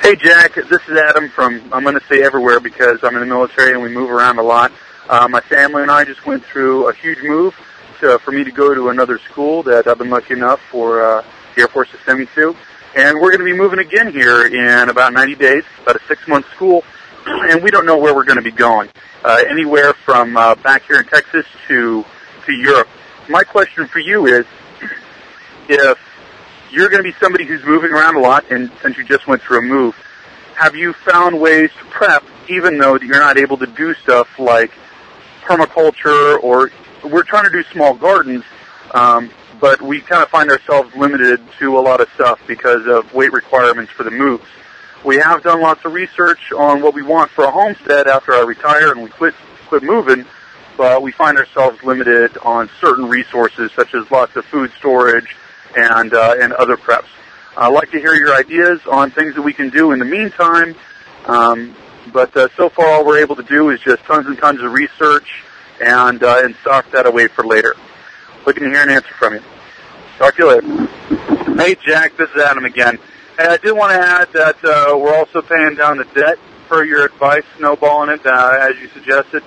Hey 0.05 0.15
Jack, 0.15 0.53
this 0.53 0.87
is 0.87 0.99
Adam 0.99 1.29
from, 1.29 1.63
I'm 1.73 1.81
going 1.81 1.99
to 1.99 2.05
say 2.05 2.21
everywhere 2.21 2.59
because 2.59 2.99
I'm 3.01 3.15
in 3.15 3.21
the 3.21 3.25
military 3.25 3.71
and 3.71 3.81
we 3.81 3.89
move 3.89 4.11
around 4.11 4.37
a 4.37 4.43
lot. 4.43 4.71
Uh, 5.09 5.27
my 5.27 5.41
family 5.41 5.81
and 5.81 5.89
I 5.89 6.03
just 6.05 6.27
went 6.27 6.45
through 6.45 6.89
a 6.89 6.93
huge 6.93 7.23
move 7.23 7.55
to, 8.01 8.19
for 8.19 8.31
me 8.31 8.43
to 8.43 8.51
go 8.51 8.75
to 8.75 8.89
another 8.89 9.17
school 9.17 9.63
that 9.63 9.87
I've 9.87 9.97
been 9.97 10.11
lucky 10.11 10.35
enough 10.35 10.61
for 10.69 11.01
uh, 11.01 11.25
the 11.55 11.61
Air 11.61 11.67
Force 11.69 11.89
to 11.89 11.97
send 12.05 12.19
me 12.19 12.27
to. 12.35 12.55
And 12.95 13.19
we're 13.19 13.31
going 13.35 13.39
to 13.39 13.51
be 13.51 13.57
moving 13.57 13.79
again 13.79 14.11
here 14.11 14.45
in 14.45 14.89
about 14.89 15.11
90 15.11 15.37
days, 15.37 15.63
about 15.81 15.95
a 15.95 16.05
six-month 16.07 16.45
school, 16.51 16.83
and 17.25 17.63
we 17.63 17.71
don't 17.71 17.87
know 17.87 17.97
where 17.97 18.13
we're 18.13 18.25
going 18.25 18.37
to 18.37 18.43
be 18.43 18.51
going. 18.51 18.89
Uh, 19.23 19.41
anywhere 19.49 19.93
from 19.93 20.37
uh, 20.37 20.53
back 20.53 20.83
here 20.85 20.99
in 20.99 21.05
Texas 21.07 21.47
to 21.67 22.05
to 22.45 22.53
Europe. 22.53 22.89
My 23.27 23.41
question 23.41 23.87
for 23.87 23.97
you 23.97 24.27
is, 24.27 24.45
if 25.67 25.97
you're 26.75 26.89
going 26.89 27.01
to 27.01 27.09
be 27.09 27.15
somebody 27.21 27.45
who's 27.45 27.63
moving 27.63 27.91
around 27.91 28.17
a 28.17 28.19
lot, 28.19 28.51
and 28.51 28.69
since 28.81 28.97
you 28.97 29.05
just 29.05 29.27
went 29.27 29.41
through 29.41 29.59
a 29.59 29.61
move, 29.61 29.95
have 30.55 30.75
you 30.75 30.91
found 30.91 31.39
ways 31.39 31.69
to 31.79 31.85
prep 31.85 32.23
even 32.49 32.77
though 32.77 32.97
you're 32.97 33.19
not 33.19 33.37
able 33.37 33.57
to 33.57 33.65
do 33.65 33.93
stuff 33.95 34.27
like 34.37 34.71
permaculture 35.41 36.41
or 36.43 36.71
we're 37.03 37.23
trying 37.23 37.45
to 37.45 37.49
do 37.49 37.63
small 37.71 37.93
gardens, 37.93 38.43
um, 38.93 39.31
but 39.59 39.81
we 39.81 40.01
kind 40.01 40.21
of 40.21 40.29
find 40.29 40.51
ourselves 40.51 40.93
limited 40.95 41.41
to 41.59 41.79
a 41.79 41.81
lot 41.81 42.01
of 42.01 42.09
stuff 42.13 42.41
because 42.45 42.85
of 42.87 43.13
weight 43.13 43.31
requirements 43.31 43.91
for 43.91 44.03
the 44.03 44.11
moves. 44.11 44.43
We 45.03 45.17
have 45.17 45.43
done 45.43 45.61
lots 45.61 45.85
of 45.85 45.93
research 45.93 46.51
on 46.51 46.81
what 46.81 46.93
we 46.93 47.03
want 47.03 47.31
for 47.31 47.45
a 47.45 47.51
homestead 47.51 48.07
after 48.07 48.33
I 48.33 48.41
retire 48.41 48.91
and 48.91 49.01
we 49.01 49.09
quit 49.09 49.33
quit 49.67 49.81
moving, 49.81 50.25
but 50.77 51.01
we 51.01 51.11
find 51.11 51.37
ourselves 51.37 51.81
limited 51.83 52.37
on 52.39 52.69
certain 52.81 53.07
resources 53.07 53.71
such 53.75 53.93
as 53.95 54.09
lots 54.11 54.35
of 54.35 54.45
food 54.45 54.71
storage 54.77 55.35
and 55.75 56.13
uh, 56.13 56.35
and 56.39 56.53
other 56.53 56.77
preps. 56.77 57.07
I'd 57.57 57.73
like 57.73 57.91
to 57.91 57.99
hear 57.99 58.13
your 58.13 58.33
ideas 58.33 58.81
on 58.89 59.11
things 59.11 59.35
that 59.35 59.41
we 59.41 59.53
can 59.53 59.69
do 59.69 59.91
in 59.91 59.99
the 59.99 60.05
meantime. 60.05 60.75
Um, 61.25 61.75
but 62.11 62.35
uh, 62.35 62.49
so 62.55 62.69
far, 62.69 62.87
all 62.87 63.05
we're 63.05 63.19
able 63.19 63.35
to 63.35 63.43
do 63.43 63.69
is 63.69 63.79
just 63.79 64.03
tons 64.03 64.27
and 64.27 64.37
tons 64.37 64.61
of 64.61 64.71
research 64.71 65.43
and 65.81 66.23
uh, 66.23 66.41
and 66.43 66.55
stock 66.57 66.89
that 66.91 67.05
away 67.05 67.27
for 67.27 67.45
later. 67.45 67.75
Looking 68.45 68.63
to 68.63 68.69
hear 68.69 68.83
an 68.83 68.89
answer 68.89 69.13
from 69.17 69.35
you. 69.35 69.41
Talk 70.17 70.35
to 70.35 70.43
you 70.43 70.49
later. 70.49 71.55
Hey, 71.55 71.75
Jack, 71.85 72.15
this 72.17 72.29
is 72.31 72.41
Adam 72.41 72.65
again. 72.65 72.99
And 73.37 73.49
I 73.49 73.57
did 73.57 73.73
want 73.73 73.91
to 73.91 73.97
add 73.97 74.31
that 74.33 74.63
uh, 74.63 74.97
we're 74.97 75.15
also 75.15 75.41
paying 75.41 75.75
down 75.75 75.97
the 75.97 76.05
debt 76.05 76.37
per 76.69 76.83
your 76.85 77.05
advice, 77.05 77.43
snowballing 77.57 78.09
it 78.11 78.25
uh, 78.25 78.57
as 78.61 78.79
you 78.79 78.87
suggested, 78.89 79.43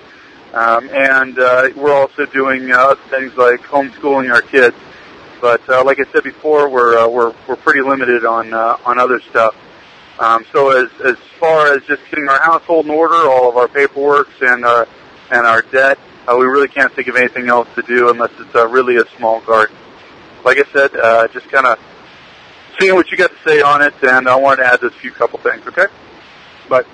um, 0.53 0.89
and 0.91 1.39
uh, 1.39 1.71
we're 1.75 1.95
also 1.95 2.27
doing 2.27 2.71
uh, 2.71 2.95
things 3.09 3.37
like 3.37 3.61
homeschooling 3.61 4.33
our 4.33 4.43
kids. 4.43 4.77
But 5.41 5.69
uh, 5.69 5.85
like 5.85 5.99
I 6.01 6.11
said 6.13 6.25
before, 6.25 6.69
we're 6.69 6.99
uh, 6.99 7.09
we're 7.09 7.35
we're 7.49 7.57
pretty 7.57 7.81
limited 7.81 8.25
on 8.25 8.53
uh, 8.53 8.77
on 8.85 8.99
other 8.99 9.21
stuff. 9.21 9.55
Um, 10.19 10.45
so 10.53 10.71
as 10.71 10.91
as 11.05 11.17
far 11.39 11.73
as 11.73 11.85
just 11.87 12.03
getting 12.11 12.29
our 12.29 12.41
household 12.41 12.87
in 12.87 12.91
order, 12.91 13.15
all 13.15 13.49
of 13.49 13.57
our 13.57 13.69
paperwork 13.69 14.29
and 14.41 14.65
our 14.65 14.89
and 15.31 15.47
our 15.47 15.63
debt, 15.63 15.99
uh, 16.27 16.37
we 16.37 16.47
really 16.47 16.69
can't 16.69 16.93
think 16.93 17.09
of 17.09 17.17
anything 17.17 17.49
else 17.49 17.69
to 17.77 17.83
do 17.83 18.11
unless 18.11 18.33
it's 18.39 18.55
uh, 18.55 18.67
really 18.69 18.97
a 18.97 19.05
small 19.17 19.41
garden. 19.43 19.77
Like 20.45 20.59
I 20.59 20.65
said, 20.73 20.97
uh, 20.97 21.29
just 21.29 21.49
kind 21.51 21.67
of 21.67 21.79
seeing 22.81 22.95
what 22.95 23.11
you 23.11 23.17
got 23.17 23.31
to 23.31 23.49
say 23.49 23.61
on 23.61 23.83
it, 23.83 23.95
and 24.03 24.29
I 24.29 24.37
wanted 24.37 24.63
to 24.63 24.73
add 24.73 24.81
this 24.81 24.95
few 24.95 25.13
couple 25.13 25.39
things. 25.39 25.67
Okay, 25.67 25.87
but. 26.69 26.87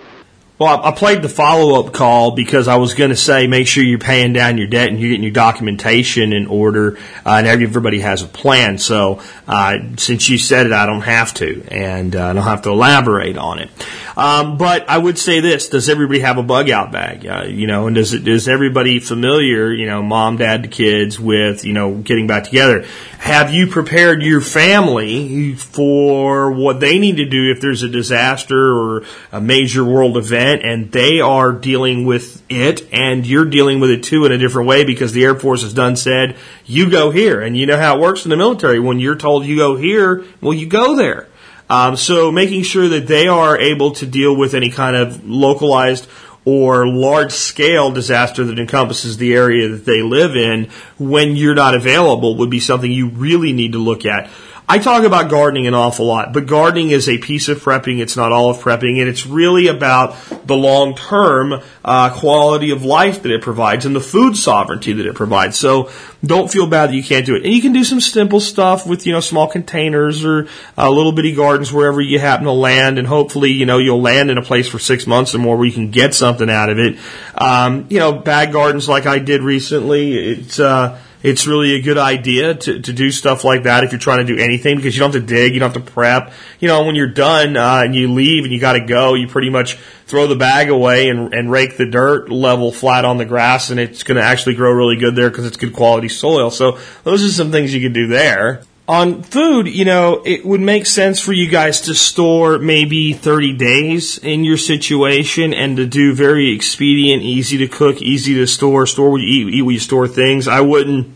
Well, 0.57 0.85
I 0.85 0.93
played 0.93 1.21
the 1.23 1.29
follow 1.29 1.81
up 1.81 1.93
call 1.93 2.31
because 2.31 2.69
I 2.69 2.77
was 2.77 2.95
going 2.95 3.11
to 3.11 3.17
say 3.17 3.49
make 3.49 3.67
sure 3.67 3.83
you're 3.83 3.99
paying 3.99 4.33
down 4.33 4.57
your 4.57 4.69
debt 4.69 4.89
and 4.89 5.01
you're 5.01 5.11
getting 5.11 5.25
your 5.25 5.33
documentation 5.33 6.33
in 6.33 6.47
order, 6.47 6.97
uh, 7.27 7.39
and 7.39 7.49
everybody 7.49 7.99
has 7.99 8.23
a 8.23 8.29
plan. 8.29 8.79
So 8.79 9.21
uh, 9.49 9.79
since 9.97 10.29
you 10.29 10.39
said 10.39 10.67
it, 10.67 10.73
I 10.73 10.87
don't 10.87 11.01
have 11.01 11.35
to, 11.35 11.67
and 11.73 12.15
uh, 12.15 12.27
I 12.27 12.33
don't 12.35 12.45
have 12.45 12.63
to 12.63 12.71
elaborate 12.71 13.37
on 13.37 13.59
it. 13.59 13.69
Um, 14.17 14.57
but 14.57 14.89
I 14.89 14.97
would 14.97 15.19
say 15.19 15.41
this: 15.41 15.69
Does 15.69 15.89
everybody 15.89 16.21
have 16.21 16.39
a 16.39 16.43
bug 16.45 16.71
out 16.71 16.93
bag? 16.93 17.27
Uh, 17.27 17.47
you 17.49 17.67
know, 17.67 17.89
and 17.89 17.97
does 17.97 18.13
it 18.13 18.29
is 18.29 18.47
everybody 18.47 19.01
familiar? 19.01 19.73
You 19.73 19.87
know, 19.87 20.05
mom, 20.05 20.37
dad, 20.37 20.63
the 20.63 20.69
kids 20.69 21.19
with 21.19 21.65
you 21.65 21.73
know 21.73 21.97
getting 21.97 22.29
back 22.29 22.45
together. 22.45 22.87
Have 23.25 23.55
you 23.55 23.69
prepared 23.69 24.23
your 24.23 24.43
family 24.43 25.55
for 25.55 26.51
what 26.53 26.79
they 26.79 26.99
need 26.99 27.17
to 27.17 27.25
do 27.25 27.51
if 27.51 27.59
there's 27.59 27.83
a 27.83 27.89
disaster 27.89 28.77
or 28.77 29.05
a 29.33 29.41
major 29.41 29.83
world 29.83 30.19
event 30.19 30.61
and 30.63 30.93
they 30.93 31.23
are 31.23 31.51
dealing 31.51 32.05
with 32.05 32.43
it 32.51 32.87
and 32.93 33.27
you're 33.27 33.47
dealing 33.47 33.81
with 33.81 33.89
it 33.89 34.03
too 34.03 34.27
in 34.27 34.33
a 34.33 34.37
different 34.37 34.69
way 34.69 34.85
because 34.85 35.15
the 35.15 35.25
Air 35.25 35.35
Force 35.35 35.63
has 35.63 35.73
done 35.73 35.97
said, 35.97 36.37
you 36.67 36.91
go 36.91 37.11
here. 37.11 37.41
And 37.41 37.57
you 37.57 37.65
know 37.65 37.79
how 37.79 37.97
it 37.97 38.01
works 38.03 38.27
in 38.27 38.29
the 38.29 38.37
military. 38.37 38.79
When 38.79 39.01
you're 39.01 39.17
told 39.17 39.47
you 39.47 39.57
go 39.57 39.77
here, 39.77 40.23
well, 40.43 40.53
you 40.53 40.67
go 40.67 40.95
there. 40.95 41.27
Um, 41.71 41.97
so 41.97 42.31
making 42.31 42.65
sure 42.65 42.89
that 42.89 43.07
they 43.07 43.27
are 43.27 43.57
able 43.57 43.93
to 43.93 44.07
deal 44.07 44.37
with 44.37 44.53
any 44.53 44.69
kind 44.69 44.97
of 44.97 45.25
localized 45.27 46.07
or 46.45 46.87
large 46.87 47.33
scale 47.33 47.91
disaster 47.91 48.45
that 48.45 48.59
encompasses 48.59 49.17
the 49.17 49.35
area 49.35 49.69
that 49.69 49.85
they 49.85 50.03
live 50.03 50.37
in 50.37 50.69
when 50.99 51.37
you're 51.37 51.55
not 51.55 51.75
available 51.75 52.37
would 52.37 52.51
be 52.51 52.61
something 52.61 52.91
you 52.91 53.09
really 53.09 53.53
need 53.53 53.73
to 53.73 53.79
look 53.79 54.05
at. 54.05 54.29
I 54.67 54.79
talk 54.79 55.05
about 55.05 55.29
gardening 55.29 55.67
an 55.67 55.75
awful 55.75 56.07
lot, 56.07 56.33
but 56.33 56.47
gardening 56.47 56.89
is 56.89 57.07
a 57.07 57.19
piece 57.19 57.49
of 57.49 57.63
prepping. 57.63 58.01
It's 58.01 58.17
not 58.17 58.33
all 58.33 58.49
of 58.49 58.57
prepping, 58.59 58.99
and 58.99 59.09
it's 59.11 59.27
really 59.27 59.67
about 59.67 60.17
the 60.47 60.57
long 60.57 60.95
term 60.95 61.61
uh, 61.85 62.11
quality 62.11 62.71
of 62.71 62.83
life 62.83 63.23
that 63.23 63.31
it 63.31 63.43
provides 63.43 63.85
and 63.85 63.95
the 63.95 64.01
food 64.01 64.39
sovereignty 64.39 64.95
that 64.95 65.05
it 65.05 65.15
provides. 65.15 65.59
So 65.59 65.91
don't 66.25 66.51
feel 66.51 66.67
bad 66.67 66.89
that 66.89 66.95
you 66.95 67.05
can't 67.05 67.27
do 67.27 67.35
it. 67.35 67.45
And 67.45 67.53
you 67.53 67.61
can 67.61 67.75
do 67.75 67.85
some 67.85 68.01
simple 68.01 68.41
stuff 68.41 68.87
with 68.87 69.07
you 69.07 69.13
know 69.13 69.21
small 69.21 69.49
containers 69.49 70.25
or 70.25 70.49
uh, 70.79 70.89
little 70.89 71.13
bitty 71.13 71.35
gardens 71.35 71.71
wherever 71.71 72.01
you 72.01 72.19
happen 72.19 72.47
to 72.47 72.53
land, 72.53 72.99
and 72.99 73.07
hopefully 73.07 73.51
you 73.51 73.67
know 73.67 73.77
you'll 73.77 74.01
land 74.01 74.31
in 74.31 74.39
a 74.39 74.43
place 74.43 74.67
for 74.67 74.79
six 74.79 75.07
months 75.07 75.35
or 75.35 75.39
more 75.39 75.59
where 75.59 75.67
you 75.67 75.73
can 75.73 75.91
get 75.91 76.15
something 76.15 76.49
out 76.49 76.71
of 76.71 76.79
it. 76.79 76.97
Um, 77.35 77.85
you 77.91 77.99
know, 77.99 78.13
bag 78.13 78.53
gardens 78.53 78.89
like 78.89 79.05
I 79.05 79.19
did 79.19 79.43
recently. 79.43 80.17
It's 80.17 80.59
uh, 80.59 80.99
it's 81.25 81.47
really 81.47 81.75
a 81.75 81.81
good 81.81 81.97
idea 81.97 82.55
to, 82.55 82.81
to 82.81 82.93
do 82.93 83.11
stuff 83.11 83.45
like 83.45 83.63
that 83.63 83.83
if 83.83 83.93
you're 83.93 83.99
trying 83.99 84.25
to 84.27 84.37
do 84.37 84.41
anything 84.41 84.77
because 84.77 84.95
you 84.95 85.01
don't 85.01 85.15
have 85.15 85.23
to 85.23 85.27
dig, 85.27 85.55
you 85.55 85.59
don't 85.59 85.75
have 85.75 85.83
to 85.83 85.91
prep. 85.91 86.35
You 86.61 86.69
know, 86.69 86.85
when 86.85 86.97
you're 86.97 87.09
done 87.09 87.57
uh, 87.57 87.81
and 87.83 87.95
you 87.95 88.13
leave 88.13 88.45
and 88.45 88.53
you 88.53 88.61
got 88.61 88.75
to 88.75 88.81
go, 88.81 89.15
you 89.15 89.27
pretty 89.27 89.49
much 89.49 89.77
throw 90.07 90.27
the 90.27 90.37
bag 90.37 90.69
away 90.69 91.09
and, 91.09 91.33
and 91.33 91.51
rake 91.51 91.79
the 91.79 91.87
dirt 91.87 92.31
level 92.31 92.71
flat 92.71 93.07
on 93.07 93.17
the 93.17 93.25
grass, 93.25 93.71
and 93.71 93.81
it's 93.81 94.03
going 94.03 94.19
to 94.19 94.23
actually 94.23 94.55
grow 94.55 94.71
really 94.71 94.97
good 94.97 95.17
there 95.17 95.31
because 95.31 95.47
it's 95.47 95.57
good 95.57 95.73
quality 95.73 96.11
soil. 96.11 96.51
So 96.51 96.79
those 97.05 97.25
are 97.25 97.31
some 97.31 97.51
things 97.51 97.73
you 97.73 97.81
can 97.81 97.95
do 97.95 98.07
there. 98.07 98.63
On 98.87 99.23
food, 99.23 99.67
you 99.67 99.87
know, 99.87 100.23
it 100.27 100.45
would 100.45 100.61
make 100.61 100.85
sense 100.85 101.19
for 101.19 101.33
you 101.33 101.49
guys 101.49 101.81
to 101.83 101.95
store 101.95 102.59
maybe 102.59 103.15
30 103.15 103.55
days 103.55 104.19
in 104.19 104.45
your 104.45 104.59
situation 104.59 105.55
and 105.55 105.79
to 105.79 105.87
do 105.87 106.13
very 106.13 106.55
expedient, 106.55 107.23
easy 107.23 107.57
to 107.59 107.67
cook, 107.67 108.03
easy 108.03 108.35
to 108.35 108.47
store, 108.47 108.87
store 108.87 109.09
where 109.09 109.23
you 109.23 109.49
eat, 109.49 109.55
eat 109.55 109.63
where 109.63 109.73
you 109.73 109.81
store 109.81 110.07
things. 110.07 110.47
I 110.47 110.61
wouldn't 110.61 111.09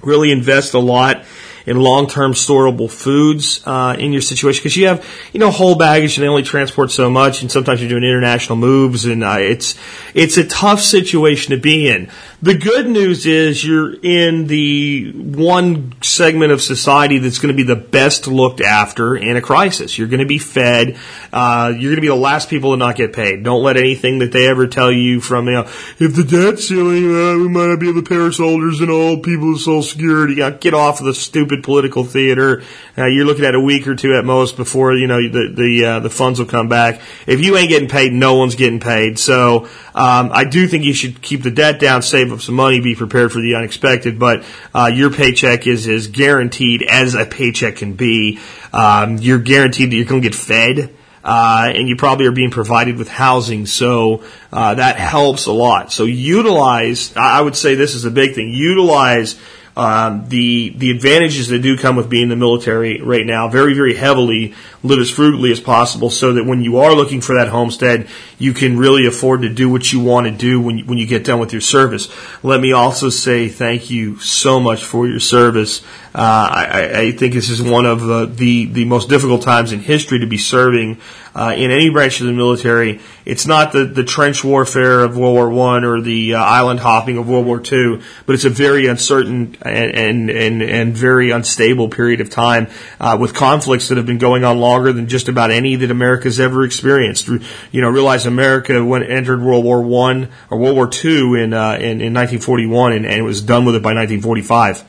really 0.00 0.30
invest 0.30 0.72
a 0.72 0.78
lot 0.78 1.24
in 1.66 1.78
long-term 1.78 2.32
storable 2.32 2.90
foods 2.90 3.62
uh, 3.66 3.96
in 3.98 4.12
your 4.12 4.20
situation 4.20 4.60
because 4.60 4.76
you 4.76 4.86
have 4.86 5.04
you 5.32 5.40
know 5.40 5.50
whole 5.50 5.76
baggage 5.76 6.16
and 6.16 6.24
they 6.24 6.28
only 6.28 6.42
transport 6.42 6.90
so 6.90 7.08
much 7.08 7.40
and 7.40 7.50
sometimes 7.50 7.80
you're 7.80 7.88
doing 7.88 8.04
international 8.04 8.56
moves 8.56 9.06
and 9.06 9.24
uh, 9.24 9.36
it's 9.38 9.74
it's 10.12 10.36
a 10.36 10.46
tough 10.46 10.80
situation 10.80 11.52
to 11.52 11.56
be 11.60 11.88
in 11.88 12.10
the 12.42 12.54
good 12.54 12.86
news 12.86 13.26
is 13.26 13.64
you're 13.64 13.94
in 13.94 14.46
the 14.46 15.12
one 15.12 15.94
segment 16.02 16.52
of 16.52 16.60
society 16.60 17.18
that's 17.18 17.38
going 17.38 17.54
to 17.54 17.56
be 17.56 17.62
the 17.62 17.76
best 17.76 18.26
looked 18.26 18.60
after 18.60 19.16
in 19.16 19.36
a 19.36 19.40
crisis. 19.40 19.96
You're 19.96 20.08
going 20.08 20.20
to 20.20 20.26
be 20.26 20.38
fed. 20.38 20.98
Uh, 21.32 21.72
you're 21.72 21.92
going 21.92 21.96
to 21.96 22.00
be 22.02 22.08
the 22.08 22.14
last 22.14 22.50
people 22.50 22.72
to 22.72 22.76
not 22.76 22.96
get 22.96 23.12
paid. 23.12 23.44
Don't 23.44 23.62
let 23.62 23.76
anything 23.76 24.18
that 24.18 24.32
they 24.32 24.48
ever 24.48 24.66
tell 24.66 24.92
you 24.92 25.20
from, 25.20 25.46
you 25.46 25.52
know, 25.52 25.62
if 25.98 26.14
the 26.14 26.24
debt 26.24 26.58
ceiling, 26.58 27.04
uh, 27.04 27.38
we 27.38 27.48
might 27.48 27.68
not 27.68 27.80
be 27.80 27.88
able 27.88 28.02
to 28.02 28.08
pay 28.08 28.16
our 28.16 28.32
soldiers 28.32 28.80
and 28.80 28.90
all 28.90 29.18
people 29.18 29.52
with 29.52 29.60
Social 29.60 29.82
Security. 29.82 30.36
Get 30.58 30.74
off 30.74 31.00
of 31.00 31.06
the 31.06 31.14
stupid 31.14 31.62
political 31.62 32.04
theater. 32.04 32.62
Uh, 32.98 33.06
you're 33.06 33.24
looking 33.24 33.44
at 33.44 33.54
a 33.54 33.60
week 33.60 33.86
or 33.86 33.96
two 33.96 34.14
at 34.16 34.24
most 34.24 34.56
before, 34.56 34.94
you 34.94 35.06
know, 35.06 35.16
the, 35.16 35.52
the, 35.54 35.84
uh, 35.84 36.00
the 36.00 36.10
funds 36.10 36.38
will 36.38 36.46
come 36.46 36.68
back. 36.68 37.00
If 37.26 37.40
you 37.40 37.56
ain't 37.56 37.70
getting 37.70 37.88
paid, 37.88 38.12
no 38.12 38.34
one's 38.34 38.54
getting 38.54 38.80
paid. 38.80 39.18
So, 39.18 39.68
um, 39.94 40.30
I 40.32 40.44
do 40.44 40.66
think 40.66 40.84
you 40.84 40.92
should 40.92 41.22
keep 41.22 41.42
the 41.42 41.50
debt 41.50 41.78
down, 41.78 42.02
save 42.02 42.33
up 42.34 42.40
some 42.40 42.54
money, 42.54 42.80
be 42.80 42.94
prepared 42.94 43.32
for 43.32 43.40
the 43.40 43.54
unexpected. 43.54 44.18
But 44.18 44.44
uh, 44.74 44.90
your 44.92 45.10
paycheck 45.10 45.66
is 45.66 45.88
as 45.88 46.08
guaranteed 46.08 46.82
as 46.82 47.14
a 47.14 47.24
paycheck 47.24 47.76
can 47.76 47.94
be. 47.94 48.38
Um, 48.72 49.18
you're 49.18 49.38
guaranteed 49.38 49.90
that 49.90 49.96
you're 49.96 50.04
going 50.04 50.22
to 50.22 50.28
get 50.28 50.36
fed. 50.36 50.94
Uh, 51.24 51.72
and 51.74 51.88
you 51.88 51.96
probably 51.96 52.26
are 52.26 52.32
being 52.32 52.50
provided 52.50 52.98
with 52.98 53.08
housing, 53.08 53.64
so 53.64 54.22
uh, 54.52 54.74
that 54.74 54.96
helps 54.96 55.46
a 55.46 55.52
lot. 55.52 55.90
So 55.90 56.04
utilize. 56.04 57.16
I 57.16 57.40
would 57.40 57.56
say 57.56 57.76
this 57.76 57.94
is 57.94 58.04
a 58.04 58.10
big 58.10 58.34
thing. 58.34 58.50
Utilize 58.50 59.40
um, 59.76 60.28
the 60.28 60.70
the 60.70 60.90
advantages 60.90 61.48
that 61.48 61.60
do 61.60 61.76
come 61.76 61.96
with 61.96 62.08
being 62.08 62.24
in 62.24 62.28
the 62.28 62.36
military 62.36 63.00
right 63.00 63.26
now 63.26 63.48
very 63.48 63.74
very 63.74 63.94
heavily 63.94 64.54
live 64.82 65.00
as 65.00 65.10
frugally 65.10 65.50
as 65.50 65.58
possible 65.58 66.10
so 66.10 66.34
that 66.34 66.44
when 66.44 66.62
you 66.62 66.78
are 66.78 66.94
looking 66.94 67.20
for 67.20 67.36
that 67.36 67.48
homestead 67.48 68.06
you 68.38 68.52
can 68.52 68.78
really 68.78 69.06
afford 69.06 69.42
to 69.42 69.48
do 69.48 69.68
what 69.68 69.92
you 69.92 70.00
want 70.00 70.26
to 70.26 70.32
do 70.32 70.60
when 70.60 70.78
you, 70.78 70.84
when 70.84 70.98
you 70.98 71.06
get 71.06 71.24
done 71.24 71.38
with 71.38 71.52
your 71.52 71.60
service. 71.60 72.08
Let 72.42 72.60
me 72.60 72.72
also 72.72 73.08
say 73.08 73.48
thank 73.48 73.90
you 73.90 74.18
so 74.18 74.60
much 74.60 74.84
for 74.84 75.08
your 75.08 75.20
service. 75.20 75.82
Uh, 76.14 76.48
I, 76.52 76.90
I 77.00 77.12
think 77.12 77.34
this 77.34 77.50
is 77.50 77.60
one 77.60 77.86
of 77.86 78.08
uh, 78.08 78.26
the 78.26 78.66
the 78.66 78.84
most 78.84 79.08
difficult 79.08 79.42
times 79.42 79.72
in 79.72 79.80
history 79.80 80.20
to 80.20 80.26
be 80.26 80.38
serving 80.38 81.00
uh, 81.34 81.54
in 81.56 81.70
any 81.70 81.90
branch 81.90 82.20
of 82.20 82.26
the 82.26 82.32
military. 82.32 83.00
It's 83.24 83.46
not 83.46 83.72
the, 83.72 83.84
the 83.84 84.04
trench 84.04 84.44
warfare 84.44 85.00
of 85.00 85.16
World 85.16 85.34
War 85.34 85.50
One 85.50 85.84
or 85.84 86.00
the 86.00 86.34
uh, 86.34 86.38
island 86.38 86.80
hopping 86.80 87.18
of 87.18 87.28
World 87.28 87.46
War 87.46 87.60
Two, 87.60 88.02
but 88.26 88.34
it's 88.34 88.44
a 88.44 88.50
very 88.50 88.86
uncertain 88.86 89.56
and 89.62 89.94
and 89.94 90.30
and, 90.30 90.62
and 90.62 90.96
very 90.96 91.30
unstable 91.30 91.88
period 91.88 92.20
of 92.20 92.30
time 92.30 92.68
uh, 93.00 93.16
with 93.20 93.34
conflicts 93.34 93.88
that 93.88 93.96
have 93.96 94.06
been 94.06 94.18
going 94.18 94.44
on 94.44 94.60
longer 94.60 94.92
than 94.92 95.08
just 95.08 95.28
about 95.28 95.50
any 95.50 95.76
that 95.76 95.90
America's 95.90 96.38
ever 96.38 96.64
experienced. 96.64 97.28
You 97.28 97.80
know, 97.80 97.88
realize 97.88 98.26
America 98.26 98.84
when 98.84 99.02
entered 99.02 99.42
World 99.42 99.64
War 99.64 99.82
One 99.82 100.28
or 100.50 100.58
World 100.58 100.76
War 100.76 100.86
Two 100.86 101.34
in, 101.34 101.52
uh, 101.52 101.74
in 101.74 102.00
in 102.00 102.14
1941, 102.14 102.92
and, 102.92 103.06
and 103.06 103.14
it 103.14 103.22
was 103.22 103.42
done 103.42 103.64
with 103.64 103.74
it 103.74 103.82
by 103.82 103.94
1945. 103.94 104.84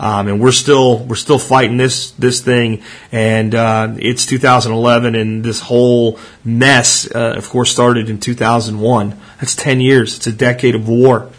Um, 0.00 0.28
and 0.28 0.40
we're 0.40 0.50
still 0.50 1.04
we're 1.04 1.14
still 1.14 1.38
fighting 1.38 1.76
this 1.76 2.12
this 2.12 2.40
thing, 2.40 2.82
and 3.12 3.54
uh, 3.54 3.94
it's 3.98 4.24
2011, 4.24 5.14
and 5.14 5.44
this 5.44 5.60
whole 5.60 6.18
mess, 6.42 7.06
uh, 7.14 7.34
of 7.36 7.46
course, 7.50 7.70
started 7.70 8.08
in 8.08 8.18
2001. 8.18 9.20
That's 9.38 9.54
10 9.54 9.82
years. 9.82 10.16
It's 10.16 10.26
a 10.26 10.32
decade 10.32 10.74
of 10.74 10.88
war. 10.88 11.30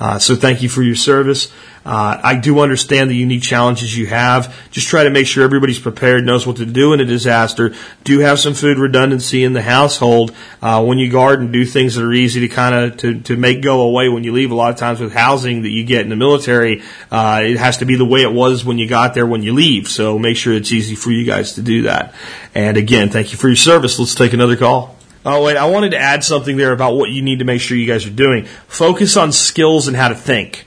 Uh, 0.00 0.18
so 0.18 0.34
thank 0.34 0.62
you 0.62 0.70
for 0.70 0.82
your 0.82 0.94
service. 0.94 1.52
Uh, 1.86 2.20
I 2.20 2.34
do 2.34 2.58
understand 2.58 3.08
the 3.08 3.14
unique 3.14 3.44
challenges 3.44 3.96
you 3.96 4.08
have. 4.08 4.52
Just 4.72 4.88
try 4.88 5.04
to 5.04 5.10
make 5.10 5.28
sure 5.28 5.44
everybody's 5.44 5.78
prepared, 5.78 6.26
knows 6.26 6.44
what 6.44 6.56
to 6.56 6.66
do 6.66 6.92
in 6.92 7.00
a 7.00 7.04
disaster. 7.04 7.74
Do 8.02 8.18
have 8.18 8.40
some 8.40 8.54
food 8.54 8.78
redundancy 8.78 9.44
in 9.44 9.52
the 9.52 9.62
household 9.62 10.34
uh, 10.60 10.84
when 10.84 10.98
you 10.98 11.08
garden. 11.08 11.52
Do 11.52 11.64
things 11.64 11.94
that 11.94 12.02
are 12.02 12.12
easy 12.12 12.40
to 12.40 12.48
kind 12.48 12.74
of 12.74 12.96
to, 12.98 13.20
to 13.20 13.36
make 13.36 13.62
go 13.62 13.82
away 13.82 14.08
when 14.08 14.24
you 14.24 14.32
leave. 14.32 14.50
A 14.50 14.54
lot 14.56 14.72
of 14.72 14.78
times 14.78 14.98
with 14.98 15.12
housing 15.12 15.62
that 15.62 15.70
you 15.70 15.84
get 15.84 16.00
in 16.00 16.08
the 16.08 16.16
military, 16.16 16.82
uh, 17.12 17.42
it 17.44 17.56
has 17.56 17.78
to 17.78 17.84
be 17.84 17.94
the 17.94 18.04
way 18.04 18.22
it 18.22 18.32
was 18.32 18.64
when 18.64 18.78
you 18.78 18.88
got 18.88 19.14
there 19.14 19.26
when 19.26 19.44
you 19.44 19.54
leave. 19.54 19.86
So 19.86 20.18
make 20.18 20.36
sure 20.36 20.54
it's 20.54 20.72
easy 20.72 20.96
for 20.96 21.12
you 21.12 21.24
guys 21.24 21.52
to 21.52 21.62
do 21.62 21.82
that. 21.82 22.14
And 22.52 22.76
again, 22.76 23.10
thank 23.10 23.30
you 23.30 23.38
for 23.38 23.46
your 23.46 23.56
service. 23.56 23.96
Let's 24.00 24.16
take 24.16 24.32
another 24.32 24.56
call. 24.56 24.96
Oh 25.24 25.44
wait, 25.44 25.56
I 25.56 25.66
wanted 25.66 25.90
to 25.90 25.98
add 25.98 26.24
something 26.24 26.56
there 26.56 26.72
about 26.72 26.94
what 26.94 27.10
you 27.10 27.22
need 27.22 27.38
to 27.38 27.44
make 27.44 27.60
sure 27.60 27.76
you 27.76 27.86
guys 27.86 28.06
are 28.06 28.10
doing. 28.10 28.44
Focus 28.66 29.16
on 29.16 29.30
skills 29.30 29.86
and 29.86 29.96
how 29.96 30.08
to 30.08 30.16
think. 30.16 30.65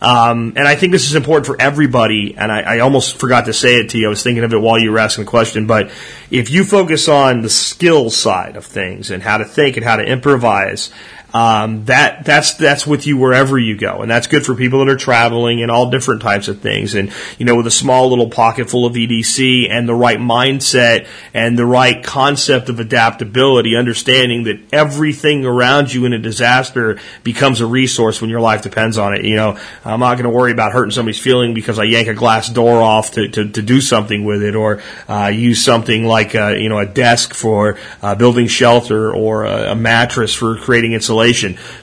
Um, 0.00 0.52
and 0.56 0.68
I 0.68 0.74
think 0.74 0.92
this 0.92 1.06
is 1.06 1.14
important 1.14 1.46
for 1.46 1.60
everybody. 1.60 2.34
And 2.36 2.52
I, 2.52 2.60
I, 2.60 2.78
almost 2.80 3.18
forgot 3.18 3.46
to 3.46 3.54
say 3.54 3.76
it 3.76 3.90
to 3.90 3.98
you. 3.98 4.06
I 4.06 4.10
was 4.10 4.22
thinking 4.22 4.44
of 4.44 4.52
it 4.52 4.58
while 4.58 4.78
you 4.78 4.90
were 4.90 4.98
asking 4.98 5.24
the 5.24 5.30
question. 5.30 5.66
But 5.66 5.90
if 6.30 6.50
you 6.50 6.64
focus 6.64 7.08
on 7.08 7.40
the 7.40 7.48
skill 7.48 8.10
side 8.10 8.56
of 8.56 8.66
things 8.66 9.10
and 9.10 9.22
how 9.22 9.38
to 9.38 9.44
think 9.44 9.76
and 9.76 9.84
how 9.84 9.96
to 9.96 10.02
improvise, 10.02 10.90
um, 11.34 11.84
that 11.86 12.24
that's 12.24 12.54
that's 12.54 12.86
with 12.86 13.08
you 13.08 13.16
wherever 13.16 13.58
you 13.58 13.76
go, 13.76 14.02
and 14.02 14.10
that's 14.10 14.28
good 14.28 14.46
for 14.46 14.54
people 14.54 14.78
that 14.78 14.88
are 14.88 14.96
traveling 14.96 15.62
and 15.62 15.70
all 15.70 15.90
different 15.90 16.22
types 16.22 16.46
of 16.46 16.60
things. 16.60 16.94
And 16.94 17.12
you 17.38 17.44
know, 17.44 17.56
with 17.56 17.66
a 17.66 17.72
small 17.72 18.08
little 18.08 18.30
pocket 18.30 18.70
full 18.70 18.86
of 18.86 18.92
EDC 18.92 19.68
and 19.68 19.88
the 19.88 19.96
right 19.96 20.20
mindset 20.20 21.08
and 21.34 21.58
the 21.58 21.66
right 21.66 22.04
concept 22.04 22.68
of 22.68 22.78
adaptability, 22.78 23.74
understanding 23.74 24.44
that 24.44 24.60
everything 24.72 25.44
around 25.44 25.92
you 25.92 26.04
in 26.04 26.12
a 26.12 26.20
disaster 26.20 27.00
becomes 27.24 27.60
a 27.60 27.66
resource 27.66 28.20
when 28.20 28.30
your 28.30 28.40
life 28.40 28.62
depends 28.62 28.96
on 28.96 29.14
it. 29.14 29.24
You 29.24 29.34
know, 29.34 29.58
I'm 29.84 29.98
not 29.98 30.14
going 30.14 30.30
to 30.30 30.30
worry 30.30 30.52
about 30.52 30.70
hurting 30.70 30.92
somebody's 30.92 31.20
feeling 31.20 31.52
because 31.52 31.80
I 31.80 31.84
yank 31.84 32.06
a 32.06 32.14
glass 32.14 32.48
door 32.48 32.80
off 32.80 33.10
to 33.12 33.26
to, 33.26 33.48
to 33.48 33.60
do 33.60 33.80
something 33.80 34.24
with 34.24 34.44
it, 34.44 34.54
or 34.54 34.80
uh, 35.08 35.32
use 35.34 35.64
something 35.64 36.04
like 36.04 36.36
a, 36.36 36.56
you 36.56 36.68
know 36.68 36.78
a 36.78 36.86
desk 36.86 37.34
for 37.34 37.76
uh, 38.02 38.14
building 38.14 38.46
shelter 38.46 39.12
or 39.12 39.42
a, 39.42 39.72
a 39.72 39.74
mattress 39.74 40.32
for 40.32 40.56
creating 40.58 40.92
insulation 40.92 41.23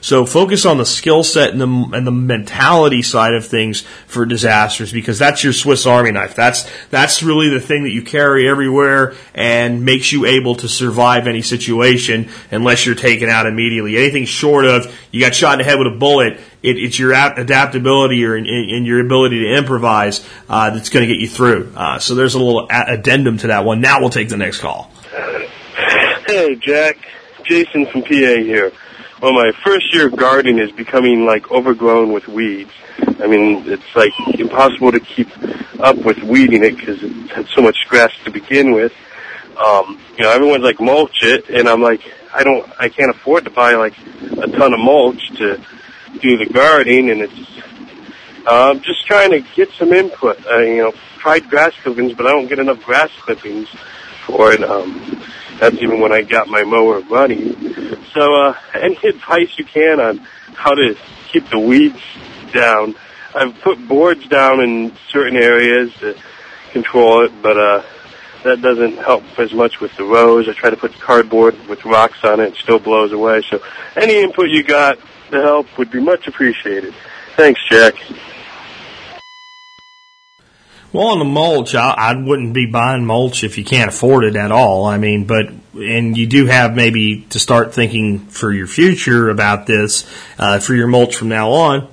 so 0.00 0.26
focus 0.26 0.64
on 0.64 0.78
the 0.78 0.86
skill 0.86 1.22
set 1.22 1.50
and 1.50 1.60
the, 1.60 1.96
and 1.96 2.06
the 2.06 2.12
mentality 2.12 3.02
side 3.02 3.34
of 3.34 3.46
things 3.46 3.82
for 4.06 4.24
disasters 4.26 4.92
because 4.92 5.18
that's 5.18 5.42
your 5.42 5.52
Swiss 5.52 5.86
Army 5.86 6.12
knife. 6.12 6.34
That's, 6.34 6.68
that's 6.90 7.22
really 7.22 7.48
the 7.48 7.60
thing 7.60 7.84
that 7.84 7.90
you 7.90 8.02
carry 8.02 8.48
everywhere 8.48 9.14
and 9.34 9.84
makes 9.84 10.12
you 10.12 10.26
able 10.26 10.54
to 10.56 10.68
survive 10.68 11.26
any 11.26 11.42
situation 11.42 12.28
unless 12.50 12.86
you're 12.86 12.94
taken 12.94 13.28
out 13.28 13.46
immediately. 13.46 13.96
Anything 13.96 14.24
short 14.24 14.64
of 14.64 14.94
you 15.10 15.20
got 15.20 15.34
shot 15.34 15.54
in 15.54 15.58
the 15.58 15.64
head 15.64 15.78
with 15.78 15.88
a 15.88 15.96
bullet, 15.96 16.34
it, 16.62 16.78
it's 16.78 16.98
your 16.98 17.12
adaptability 17.12 18.24
or 18.24 18.36
in, 18.36 18.46
in 18.46 18.84
your 18.84 19.04
ability 19.04 19.40
to 19.40 19.56
improvise 19.56 20.26
uh, 20.48 20.70
that's 20.70 20.88
going 20.88 21.06
to 21.06 21.12
get 21.12 21.20
you 21.20 21.28
through. 21.28 21.72
Uh, 21.76 21.98
so 21.98 22.14
there's 22.14 22.34
a 22.34 22.38
little 22.38 22.66
addendum 22.70 23.38
to 23.38 23.48
that 23.48 23.64
one. 23.64 23.80
Now 23.80 24.00
we'll 24.00 24.10
take 24.10 24.28
the 24.28 24.36
next 24.36 24.60
call. 24.60 24.90
Hey, 26.26 26.54
Jack. 26.54 26.96
Jason 27.44 27.86
from 27.86 28.02
PA 28.02 28.08
here. 28.08 28.72
Well, 29.22 29.34
my 29.34 29.52
first 29.64 29.94
year 29.94 30.08
of 30.08 30.16
gardening 30.16 30.58
is 30.58 30.72
becoming 30.72 31.24
like 31.24 31.48
overgrown 31.52 32.12
with 32.12 32.26
weeds. 32.26 32.72
I 33.20 33.28
mean, 33.28 33.70
it's 33.70 33.94
like 33.94 34.10
impossible 34.34 34.90
to 34.90 34.98
keep 34.98 35.28
up 35.78 35.96
with 35.98 36.18
weeding 36.24 36.64
it 36.64 36.76
because 36.76 37.00
it 37.04 37.30
had 37.30 37.46
so 37.54 37.62
much 37.62 37.76
grass 37.88 38.10
to 38.24 38.32
begin 38.32 38.72
with. 38.72 38.92
Um, 39.56 40.00
you 40.16 40.24
know, 40.24 40.30
everyone's 40.32 40.64
like 40.64 40.80
mulch 40.80 41.22
it, 41.22 41.48
and 41.50 41.68
I'm 41.68 41.80
like, 41.80 42.00
I 42.34 42.42
don't, 42.42 42.68
I 42.80 42.88
can't 42.88 43.14
afford 43.14 43.44
to 43.44 43.50
buy 43.50 43.74
like 43.74 43.96
a 44.38 44.48
ton 44.48 44.74
of 44.74 44.80
mulch 44.80 45.24
to 45.36 45.64
do 46.20 46.36
the 46.36 46.46
gardening, 46.52 47.10
and 47.10 47.20
it's, 47.20 47.62
uh, 48.44 48.74
just 48.74 49.06
trying 49.06 49.30
to 49.30 49.40
get 49.54 49.70
some 49.78 49.92
input. 49.92 50.44
Uh, 50.48 50.58
you 50.58 50.78
know, 50.78 50.92
tried 51.20 51.48
grass 51.48 51.72
clippings, 51.84 52.12
but 52.14 52.26
I 52.26 52.32
don't 52.32 52.48
get 52.48 52.58
enough 52.58 52.82
grass 52.82 53.12
clippings 53.20 53.68
for 54.26 54.52
it. 54.52 54.64
Um, 54.64 55.22
that's 55.62 55.76
even 55.76 56.00
when 56.00 56.10
I 56.10 56.22
got 56.22 56.48
my 56.48 56.64
mower 56.64 56.98
running. 57.02 57.54
So, 58.14 58.34
uh, 58.34 58.56
any 58.74 58.96
advice 59.04 59.56
you 59.56 59.64
can 59.64 60.00
on 60.00 60.18
how 60.54 60.74
to 60.74 60.96
keep 61.28 61.48
the 61.50 61.58
weeds 61.60 62.02
down? 62.52 62.96
I've 63.32 63.54
put 63.60 63.86
boards 63.86 64.26
down 64.26 64.60
in 64.60 64.92
certain 65.08 65.36
areas 65.36 65.94
to 66.00 66.16
control 66.72 67.24
it, 67.24 67.32
but, 67.40 67.56
uh, 67.56 67.82
that 68.42 68.60
doesn't 68.60 68.96
help 68.96 69.22
as 69.38 69.54
much 69.54 69.78
with 69.78 69.96
the 69.96 70.02
rows. 70.02 70.48
I 70.48 70.52
try 70.52 70.70
to 70.70 70.76
put 70.76 70.98
cardboard 70.98 71.56
with 71.68 71.84
rocks 71.84 72.24
on 72.24 72.40
it. 72.40 72.54
It 72.54 72.56
still 72.56 72.80
blows 72.80 73.12
away. 73.12 73.42
So 73.48 73.62
any 73.94 74.20
input 74.20 74.48
you 74.48 74.64
got 74.64 74.98
to 75.30 75.40
help 75.40 75.78
would 75.78 75.92
be 75.92 76.00
much 76.00 76.26
appreciated. 76.26 76.92
Thanks, 77.36 77.60
Jack. 77.70 77.94
Well, 80.92 81.08
on 81.08 81.18
the 81.18 81.24
mulch, 81.24 81.74
I, 81.74 81.90
I 81.90 82.14
wouldn't 82.14 82.52
be 82.52 82.66
buying 82.66 83.06
mulch 83.06 83.44
if 83.44 83.56
you 83.56 83.64
can't 83.64 83.88
afford 83.88 84.24
it 84.24 84.36
at 84.36 84.52
all. 84.52 84.84
I 84.84 84.98
mean, 84.98 85.24
but 85.24 85.50
and 85.74 86.16
you 86.16 86.26
do 86.26 86.46
have 86.46 86.74
maybe 86.74 87.22
to 87.30 87.38
start 87.38 87.72
thinking 87.72 88.18
for 88.26 88.52
your 88.52 88.66
future 88.66 89.30
about 89.30 89.66
this 89.66 90.04
uh, 90.38 90.58
for 90.58 90.74
your 90.74 90.88
mulch 90.88 91.16
from 91.16 91.28
now 91.28 91.50
on. 91.50 91.88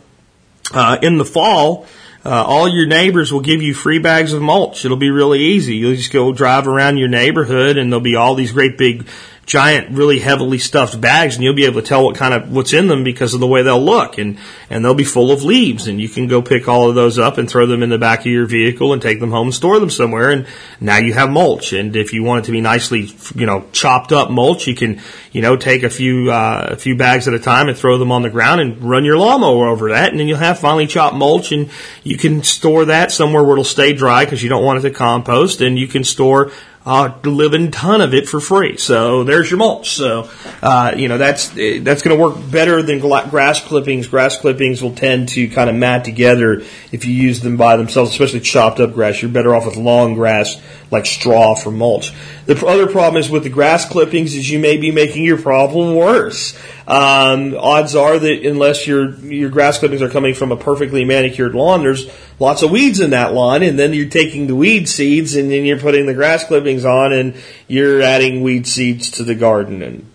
Uh, 0.74 0.98
in 1.02 1.18
the 1.18 1.26
fall, 1.26 1.88
uh, 2.26 2.44
all 2.46 2.68
your 2.68 2.86
neighbors 2.86 3.32
will 3.32 3.40
give 3.40 3.62
you 3.62 3.74
free 3.74 4.00
bags 4.00 4.34
of 4.34 4.42
mulch. 4.42 4.84
It'll 4.84 4.98
be 4.98 5.10
really 5.10 5.40
easy. 5.40 5.78
You'll 5.78 5.96
just 5.96 6.12
go 6.12 6.34
drive 6.34 6.68
around 6.68 6.98
your 6.98 7.08
neighborhood 7.08 7.78
and 7.78 7.92
there'll 7.92 8.02
be 8.02 8.18
all 8.18 8.36
these 8.36 8.52
great 8.52 8.78
big 8.78 9.08
giant, 9.50 9.90
really 9.90 10.20
heavily 10.20 10.60
stuffed 10.60 11.02
bags, 11.02 11.34
and 11.34 11.44
you'll 11.44 11.56
be 11.56 11.66
able 11.66 11.82
to 11.82 11.88
tell 11.88 12.06
what 12.06 12.16
kind 12.16 12.36
of 12.36 12.52
what's 12.52 12.72
in 12.72 12.86
them 12.86 13.04
because 13.04 13.34
of 13.34 13.40
the 13.40 13.48
way 13.48 13.64
they'll 13.64 13.84
look, 13.84 14.20
and 14.20 14.38
and 14.70 14.86
they'll 14.86 14.94
be 14.94 15.04
full 15.04 15.32
of 15.32 15.44
leaves, 15.44 15.88
and 15.88 16.00
you 16.00 16.08
can 16.08 16.28
go 16.28 16.40
pick 16.40 16.68
all 16.68 16.88
of 16.88 16.94
those 16.94 17.18
up 17.18 17.40
and 17.40 17.50
throw 17.50 17.66
them 17.66 17.82
in 17.82 17.90
the 17.90 17.98
back 17.98 18.20
of 18.20 18.28
your 18.28 18.46
vehicle 18.46 18.94
and 18.94 19.02
take 19.02 19.20
them 19.20 19.32
home 19.32 19.48
and 19.48 19.56
store 19.56 19.80
them 19.80 19.90
somewhere, 19.90 20.30
and 20.30 20.46
now 20.80 20.98
you 20.98 21.14
have 21.14 21.32
mulch. 21.32 21.74
And 21.74 21.96
if 21.96 22.14
you 22.14 22.22
want 22.22 22.44
it 22.44 22.46
to 22.46 22.52
be 22.52 22.62
nicely, 22.62 23.10
you 23.34 23.48
know, 23.48 23.66
chopped 23.72 24.12
up 24.12 24.30
mulch, 24.30 24.68
you 24.68 24.76
can, 24.76 25.02
you 25.32 25.42
know, 25.42 25.58
take 25.58 25.82
a 25.82 25.90
few 25.90 26.32
uh, 26.32 26.68
a 26.74 26.76
few 26.76 26.96
bags 26.96 27.28
at 27.28 27.34
a 27.34 27.40
time 27.40 27.70
and 27.70 27.78
throw 27.78 27.98
them 27.98 28.12
on 28.12 28.22
the 28.22 28.30
ground 28.30 28.62
and 28.62 28.84
run 28.84 29.04
your 29.04 29.18
lawnmower 29.18 29.68
over 29.68 29.90
that, 29.90 30.12
and 30.12 30.20
then 30.20 30.28
you'll 30.28 30.38
have 30.38 30.60
finely 30.60 30.86
chopped 30.86 31.16
mulch, 31.16 31.52
and 31.52 31.72
you 32.04 32.18
can 32.18 32.44
store 32.44 32.86
that 32.86 33.12
somewhere 33.12 33.44
where 33.44 33.54
it'll 33.54 33.64
stay 33.64 33.94
dry 33.94 34.26
because 34.26 34.44
you 34.44 34.50
don't 34.50 34.64
want 34.64 34.78
it 34.78 34.84
to 34.84 34.92
compost, 34.92 35.60
and 35.60 35.80
you 35.80 35.88
can 35.88 36.04
store 36.04 36.52
a 36.86 37.14
living 37.24 37.72
ton 37.72 38.02
of 38.02 38.14
it 38.14 38.28
for 38.28 38.40
free. 38.40 38.78
So 38.78 39.24
there's 39.24 39.52
your 39.52 39.58
mulch. 39.58 39.92
So 39.92 40.30
uh, 40.62 40.94
you 40.96 41.08
know 41.08 41.18
that's 41.18 41.50
that's 41.50 42.02
going 42.02 42.18
to 42.18 42.24
work 42.24 42.38
better 42.52 42.82
than 42.82 43.00
grass 43.00 43.62
clippings. 43.62 44.08
Grass 44.08 44.38
clippings 44.38 44.82
will 44.82 44.96
tend 44.96 45.30
to 45.30 45.50
kind 45.50 45.70
of 45.70 45.76
mat 45.76 46.06
together 46.06 46.64
if 46.92 47.06
you 47.06 47.14
use 47.14 47.42
them 47.42 47.58
by 47.58 47.78
themselves, 47.78 48.12
especially 48.12 48.40
chopped 48.40 48.80
up 48.80 48.94
grass. 48.94 49.22
You're 49.22 49.32
better 49.32 49.56
off 49.56 49.66
with 49.66 49.76
long 49.76 50.16
grass 50.16 50.62
like 50.92 51.06
straw 51.06 51.56
for 51.56 51.72
mulch. 51.72 52.12
The 52.46 52.66
other 52.66 52.88
problem 52.88 53.20
is 53.20 53.30
with 53.30 53.44
the 53.44 53.50
grass 53.50 53.88
clippings 53.88 54.34
is 54.34 54.50
you 54.50 54.60
may 54.60 54.78
be 54.78 54.92
making 54.92 55.24
your 55.24 55.40
problem 55.40 55.96
worse. 55.96 56.58
Um, 56.90 57.56
odds 57.56 57.96
are 57.96 58.18
that 58.18 58.46
unless 58.46 58.88
your 58.88 59.14
your 59.20 59.52
grass 59.52 59.78
clippings 59.78 60.02
are 60.02 60.10
coming 60.10 60.34
from 60.34 60.52
a 60.52 60.58
perfectly 60.58 61.06
manicured 61.06 61.54
lawn, 61.54 61.84
there's 61.84 62.10
lots 62.40 62.64
of 62.64 62.72
weeds 62.72 63.00
in 63.00 63.12
that 63.12 63.34
lawn, 63.34 63.62
and 63.62 63.78
then 63.78 63.94
you're 63.94 64.10
taking 64.10 64.48
the 64.48 64.56
weed 64.56 64.90
seeds 64.90 65.36
and 65.36 65.52
then 65.52 65.66
you're 65.66 65.80
putting 65.80 66.08
the 66.08 66.16
grass 66.16 66.46
clippings 66.46 66.86
on, 66.86 67.14
and 67.14 67.36
you're 67.68 68.02
adding 68.02 68.42
weed 68.42 68.66
seeds 68.66 69.12
to 69.12 69.24
the 69.24 69.36
garden, 69.36 69.84
and 69.84 70.12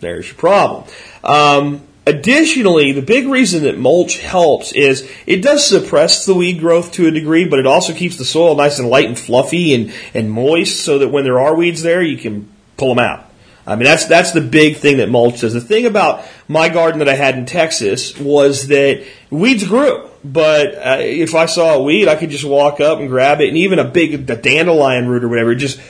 there's 0.00 0.26
your 0.26 0.36
problem. 0.36 0.84
Um, 1.22 1.82
Additionally, 2.08 2.92
the 2.92 3.02
big 3.02 3.28
reason 3.28 3.64
that 3.64 3.76
mulch 3.76 4.16
helps 4.20 4.72
is 4.72 5.06
it 5.26 5.42
does 5.42 5.66
suppress 5.66 6.24
the 6.24 6.32
weed 6.32 6.58
growth 6.58 6.92
to 6.92 7.06
a 7.06 7.10
degree, 7.10 7.46
but 7.46 7.58
it 7.58 7.66
also 7.66 7.92
keeps 7.92 8.16
the 8.16 8.24
soil 8.24 8.56
nice 8.56 8.78
and 8.78 8.88
light 8.88 9.04
and 9.04 9.18
fluffy 9.18 9.74
and, 9.74 9.92
and 10.14 10.32
moist 10.32 10.82
so 10.82 11.00
that 11.00 11.08
when 11.08 11.24
there 11.24 11.38
are 11.38 11.54
weeds 11.54 11.82
there, 11.82 12.00
you 12.00 12.16
can 12.16 12.48
pull 12.78 12.94
them 12.94 12.98
out. 12.98 13.27
I 13.68 13.76
mean, 13.76 13.84
that's, 13.84 14.06
that's 14.06 14.32
the 14.32 14.40
big 14.40 14.76
thing 14.78 14.96
that 14.96 15.10
mulch 15.10 15.42
does. 15.42 15.52
The 15.52 15.60
thing 15.60 15.84
about 15.84 16.24
my 16.48 16.68
garden 16.70 17.00
that 17.00 17.08
I 17.08 17.14
had 17.14 17.36
in 17.36 17.44
Texas 17.44 18.18
was 18.18 18.68
that 18.68 19.04
weeds 19.30 19.66
grew, 19.66 20.08
but 20.24 20.74
uh, 20.74 20.96
if 21.00 21.34
I 21.34 21.46
saw 21.46 21.74
a 21.74 21.82
weed, 21.82 22.08
I 22.08 22.16
could 22.16 22.30
just 22.30 22.44
walk 22.44 22.80
up 22.80 22.98
and 22.98 23.08
grab 23.08 23.40
it, 23.40 23.48
and 23.48 23.58
even 23.58 23.78
a 23.78 23.84
big 23.84 24.30
a 24.30 24.36
dandelion 24.36 25.06
root 25.06 25.22
or 25.22 25.28
whatever, 25.28 25.54
just, 25.54 25.80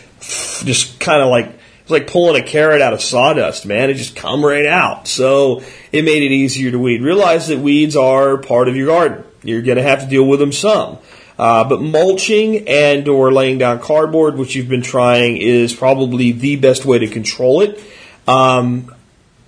just 0.64 0.99
kind 0.99 1.22
of 1.22 1.29
like 1.29 1.55
it's 1.89 1.91
like 1.91 2.07
pulling 2.07 2.43
a 2.43 2.45
carrot 2.45 2.83
out 2.83 2.93
of 2.93 3.01
sawdust, 3.01 3.64
man. 3.64 3.89
It 3.89 3.95
just 3.95 4.14
come 4.14 4.45
right 4.45 4.66
out. 4.66 5.09
So 5.09 5.62
it 5.91 6.05
made 6.05 6.22
it 6.22 6.33
easier 6.33 6.70
to 6.70 6.79
weed. 6.79 7.01
Realize 7.01 7.49
that 7.49 7.61
weeds 7.61 7.97
are 7.97 8.37
part 8.37 8.68
of 8.68 8.76
your 8.76 8.89
garden. 8.89 9.24
You're 9.43 9.62
going 9.62 9.79
to 9.79 9.83
have 9.83 10.01
to 10.01 10.07
deal 10.07 10.24
with 10.24 10.39
them 10.39 10.53
some. 10.53 10.99
Uh, 11.39 11.68
but 11.68 11.80
mulching 11.80 12.68
and 12.68 13.07
or 13.07 13.32
laying 13.32 13.59
down 13.59 13.78
cardboard, 13.78 14.36
which 14.36 14.57
you've 14.57 14.68
been 14.68 14.82
trying, 14.82 15.36
is 15.36 15.72
probably 15.72 16.32
the 16.32 16.57
best 16.57 16.84
way 16.84 16.99
to 16.99 17.07
control 17.07 17.61
it. 17.61 17.80
Um, 18.26 18.93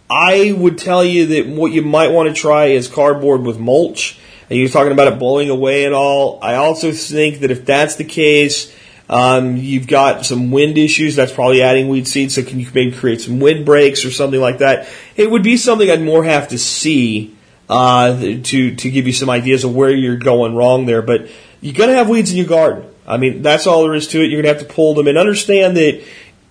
I 0.09 0.53
would 0.57 0.79
tell 0.79 1.05
you 1.05 1.27
that 1.27 1.47
what 1.49 1.73
you 1.73 1.83
might 1.83 2.13
want 2.13 2.29
to 2.29 2.35
try 2.35 2.67
is 2.67 2.89
cardboard 2.89 3.43
with 3.43 3.59
mulch. 3.59 4.19
And 4.49 4.59
you're 4.59 4.69
talking 4.69 4.93
about 4.93 5.13
it 5.13 5.19
blowing 5.19 5.49
away 5.49 5.85
and 5.85 5.95
all. 5.95 6.41
I 6.43 6.57
also 6.57 6.91
think 6.91 7.41
that 7.41 7.53
if 7.53 7.65
that's 7.65 7.95
the 7.95 8.05
case, 8.05 8.75
um, 9.09 9.57
you've 9.57 9.87
got 9.87 10.27
some 10.27 10.51
wind 10.51 10.79
issues. 10.79 11.15
That's 11.15 11.33
probably 11.33 11.63
adding 11.63 11.89
weed 11.89 12.09
seed. 12.09 12.33
So 12.33 12.43
can 12.43 12.59
you 12.59 12.67
maybe 12.75 12.93
create 12.93 13.21
some 13.21 13.39
wind 13.39 13.65
breaks 13.65 14.05
or 14.05 14.11
something 14.11 14.41
like 14.41 14.59
that? 14.59 14.89
It 15.17 15.31
would 15.31 15.45
be 15.45 15.57
something 15.57 15.89
I'd 15.89 16.03
more 16.03 16.25
have 16.25 16.49
to 16.49 16.59
see 16.59 17.37
uh, 17.69 18.19
to 18.21 18.75
to 18.75 18.91
give 18.91 19.07
you 19.07 19.13
some 19.13 19.31
ideas 19.31 19.63
of 19.63 19.75
where 19.75 19.91
you're 19.91 20.17
going 20.17 20.57
wrong 20.57 20.87
there. 20.87 21.03
But 21.03 21.29
you're 21.61 21.75
gonna 21.75 21.95
have 21.95 22.09
weeds 22.09 22.31
in 22.31 22.37
your 22.37 22.47
garden. 22.47 22.89
I 23.07 23.17
mean, 23.17 23.43
that's 23.43 23.67
all 23.67 23.83
there 23.83 23.95
is 23.95 24.09
to 24.09 24.23
it. 24.23 24.31
You're 24.31 24.43
gonna 24.43 24.55
have 24.55 24.67
to 24.67 24.73
pull 24.73 24.95
them 24.95 25.07
and 25.07 25.19
understand 25.19 25.77
that 25.77 26.03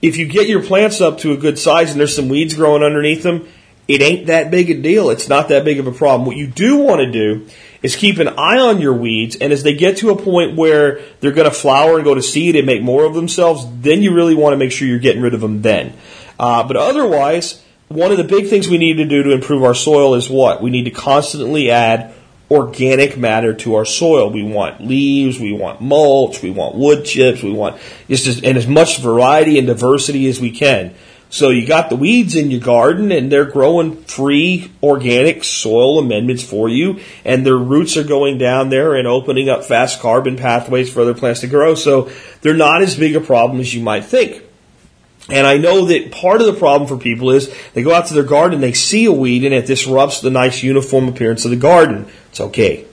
if 0.01 0.18
you 0.18 0.28
get 0.28 0.47
your 0.47 0.64
plants 0.64 1.01
up 1.01 1.20
to 1.20 1.34
a 1.34 1.38
good 1.38 1.60
size 1.60 1.91
and 1.91 1.99
there's 1.99 2.16
some 2.16 2.30
weeds 2.30 2.53
growing 2.53 2.84
underneath 2.84 3.24
them, 3.24 3.47
it 3.88 4.01
ain't 4.03 4.28
that 4.28 4.51
big 4.51 4.70
a 4.70 4.80
deal. 4.80 5.10
It's 5.10 5.28
not 5.28 5.49
that 5.49 5.66
big 5.66 5.80
of 5.80 5.88
a 5.88 5.91
problem. 5.91 6.28
What 6.28 6.38
you 6.38 6.45
do 6.47 6.78
want 6.78 6.99
to 7.01 7.12
do 7.12 7.47
is 7.82 7.95
keep 7.95 8.20
an 8.20 8.28
eye 8.28 8.60
on 8.60 8.80
your 8.80 8.93
weeds, 8.93 9.36
and 9.38 9.51
as 9.51 9.64
they 9.64 9.74
get 9.74 9.97
to 9.97 10.12
a 10.12 10.22
point 10.22 10.55
where 10.55 11.01
they're 11.20 11.32
going 11.32 11.49
to 11.49 11.55
flower 11.55 11.95
and 11.95 12.03
go 12.03 12.14
to 12.14 12.22
seed 12.22 12.55
and 12.55 12.68
make 12.68 12.84
more 12.84 13.05
of 13.05 13.16
themselves, 13.16 13.66
then 13.82 14.03
you 14.03 14.14
really 14.14 14.36
want 14.36 14.53
to 14.53 14.57
make 14.57 14.72
sure 14.72 14.88
you're 14.88 14.99
getting 14.99 15.22
rid 15.22 15.34
of 15.34 15.41
them 15.41 15.64
then. 15.64 15.93
Uh, 16.38 16.68
but 16.68 16.78
otherwise, 16.78 17.64
one 17.88 18.12
of 18.12 18.18
the 18.18 18.24
big 18.24 18.47
things 18.47 18.70
we 18.70 18.78
need 18.78 18.97
to 18.97 19.05
do 19.05 19.24
to 19.24 19.32
improve 19.32 19.64
our 19.64 19.74
soil 19.74 20.14
is 20.14 20.30
what? 20.30 20.62
We 20.62 20.70
need 20.70 20.84
to 20.84 20.91
constantly 20.91 21.72
add 21.72 22.14
organic 22.51 23.17
matter 23.17 23.53
to 23.53 23.75
our 23.75 23.85
soil. 23.85 24.29
We 24.29 24.43
want 24.43 24.81
leaves, 24.81 25.39
we 25.39 25.53
want 25.53 25.81
mulch, 25.81 26.41
we 26.41 26.49
want 26.49 26.75
wood 26.75 27.05
chips, 27.05 27.43
we 27.43 27.51
want 27.51 27.79
just 28.07 28.27
as, 28.27 28.41
and 28.43 28.57
as 28.57 28.67
much 28.67 28.99
variety 28.99 29.57
and 29.57 29.67
diversity 29.67 30.27
as 30.27 30.39
we 30.39 30.51
can. 30.51 30.93
So 31.31 31.49
you 31.49 31.67
got 31.67 31.89
the 31.89 31.95
weeds 31.95 32.35
in 32.35 32.49
your 32.49 32.59
garden 32.59 33.11
and 33.11 33.31
they're 33.31 33.45
growing 33.45 34.03
free 34.03 34.71
organic 34.81 35.43
soil 35.43 35.99
amendments 35.99 36.43
for 36.43 36.67
you 36.67 37.01
and 37.23 37.45
their 37.45 37.57
roots 37.57 37.97
are 37.97 38.03
going 38.03 38.39
down 38.39 38.69
there 38.69 38.95
and 38.95 39.07
opening 39.07 39.47
up 39.47 39.63
fast 39.63 39.99
carbon 39.99 40.37
pathways 40.37 40.91
for 40.91 41.01
other 41.01 41.13
plants 41.13 41.41
to 41.41 41.47
grow. 41.47 41.75
So 41.75 42.09
they're 42.41 42.55
not 42.55 42.81
as 42.81 42.95
big 42.95 43.15
a 43.15 43.21
problem 43.21 43.59
as 43.59 43.75
you 43.75 43.83
might 43.83 44.05
think. 44.05 44.43
And 45.29 45.45
I 45.45 45.57
know 45.57 45.85
that 45.85 46.11
part 46.11 46.41
of 46.41 46.47
the 46.47 46.53
problem 46.53 46.87
for 46.89 46.97
people 46.97 47.29
is 47.29 47.53
they 47.73 47.83
go 47.83 47.93
out 47.93 48.07
to 48.07 48.15
their 48.15 48.23
garden 48.23 48.61
they 48.61 48.73
see 48.73 49.05
a 49.05 49.11
weed 49.11 49.43
and 49.45 49.53
it 49.53 49.67
disrupts 49.67 50.21
the 50.21 50.31
nice 50.31 50.63
uniform 50.63 51.07
appearance 51.07 51.45
of 51.45 51.51
the 51.51 51.57
garden. 51.57 52.07
It's 52.39 52.47
okay. 52.47 52.85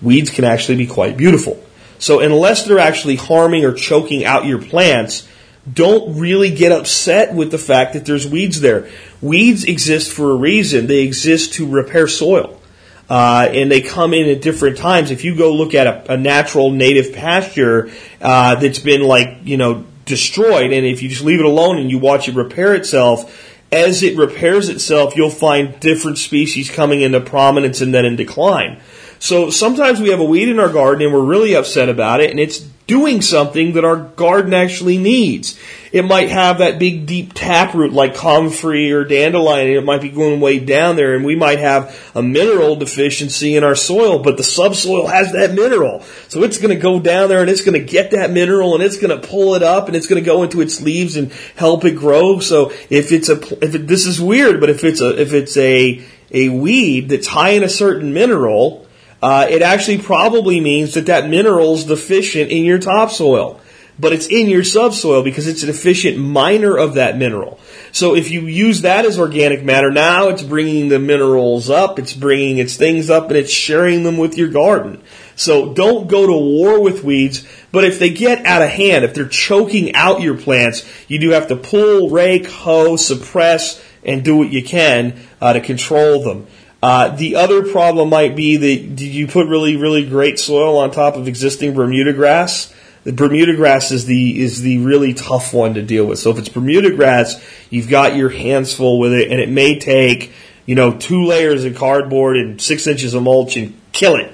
Weeds 0.00 0.30
can 0.30 0.44
actually 0.44 0.76
be 0.76 0.88
quite 0.88 1.16
beautiful. 1.16 1.62
So 2.00 2.18
unless 2.18 2.66
they're 2.66 2.80
actually 2.80 3.14
harming 3.14 3.64
or 3.64 3.72
choking 3.72 4.24
out 4.24 4.44
your 4.44 4.60
plants, 4.60 5.28
don't 5.72 6.18
really 6.18 6.52
get 6.52 6.72
upset 6.72 7.32
with 7.32 7.52
the 7.52 7.58
fact 7.58 7.92
that 7.92 8.04
there's 8.06 8.26
weeds 8.26 8.60
there. 8.60 8.88
Weeds 9.20 9.62
exist 9.62 10.10
for 10.10 10.32
a 10.32 10.34
reason. 10.34 10.88
They 10.88 11.04
exist 11.04 11.54
to 11.54 11.70
repair 11.70 12.08
soil. 12.08 12.60
Uh, 13.08 13.48
and 13.52 13.70
they 13.70 13.82
come 13.82 14.14
in 14.14 14.28
at 14.28 14.42
different 14.42 14.78
times. 14.78 15.12
If 15.12 15.22
you 15.24 15.36
go 15.36 15.54
look 15.54 15.74
at 15.74 15.86
a, 15.86 16.14
a 16.14 16.16
natural 16.16 16.72
native 16.72 17.14
pasture 17.14 17.92
uh, 18.20 18.56
that's 18.56 18.80
been 18.80 19.02
like 19.02 19.42
you 19.44 19.58
know 19.58 19.84
destroyed, 20.06 20.72
and 20.72 20.86
if 20.86 21.02
you 21.02 21.08
just 21.08 21.22
leave 21.22 21.38
it 21.38 21.46
alone 21.46 21.78
and 21.78 21.88
you 21.88 21.98
watch 21.98 22.28
it 22.28 22.34
repair 22.34 22.74
itself, 22.74 23.51
as 23.72 24.02
it 24.02 24.16
repairs 24.16 24.68
itself, 24.68 25.16
you'll 25.16 25.30
find 25.30 25.80
different 25.80 26.18
species 26.18 26.70
coming 26.70 27.00
into 27.00 27.20
prominence 27.20 27.80
and 27.80 27.92
then 27.92 28.04
in 28.04 28.16
decline. 28.16 28.78
So 29.18 29.50
sometimes 29.50 30.00
we 30.00 30.10
have 30.10 30.20
a 30.20 30.24
weed 30.24 30.48
in 30.48 30.60
our 30.60 30.68
garden 30.68 31.06
and 31.06 31.14
we're 31.14 31.24
really 31.24 31.54
upset 31.54 31.88
about 31.88 32.20
it, 32.20 32.30
and 32.30 32.38
it's 32.38 32.58
doing 32.86 33.22
something 33.22 33.74
that 33.74 33.84
our 33.84 33.96
garden 33.96 34.52
actually 34.52 34.98
needs. 34.98 35.58
It 35.92 36.04
might 36.04 36.30
have 36.30 36.58
that 36.58 36.78
big 36.78 37.06
deep 37.06 37.32
taproot 37.34 37.92
like 37.92 38.14
comfrey 38.14 38.92
or 38.92 39.04
dandelion, 39.04 39.68
and 39.68 39.76
it 39.76 39.84
might 39.84 40.00
be 40.00 40.08
going 40.08 40.40
way 40.40 40.58
down 40.58 40.96
there, 40.96 41.14
and 41.14 41.24
we 41.24 41.36
might 41.36 41.58
have 41.58 41.94
a 42.14 42.22
mineral 42.22 42.76
deficiency 42.76 43.56
in 43.56 43.64
our 43.64 43.74
soil, 43.76 44.20
but 44.20 44.36
the 44.36 44.42
subsoil 44.42 45.06
has 45.06 45.32
that 45.32 45.52
mineral. 45.52 46.02
So 46.28 46.42
it's 46.42 46.58
going 46.58 46.74
to 46.74 46.80
go 46.80 46.98
down 46.98 47.28
there 47.28 47.40
and 47.40 47.50
it's 47.50 47.62
going 47.62 47.78
to 47.78 47.86
get 47.86 48.12
that 48.12 48.30
mineral 48.30 48.74
and 48.74 48.82
it's 48.82 48.96
going 48.96 49.18
to 49.18 49.26
pull 49.26 49.54
it 49.54 49.62
up 49.62 49.86
and 49.86 49.96
it's 49.96 50.06
going 50.06 50.22
to 50.22 50.26
go 50.26 50.42
into 50.42 50.60
its 50.60 50.80
leaves 50.80 51.16
and 51.16 51.30
help 51.56 51.84
it 51.84 51.96
grow. 51.96 52.40
So 52.40 52.70
if 52.90 53.12
it's 53.12 53.28
a, 53.28 53.38
if 53.64 53.74
it, 53.74 53.86
this 53.86 54.06
is 54.06 54.20
weird, 54.20 54.60
but 54.60 54.70
if 54.70 54.84
it's 54.84 55.00
a, 55.00 55.20
if 55.20 55.32
it's 55.32 55.56
a, 55.56 56.02
a 56.30 56.48
weed 56.48 57.10
that's 57.10 57.26
high 57.26 57.50
in 57.50 57.62
a 57.62 57.68
certain 57.68 58.14
mineral, 58.14 58.81
uh, 59.22 59.46
it 59.48 59.62
actually 59.62 59.98
probably 59.98 60.60
means 60.60 60.94
that 60.94 61.06
that 61.06 61.28
mineral 61.28 61.74
is 61.74 61.84
deficient 61.84 62.50
in 62.50 62.64
your 62.64 62.78
topsoil. 62.78 63.60
But 63.98 64.14
it's 64.14 64.26
in 64.26 64.48
your 64.48 64.64
subsoil 64.64 65.22
because 65.22 65.46
it's 65.46 65.62
a 65.62 65.66
deficient 65.66 66.16
miner 66.16 66.76
of 66.76 66.94
that 66.94 67.18
mineral. 67.18 67.60
So 67.92 68.16
if 68.16 68.30
you 68.30 68.46
use 68.46 68.80
that 68.80 69.04
as 69.04 69.18
organic 69.18 69.62
matter, 69.62 69.90
now 69.90 70.28
it's 70.28 70.42
bringing 70.42 70.88
the 70.88 70.98
minerals 70.98 71.68
up, 71.68 71.98
it's 71.98 72.14
bringing 72.14 72.56
its 72.56 72.76
things 72.76 73.10
up, 73.10 73.28
and 73.28 73.36
it's 73.36 73.52
sharing 73.52 74.02
them 74.02 74.16
with 74.16 74.38
your 74.38 74.48
garden. 74.48 75.02
So 75.36 75.74
don't 75.74 76.08
go 76.08 76.26
to 76.26 76.32
war 76.32 76.82
with 76.82 77.04
weeds, 77.04 77.46
but 77.70 77.84
if 77.84 77.98
they 77.98 78.10
get 78.10 78.44
out 78.46 78.62
of 78.62 78.70
hand, 78.70 79.04
if 79.04 79.14
they're 79.14 79.28
choking 79.28 79.94
out 79.94 80.22
your 80.22 80.38
plants, 80.38 80.88
you 81.06 81.20
do 81.20 81.30
have 81.30 81.48
to 81.48 81.56
pull, 81.56 82.08
rake, 82.08 82.48
hoe, 82.48 82.96
suppress, 82.96 83.80
and 84.02 84.24
do 84.24 84.36
what 84.36 84.50
you 84.50 84.64
can 84.64 85.20
uh, 85.40 85.52
to 85.52 85.60
control 85.60 86.24
them. 86.24 86.46
Uh, 86.82 87.14
the 87.14 87.36
other 87.36 87.62
problem 87.62 88.08
might 88.08 88.34
be 88.34 88.56
that 88.56 88.96
did 88.96 89.14
you 89.14 89.28
put 89.28 89.46
really, 89.46 89.76
really 89.76 90.04
great 90.04 90.38
soil 90.38 90.76
on 90.78 90.90
top 90.90 91.14
of 91.14 91.28
existing 91.28 91.74
Bermuda 91.74 92.12
grass? 92.12 92.74
The 93.04 93.12
Bermuda 93.12 93.54
grass 93.54 93.92
is 93.92 94.06
the 94.06 94.40
is 94.40 94.62
the 94.62 94.78
really 94.78 95.14
tough 95.14 95.54
one 95.54 95.74
to 95.74 95.82
deal 95.82 96.04
with. 96.04 96.18
So 96.18 96.30
if 96.30 96.38
it's 96.38 96.48
Bermuda 96.48 96.90
grass, 96.94 97.40
you've 97.70 97.88
got 97.88 98.16
your 98.16 98.30
hands 98.30 98.74
full 98.74 98.98
with 98.98 99.12
it, 99.12 99.30
and 99.30 99.40
it 99.40 99.48
may 99.48 99.78
take 99.78 100.32
you 100.66 100.74
know 100.74 100.96
two 100.96 101.24
layers 101.24 101.64
of 101.64 101.76
cardboard 101.76 102.36
and 102.36 102.60
six 102.60 102.86
inches 102.86 103.14
of 103.14 103.22
mulch 103.22 103.56
and 103.56 103.74
kill 103.92 104.16
it. 104.16 104.32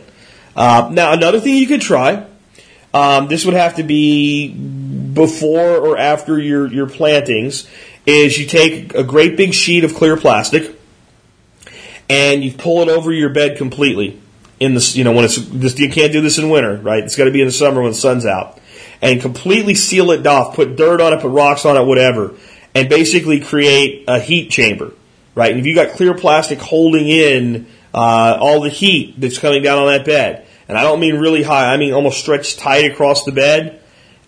Uh, 0.57 0.89
now, 0.91 1.13
another 1.13 1.41
thing 1.41 1.57
you 1.57 1.67
could 1.67 1.83
try. 1.83 2.27
Um, 2.95 3.29
this 3.29 3.45
would 3.45 3.55
have 3.55 3.77
to 3.77 3.83
be 3.83 4.49
before 4.49 5.77
or 5.77 5.99
after 5.99 6.39
your 6.39 6.67
your 6.67 6.89
plantings. 6.89 7.69
Is 8.07 8.39
you 8.39 8.47
take 8.47 8.95
a 8.95 9.05
great 9.05 9.37
big 9.37 9.53
sheet 9.53 9.85
of 9.85 9.95
clear 9.95 10.17
plastic 10.17 10.78
and 12.09 12.43
you 12.43 12.53
pull 12.53 12.83
it 12.83 12.89
over 12.89 13.13
your 13.13 13.31
bed 13.31 13.57
completely. 13.57 14.21
In 14.61 14.75
the 14.75 14.93
you 14.95 15.05
know 15.05 15.13
when 15.13 15.25
it's 15.25 15.37
this 15.37 15.79
you 15.79 15.89
can't 15.89 16.13
do 16.13 16.21
this 16.21 16.39
in 16.39 16.51
winter, 16.51 16.79
right? 16.79 17.05
It's 17.05 17.15
got 17.15 17.25
to 17.25 17.31
be 17.31 17.41
in 17.41 17.47
the 17.47 17.53
summer 17.53 17.81
when 17.81 17.93
the 17.93 17.99
sun's 17.99 18.27
out, 18.27 18.59
and 19.01 19.21
completely 19.21 19.75
seal 19.75 20.11
it 20.11 20.27
off. 20.27 20.57
Put 20.57 20.75
dirt 20.75 21.01
on 21.01 21.13
it, 21.13 21.21
put 21.21 21.29
rocks 21.29 21.65
on 21.65 21.77
it, 21.77 21.85
whatever, 21.85 22.35
and 22.75 22.89
basically 22.89 23.39
create 23.39 24.05
a 24.09 24.19
heat 24.19 24.51
chamber, 24.51 24.93
right? 25.37 25.53
And 25.53 25.61
if 25.61 25.67
you 25.67 25.77
got 25.77 25.93
clear 25.93 26.13
plastic 26.13 26.59
holding 26.59 27.07
in 27.07 27.67
uh, 27.95 28.37
all 28.41 28.61
the 28.61 28.69
heat 28.69 29.15
that's 29.21 29.39
coming 29.39 29.63
down 29.63 29.79
on 29.79 29.87
that 29.87 30.05
bed, 30.05 30.45
and 30.67 30.77
I 30.77 30.83
don't 30.83 30.99
mean 30.99 31.19
really 31.19 31.45
high, 31.45 31.73
I 31.73 31.77
mean 31.77 31.93
almost 31.93 32.19
stretched 32.19 32.59
tight 32.59 32.91
across 32.91 33.25
the 33.25 33.33
bed, 33.33 33.78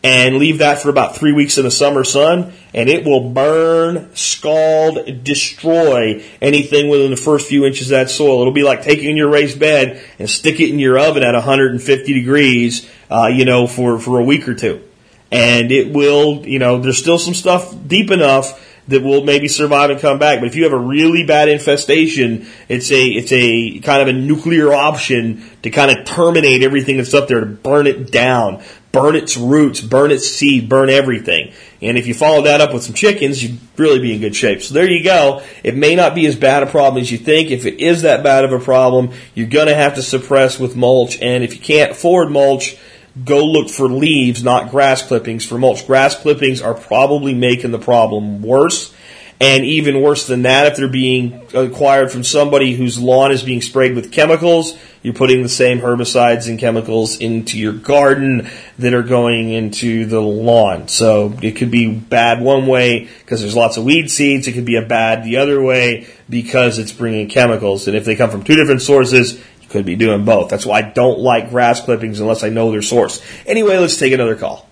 and 0.02 0.36
leave 0.36 0.58
that 0.58 0.78
for 0.80 0.88
about 0.88 1.16
three 1.16 1.32
weeks 1.32 1.58
in 1.58 1.64
the 1.64 1.70
summer 1.70 2.04
sun, 2.04 2.52
and 2.72 2.88
it 2.88 3.04
will 3.04 3.30
burn, 3.30 4.14
scald, 4.14 5.22
destroy 5.22 6.24
anything 6.40 6.88
within 6.88 7.10
the 7.10 7.16
first 7.16 7.48
few 7.48 7.66
inches 7.66 7.90
of 7.90 7.98
that 7.98 8.10
soil. 8.10 8.40
It'll 8.40 8.52
be 8.52 8.62
like 8.62 8.82
taking 8.82 9.16
your 9.16 9.28
raised 9.28 9.60
bed 9.60 10.02
and 10.18 10.30
stick 10.30 10.58
it 10.58 10.70
in 10.70 10.78
your 10.78 10.98
oven 10.98 11.22
at 11.22 11.34
150 11.34 12.12
degrees, 12.12 12.88
uh, 13.10 13.26
you 13.26 13.44
know, 13.44 13.66
for, 13.66 13.98
for 13.98 14.18
a 14.18 14.24
week 14.24 14.48
or 14.48 14.54
two. 14.54 14.82
And 15.30 15.70
it 15.70 15.92
will, 15.92 16.46
you 16.46 16.58
know, 16.58 16.80
there's 16.80 16.98
still 16.98 17.18
some 17.18 17.34
stuff 17.34 17.74
deep 17.86 18.10
enough 18.10 18.66
that 18.90 19.02
will 19.02 19.24
maybe 19.24 19.48
survive 19.48 19.90
and 19.90 20.00
come 20.00 20.18
back. 20.18 20.40
But 20.40 20.48
if 20.48 20.56
you 20.56 20.64
have 20.64 20.72
a 20.72 20.78
really 20.78 21.24
bad 21.24 21.48
infestation, 21.48 22.46
it's 22.68 22.90
a 22.90 23.06
it's 23.06 23.32
a 23.32 23.78
kind 23.80 24.02
of 24.02 24.08
a 24.08 24.12
nuclear 24.12 24.72
option 24.72 25.48
to 25.62 25.70
kind 25.70 25.96
of 25.96 26.04
terminate 26.04 26.62
everything 26.62 26.96
that's 26.96 27.14
up 27.14 27.28
there 27.28 27.40
to 27.40 27.46
burn 27.46 27.86
it 27.86 28.10
down, 28.10 28.62
burn 28.92 29.14
its 29.14 29.36
roots, 29.36 29.80
burn 29.80 30.10
its 30.10 30.26
seed, 30.28 30.68
burn 30.68 30.90
everything. 30.90 31.52
And 31.80 31.96
if 31.96 32.06
you 32.06 32.14
follow 32.14 32.42
that 32.42 32.60
up 32.60 32.74
with 32.74 32.82
some 32.82 32.94
chickens, 32.94 33.42
you'd 33.42 33.58
really 33.76 34.00
be 34.00 34.14
in 34.14 34.20
good 34.20 34.34
shape. 34.36 34.62
So 34.62 34.74
there 34.74 34.90
you 34.90 35.02
go. 35.04 35.42
It 35.62 35.76
may 35.76 35.94
not 35.94 36.14
be 36.14 36.26
as 36.26 36.36
bad 36.36 36.62
a 36.62 36.66
problem 36.66 37.00
as 37.00 37.10
you 37.10 37.18
think. 37.18 37.50
If 37.50 37.66
it 37.66 37.80
is 37.80 38.02
that 38.02 38.22
bad 38.22 38.44
of 38.44 38.52
a 38.52 38.58
problem, 38.58 39.12
you're 39.34 39.48
going 39.48 39.68
to 39.68 39.74
have 39.74 39.94
to 39.94 40.02
suppress 40.02 40.58
with 40.58 40.76
mulch. 40.76 41.20
And 41.20 41.44
if 41.44 41.54
you 41.54 41.60
can't 41.60 41.92
afford 41.92 42.30
mulch, 42.30 42.76
go 43.24 43.44
look 43.44 43.70
for 43.70 43.88
leaves, 43.88 44.42
not 44.42 44.70
grass 44.70 45.06
clippings 45.06 45.46
for 45.46 45.58
mulch. 45.58 45.86
Grass 45.86 46.20
clippings 46.20 46.60
are 46.60 46.74
probably 46.74 47.34
making 47.34 47.70
the 47.70 47.78
problem 47.78 48.42
worse. 48.42 48.94
And 49.40 49.64
even 49.64 50.02
worse 50.02 50.26
than 50.26 50.42
that, 50.42 50.66
if 50.66 50.76
they're 50.76 50.86
being 50.86 51.46
acquired 51.54 52.12
from 52.12 52.24
somebody 52.24 52.74
whose 52.74 52.98
lawn 52.98 53.32
is 53.32 53.42
being 53.42 53.62
sprayed 53.62 53.96
with 53.96 54.12
chemicals, 54.12 54.76
you're 55.02 55.14
putting 55.14 55.42
the 55.42 55.48
same 55.48 55.80
herbicides 55.80 56.46
and 56.46 56.58
chemicals 56.58 57.18
into 57.18 57.58
your 57.58 57.72
garden 57.72 58.50
that 58.78 58.92
are 58.92 59.02
going 59.02 59.48
into 59.48 60.04
the 60.04 60.20
lawn. 60.20 60.88
So 60.88 61.34
it 61.40 61.52
could 61.52 61.70
be 61.70 61.90
bad 61.90 62.42
one 62.42 62.66
way 62.66 63.08
because 63.20 63.40
there's 63.40 63.56
lots 63.56 63.78
of 63.78 63.84
weed 63.84 64.10
seeds. 64.10 64.46
It 64.46 64.52
could 64.52 64.66
be 64.66 64.76
a 64.76 64.84
bad 64.84 65.24
the 65.24 65.38
other 65.38 65.62
way 65.62 66.06
because 66.28 66.78
it's 66.78 66.92
bringing 66.92 67.30
chemicals. 67.30 67.88
And 67.88 67.96
if 67.96 68.04
they 68.04 68.16
come 68.16 68.28
from 68.28 68.44
two 68.44 68.56
different 68.56 68.82
sources, 68.82 69.38
you 69.62 69.68
could 69.70 69.86
be 69.86 69.96
doing 69.96 70.26
both. 70.26 70.50
That's 70.50 70.66
why 70.66 70.80
I 70.80 70.82
don't 70.82 71.18
like 71.18 71.48
grass 71.48 71.80
clippings 71.80 72.20
unless 72.20 72.44
I 72.44 72.50
know 72.50 72.70
their 72.70 72.82
source. 72.82 73.22
Anyway, 73.46 73.78
let's 73.78 73.96
take 73.96 74.12
another 74.12 74.36
call. 74.36 74.68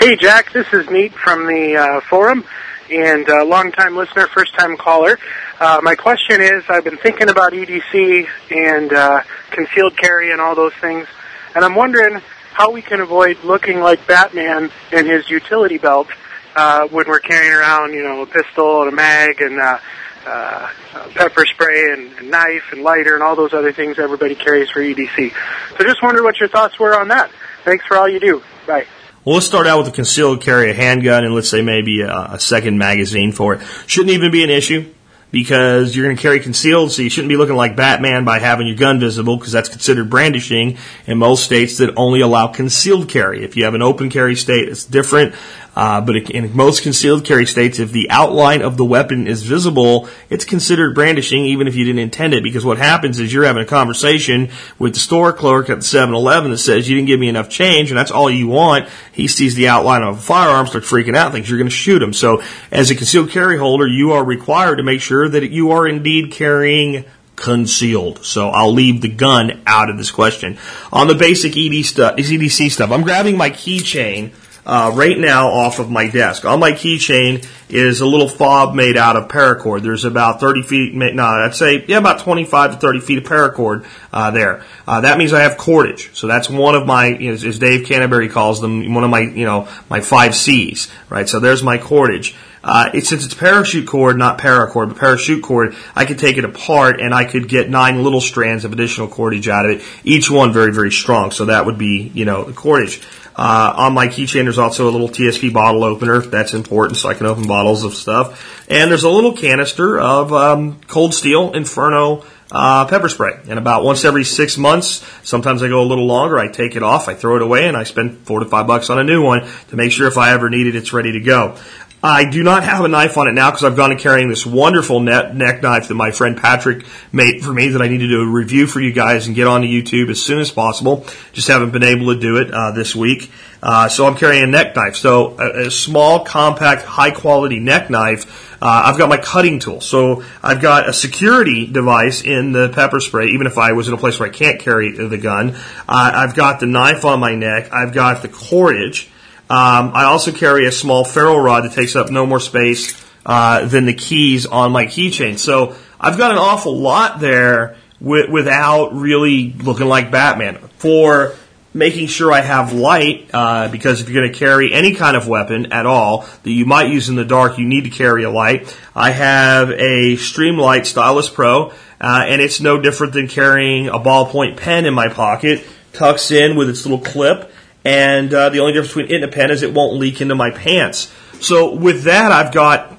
Hey, 0.00 0.16
Jack, 0.16 0.52
this 0.52 0.66
is 0.72 0.90
Neat 0.90 1.14
from 1.14 1.46
the 1.46 1.76
uh, 1.76 2.00
forum 2.10 2.44
and 2.92 3.28
uh, 3.28 3.44
long-time 3.44 3.96
listener, 3.96 4.26
first-time 4.28 4.76
caller. 4.76 5.18
Uh, 5.58 5.80
my 5.82 5.94
question 5.94 6.40
is, 6.40 6.62
I've 6.68 6.84
been 6.84 6.98
thinking 6.98 7.30
about 7.30 7.52
EDC 7.52 8.26
and 8.50 8.92
uh, 8.92 9.22
concealed 9.50 9.96
carry 9.96 10.32
and 10.32 10.40
all 10.40 10.54
those 10.54 10.74
things, 10.74 11.06
and 11.54 11.64
I'm 11.64 11.74
wondering 11.74 12.20
how 12.52 12.70
we 12.70 12.82
can 12.82 13.00
avoid 13.00 13.42
looking 13.44 13.80
like 13.80 14.06
Batman 14.06 14.70
in 14.92 15.06
his 15.06 15.28
utility 15.30 15.78
belt 15.78 16.08
uh, 16.54 16.86
when 16.88 17.08
we're 17.08 17.20
carrying 17.20 17.52
around, 17.52 17.94
you 17.94 18.02
know, 18.02 18.22
a 18.22 18.26
pistol 18.26 18.82
and 18.82 18.92
a 18.92 18.94
mag 18.94 19.40
and 19.40 19.58
uh, 19.58 19.78
uh, 20.26 20.68
pepper 21.14 21.44
spray 21.46 21.92
and, 21.92 22.12
and 22.18 22.30
knife 22.30 22.72
and 22.72 22.82
lighter 22.82 23.14
and 23.14 23.22
all 23.22 23.36
those 23.36 23.52
other 23.52 23.72
things 23.72 23.98
everybody 23.98 24.34
carries 24.34 24.70
for 24.70 24.80
EDC. 24.80 25.32
So 25.78 25.84
just 25.84 26.02
wonder 26.02 26.22
what 26.22 26.38
your 26.38 26.48
thoughts 26.48 26.78
were 26.78 26.98
on 26.98 27.08
that. 27.08 27.30
Thanks 27.64 27.86
for 27.86 27.96
all 27.96 28.08
you 28.08 28.20
do. 28.20 28.42
Bye. 28.66 28.86
Well, 29.24 29.36
let's 29.36 29.46
start 29.46 29.68
out 29.68 29.78
with 29.78 29.86
a 29.86 29.92
concealed 29.92 30.40
carry, 30.40 30.72
a 30.72 30.74
handgun, 30.74 31.24
and 31.24 31.32
let's 31.32 31.48
say 31.48 31.62
maybe 31.62 32.00
a, 32.00 32.10
a 32.32 32.40
second 32.40 32.76
magazine 32.76 33.30
for 33.30 33.54
it. 33.54 33.60
Shouldn't 33.86 34.10
even 34.10 34.32
be 34.32 34.42
an 34.42 34.50
issue 34.50 34.92
because 35.30 35.94
you're 35.94 36.04
going 36.04 36.16
to 36.16 36.20
carry 36.20 36.40
concealed, 36.40 36.90
so 36.90 37.02
you 37.02 37.08
shouldn't 37.08 37.28
be 37.28 37.36
looking 37.36 37.54
like 37.54 37.76
Batman 37.76 38.24
by 38.24 38.40
having 38.40 38.66
your 38.66 38.74
gun 38.74 38.98
visible 38.98 39.36
because 39.36 39.52
that's 39.52 39.68
considered 39.68 40.10
brandishing 40.10 40.76
in 41.06 41.18
most 41.18 41.44
states 41.44 41.78
that 41.78 41.94
only 41.96 42.20
allow 42.20 42.48
concealed 42.48 43.08
carry. 43.08 43.44
If 43.44 43.56
you 43.56 43.64
have 43.64 43.74
an 43.74 43.82
open 43.82 44.10
carry 44.10 44.34
state, 44.34 44.68
it's 44.68 44.84
different. 44.84 45.36
Uh, 45.74 46.00
but 46.00 46.16
in 46.30 46.54
most 46.54 46.82
concealed 46.82 47.24
carry 47.24 47.46
states, 47.46 47.78
if 47.78 47.92
the 47.92 48.10
outline 48.10 48.60
of 48.60 48.76
the 48.76 48.84
weapon 48.84 49.26
is 49.26 49.42
visible, 49.42 50.08
it's 50.28 50.44
considered 50.44 50.94
brandishing 50.94 51.46
even 51.46 51.66
if 51.66 51.74
you 51.74 51.84
didn't 51.84 52.00
intend 52.00 52.34
it. 52.34 52.42
Because 52.42 52.64
what 52.64 52.78
happens 52.78 53.18
is 53.18 53.32
you're 53.32 53.44
having 53.44 53.62
a 53.62 53.66
conversation 53.66 54.50
with 54.78 54.92
the 54.94 55.00
store 55.00 55.32
clerk 55.32 55.70
at 55.70 55.78
the 55.78 55.84
7-Eleven 55.84 56.50
that 56.50 56.58
says 56.58 56.88
you 56.88 56.96
didn't 56.96 57.06
give 57.06 57.20
me 57.20 57.28
enough 57.28 57.48
change, 57.48 57.90
and 57.90 57.98
that's 57.98 58.10
all 58.10 58.30
you 58.30 58.48
want. 58.48 58.88
He 59.12 59.28
sees 59.28 59.54
the 59.54 59.68
outline 59.68 60.02
of 60.02 60.18
a 60.18 60.20
firearm, 60.20 60.66
starts 60.66 60.90
freaking 60.90 61.16
out, 61.16 61.32
thinks 61.32 61.48
you're 61.48 61.58
going 61.58 61.70
to 61.70 61.74
shoot 61.74 62.02
him. 62.02 62.12
So, 62.12 62.42
as 62.70 62.90
a 62.90 62.94
concealed 62.94 63.30
carry 63.30 63.56
holder, 63.56 63.86
you 63.86 64.12
are 64.12 64.24
required 64.24 64.76
to 64.76 64.82
make 64.82 65.00
sure 65.00 65.28
that 65.28 65.50
you 65.50 65.70
are 65.70 65.88
indeed 65.88 66.32
carrying 66.32 67.06
concealed. 67.36 68.24
So 68.24 68.48
I'll 68.50 68.72
leave 68.72 69.00
the 69.00 69.08
gun 69.08 69.62
out 69.66 69.90
of 69.90 69.96
this 69.96 70.10
question. 70.10 70.58
On 70.92 71.08
the 71.08 71.14
basic 71.14 71.52
ED 71.52 71.72
EDC 71.72 72.70
stuff, 72.70 72.90
I'm 72.90 73.02
grabbing 73.02 73.36
my 73.36 73.50
keychain 73.50 74.32
uh, 74.64 74.92
right 74.94 75.18
now 75.18 75.48
off 75.48 75.78
of 75.78 75.90
my 75.90 76.08
desk. 76.08 76.44
On 76.44 76.60
my 76.60 76.72
keychain 76.72 77.46
is 77.68 78.00
a 78.00 78.06
little 78.06 78.28
fob 78.28 78.74
made 78.74 78.96
out 78.96 79.16
of 79.16 79.28
paracord. 79.28 79.82
There's 79.82 80.04
about 80.04 80.40
30 80.40 80.62
feet, 80.62 80.94
no, 80.94 81.24
I'd 81.24 81.54
say, 81.54 81.84
yeah, 81.88 81.98
about 81.98 82.20
25 82.20 82.72
to 82.72 82.76
30 82.76 83.00
feet 83.00 83.18
of 83.18 83.24
paracord 83.24 83.86
uh, 84.12 84.30
there. 84.30 84.64
Uh, 84.86 85.00
that 85.00 85.18
means 85.18 85.32
I 85.32 85.42
have 85.42 85.56
cordage. 85.56 86.14
So 86.14 86.26
that's 86.26 86.48
one 86.48 86.74
of 86.74 86.86
my, 86.86 87.06
you 87.06 87.28
know, 87.28 87.34
as 87.34 87.58
Dave 87.58 87.86
Canterbury 87.86 88.28
calls 88.28 88.60
them, 88.60 88.94
one 88.94 89.04
of 89.04 89.10
my, 89.10 89.20
you 89.20 89.46
know, 89.46 89.68
my 89.88 90.00
five 90.00 90.34
C's, 90.34 90.90
right? 91.08 91.28
So 91.28 91.40
there's 91.40 91.62
my 91.62 91.78
cordage. 91.78 92.34
Uh, 92.64 92.90
it, 92.94 93.06
since 93.06 93.24
it's 93.24 93.34
parachute 93.34 93.88
cord, 93.88 94.16
not 94.16 94.38
paracord, 94.38 94.88
but 94.88 94.96
parachute 94.96 95.42
cord, 95.42 95.74
I 95.96 96.04
could 96.04 96.18
take 96.18 96.38
it 96.38 96.44
apart 96.44 97.00
and 97.00 97.12
I 97.12 97.24
could 97.24 97.48
get 97.48 97.68
nine 97.68 98.04
little 98.04 98.20
strands 98.20 98.64
of 98.64 98.72
additional 98.72 99.08
cordage 99.08 99.48
out 99.48 99.64
of 99.66 99.78
it. 99.78 99.82
Each 100.04 100.30
one 100.30 100.52
very, 100.52 100.72
very 100.72 100.92
strong. 100.92 101.32
So 101.32 101.46
that 101.46 101.66
would 101.66 101.76
be, 101.76 102.12
you 102.14 102.24
know, 102.24 102.44
the 102.44 102.52
cordage. 102.52 103.02
Uh, 103.34 103.74
on 103.76 103.94
my 103.94 104.08
keychain, 104.08 104.44
there's 104.44 104.58
also 104.58 104.88
a 104.88 104.92
little 104.92 105.08
TSP 105.08 105.52
bottle 105.52 105.84
opener. 105.84 106.20
That's 106.20 106.54
important, 106.54 106.98
so 106.98 107.08
I 107.08 107.14
can 107.14 107.26
open 107.26 107.46
bottles 107.46 107.84
of 107.84 107.94
stuff. 107.94 108.66
And 108.68 108.90
there's 108.90 109.04
a 109.04 109.10
little 109.10 109.32
canister 109.32 109.98
of 109.98 110.32
um, 110.32 110.80
Cold 110.86 111.14
Steel 111.14 111.52
Inferno 111.52 112.24
uh, 112.52 112.84
pepper 112.86 113.08
spray. 113.08 113.40
And 113.48 113.58
about 113.58 113.82
once 113.82 114.04
every 114.04 114.24
six 114.24 114.58
months, 114.58 115.04
sometimes 115.22 115.62
I 115.62 115.68
go 115.68 115.82
a 115.82 115.88
little 115.88 116.06
longer. 116.06 116.38
I 116.38 116.48
take 116.48 116.76
it 116.76 116.82
off, 116.82 117.08
I 117.08 117.14
throw 117.14 117.36
it 117.36 117.42
away, 117.42 117.66
and 117.66 117.76
I 117.76 117.84
spend 117.84 118.18
four 118.26 118.40
to 118.40 118.46
five 118.46 118.66
bucks 118.66 118.90
on 118.90 118.98
a 118.98 119.04
new 119.04 119.22
one 119.22 119.48
to 119.68 119.76
make 119.76 119.90
sure 119.90 120.06
if 120.06 120.18
I 120.18 120.32
ever 120.32 120.50
need 120.50 120.66
it, 120.66 120.76
it's 120.76 120.92
ready 120.92 121.12
to 121.12 121.20
go. 121.20 121.56
I 122.04 122.24
do 122.24 122.42
not 122.42 122.64
have 122.64 122.84
a 122.84 122.88
knife 122.88 123.16
on 123.16 123.28
it 123.28 123.32
now 123.32 123.50
because 123.50 123.62
I've 123.62 123.76
gone 123.76 123.90
to 123.90 123.96
carrying 123.96 124.28
this 124.28 124.44
wonderful 124.44 124.98
net, 124.98 125.36
neck 125.36 125.62
knife 125.62 125.86
that 125.86 125.94
my 125.94 126.10
friend 126.10 126.36
Patrick 126.36 126.84
made 127.12 127.44
for 127.44 127.52
me 127.52 127.68
that 127.68 127.80
I 127.80 127.86
need 127.86 127.98
to 127.98 128.08
do 128.08 128.22
a 128.22 128.26
review 128.26 128.66
for 128.66 128.80
you 128.80 128.92
guys 128.92 129.28
and 129.28 129.36
get 129.36 129.46
onto 129.46 129.68
YouTube 129.68 130.10
as 130.10 130.20
soon 130.20 130.40
as 130.40 130.50
possible. 130.50 131.06
Just 131.32 131.46
haven't 131.46 131.70
been 131.70 131.84
able 131.84 132.12
to 132.12 132.18
do 132.18 132.38
it 132.38 132.52
uh, 132.52 132.72
this 132.72 132.96
week. 132.96 133.30
Uh, 133.62 133.88
so 133.88 134.04
I'm 134.04 134.16
carrying 134.16 134.42
a 134.42 134.48
neck 134.48 134.74
knife. 134.74 134.96
So 134.96 135.38
a, 135.38 135.66
a 135.66 135.70
small, 135.70 136.24
compact, 136.24 136.82
high 136.82 137.12
quality 137.12 137.60
neck 137.60 137.88
knife. 137.88 138.60
Uh, 138.60 138.82
I've 138.86 138.98
got 138.98 139.08
my 139.08 139.18
cutting 139.18 139.60
tool. 139.60 139.80
So 139.80 140.24
I've 140.42 140.60
got 140.60 140.88
a 140.88 140.92
security 140.92 141.68
device 141.68 142.24
in 142.24 142.50
the 142.50 142.68
pepper 142.68 142.98
spray, 142.98 143.28
even 143.28 143.46
if 143.46 143.58
I 143.58 143.72
was 143.72 143.86
in 143.86 143.94
a 143.94 143.96
place 143.96 144.18
where 144.18 144.28
I 144.28 144.32
can't 144.32 144.58
carry 144.58 144.90
the 144.90 145.18
gun. 145.18 145.54
Uh, 145.88 146.10
I've 146.14 146.34
got 146.34 146.58
the 146.58 146.66
knife 146.66 147.04
on 147.04 147.20
my 147.20 147.36
neck. 147.36 147.72
I've 147.72 147.92
got 147.92 148.22
the 148.22 148.28
cordage. 148.28 149.08
Um, 149.52 149.92
I 149.94 150.04
also 150.04 150.32
carry 150.32 150.66
a 150.66 150.72
small 150.72 151.04
ferro 151.04 151.36
rod 151.36 151.64
that 151.64 151.72
takes 151.72 151.94
up 151.94 152.10
no 152.10 152.24
more 152.24 152.40
space 152.40 152.98
uh, 153.26 153.66
than 153.66 153.84
the 153.84 153.92
keys 153.92 154.46
on 154.46 154.72
my 154.72 154.86
keychain. 154.86 155.38
So 155.38 155.76
I've 156.00 156.16
got 156.16 156.30
an 156.30 156.38
awful 156.38 156.78
lot 156.78 157.20
there 157.20 157.76
without 158.00 158.94
really 158.94 159.52
looking 159.52 159.88
like 159.88 160.10
Batman. 160.10 160.56
For 160.78 161.34
making 161.74 162.06
sure 162.06 162.32
I 162.32 162.40
have 162.40 162.72
light, 162.72 163.28
uh, 163.34 163.68
because 163.68 164.00
if 164.00 164.08
you're 164.08 164.22
going 164.22 164.32
to 164.32 164.38
carry 164.38 164.72
any 164.72 164.94
kind 164.94 165.18
of 165.18 165.28
weapon 165.28 165.70
at 165.70 165.84
all 165.84 166.22
that 166.44 166.50
you 166.50 166.64
might 166.64 166.88
use 166.88 167.10
in 167.10 167.16
the 167.16 167.24
dark, 167.26 167.58
you 167.58 167.66
need 167.66 167.84
to 167.84 167.90
carry 167.90 168.24
a 168.24 168.30
light. 168.30 168.74
I 168.96 169.10
have 169.10 169.68
a 169.70 170.16
Streamlight 170.16 170.86
Stylus 170.86 171.28
Pro, 171.28 171.72
uh, 172.00 172.24
and 172.26 172.40
it's 172.40 172.62
no 172.62 172.80
different 172.80 173.12
than 173.12 173.28
carrying 173.28 173.88
a 173.88 173.98
ballpoint 173.98 174.56
pen 174.56 174.86
in 174.86 174.94
my 174.94 175.08
pocket, 175.08 175.62
tucks 175.92 176.30
in 176.30 176.56
with 176.56 176.70
its 176.70 176.86
little 176.86 177.04
clip 177.04 177.51
and 177.84 178.32
uh, 178.32 178.48
the 178.48 178.60
only 178.60 178.72
difference 178.72 178.94
between 178.94 179.10
it 179.10 179.22
and 179.22 179.24
a 179.24 179.28
pen 179.28 179.50
is 179.50 179.62
it 179.62 179.72
won't 179.74 179.94
leak 179.98 180.20
into 180.20 180.34
my 180.34 180.50
pants. 180.50 181.12
So 181.40 181.74
with 181.74 182.04
that, 182.04 182.30
I've 182.30 182.52
got, 182.52 182.96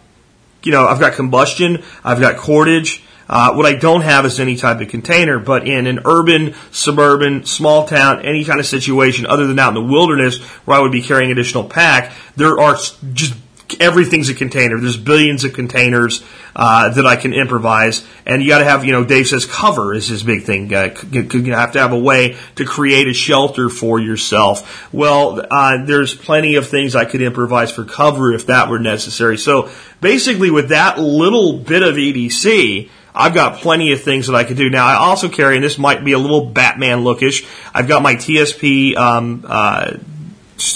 you 0.63 0.71
know, 0.71 0.85
I've 0.85 0.99
got 0.99 1.13
combustion, 1.13 1.83
I've 2.03 2.19
got 2.19 2.37
cordage, 2.37 3.03
uh, 3.29 3.53
what 3.53 3.65
I 3.65 3.73
don't 3.73 4.01
have 4.01 4.25
is 4.25 4.39
any 4.39 4.55
type 4.55 4.81
of 4.81 4.89
container, 4.89 5.39
but 5.39 5.67
in 5.67 5.87
an 5.87 6.01
urban, 6.05 6.55
suburban, 6.71 7.45
small 7.45 7.87
town, 7.87 8.21
any 8.25 8.43
kind 8.43 8.59
of 8.59 8.65
situation 8.65 9.25
other 9.25 9.47
than 9.47 9.57
out 9.59 9.69
in 9.69 9.75
the 9.75 9.91
wilderness 9.91 10.39
where 10.65 10.77
I 10.77 10.81
would 10.81 10.91
be 10.91 11.01
carrying 11.01 11.31
additional 11.31 11.63
pack, 11.63 12.11
there 12.35 12.59
are 12.59 12.77
just 13.13 13.35
everything's 13.79 14.29
a 14.29 14.33
container. 14.33 14.79
There's 14.79 14.97
billions 14.97 15.43
of 15.43 15.53
containers 15.53 16.23
uh, 16.55 16.89
that 16.89 17.05
I 17.05 17.15
can 17.15 17.33
improvise, 17.33 18.05
and 18.25 18.41
you 18.41 18.49
got 18.49 18.59
to 18.59 18.65
have, 18.65 18.85
you 18.85 18.91
know, 18.91 19.03
Dave 19.03 19.27
says 19.27 19.45
cover 19.45 19.93
is 19.93 20.07
his 20.07 20.23
big 20.23 20.43
thing. 20.43 20.73
Uh, 20.73 20.95
you 21.11 21.53
have 21.53 21.73
to 21.73 21.79
have 21.79 21.91
a 21.91 21.99
way 21.99 22.37
to 22.55 22.65
create 22.65 23.07
a 23.07 23.13
shelter 23.13 23.69
for 23.69 23.99
yourself. 23.99 24.93
Well, 24.93 25.45
uh, 25.49 25.85
there's 25.85 26.13
plenty 26.13 26.55
of 26.55 26.67
things 26.67 26.95
I 26.95 27.05
could 27.05 27.21
improvise 27.21 27.71
for 27.71 27.85
cover 27.85 28.33
if 28.33 28.47
that 28.47 28.69
were 28.69 28.79
necessary. 28.79 29.37
So 29.37 29.69
basically, 30.01 30.51
with 30.51 30.69
that 30.69 30.99
little 30.99 31.57
bit 31.57 31.83
of 31.83 31.95
EDC. 31.95 32.89
I've 33.15 33.35
got 33.35 33.59
plenty 33.59 33.91
of 33.91 34.01
things 34.01 34.25
that 34.25 34.35
I 34.35 34.43
could 34.43 34.57
do. 34.57 34.71
Now, 34.71 34.87
I 34.87 34.95
also 34.95 35.29
carry, 35.29 35.53
and 35.55 35.63
this 35.63 35.77
might 35.77 36.03
be 36.03 36.13
a 36.13 36.17
little 36.17 36.47
Batman 36.47 37.03
lookish, 37.03 37.47
I've 37.71 37.87
got 37.87 38.01
my 38.01 38.15
TSP 38.15 38.97
um, 38.97 39.45
uh, 39.47 39.97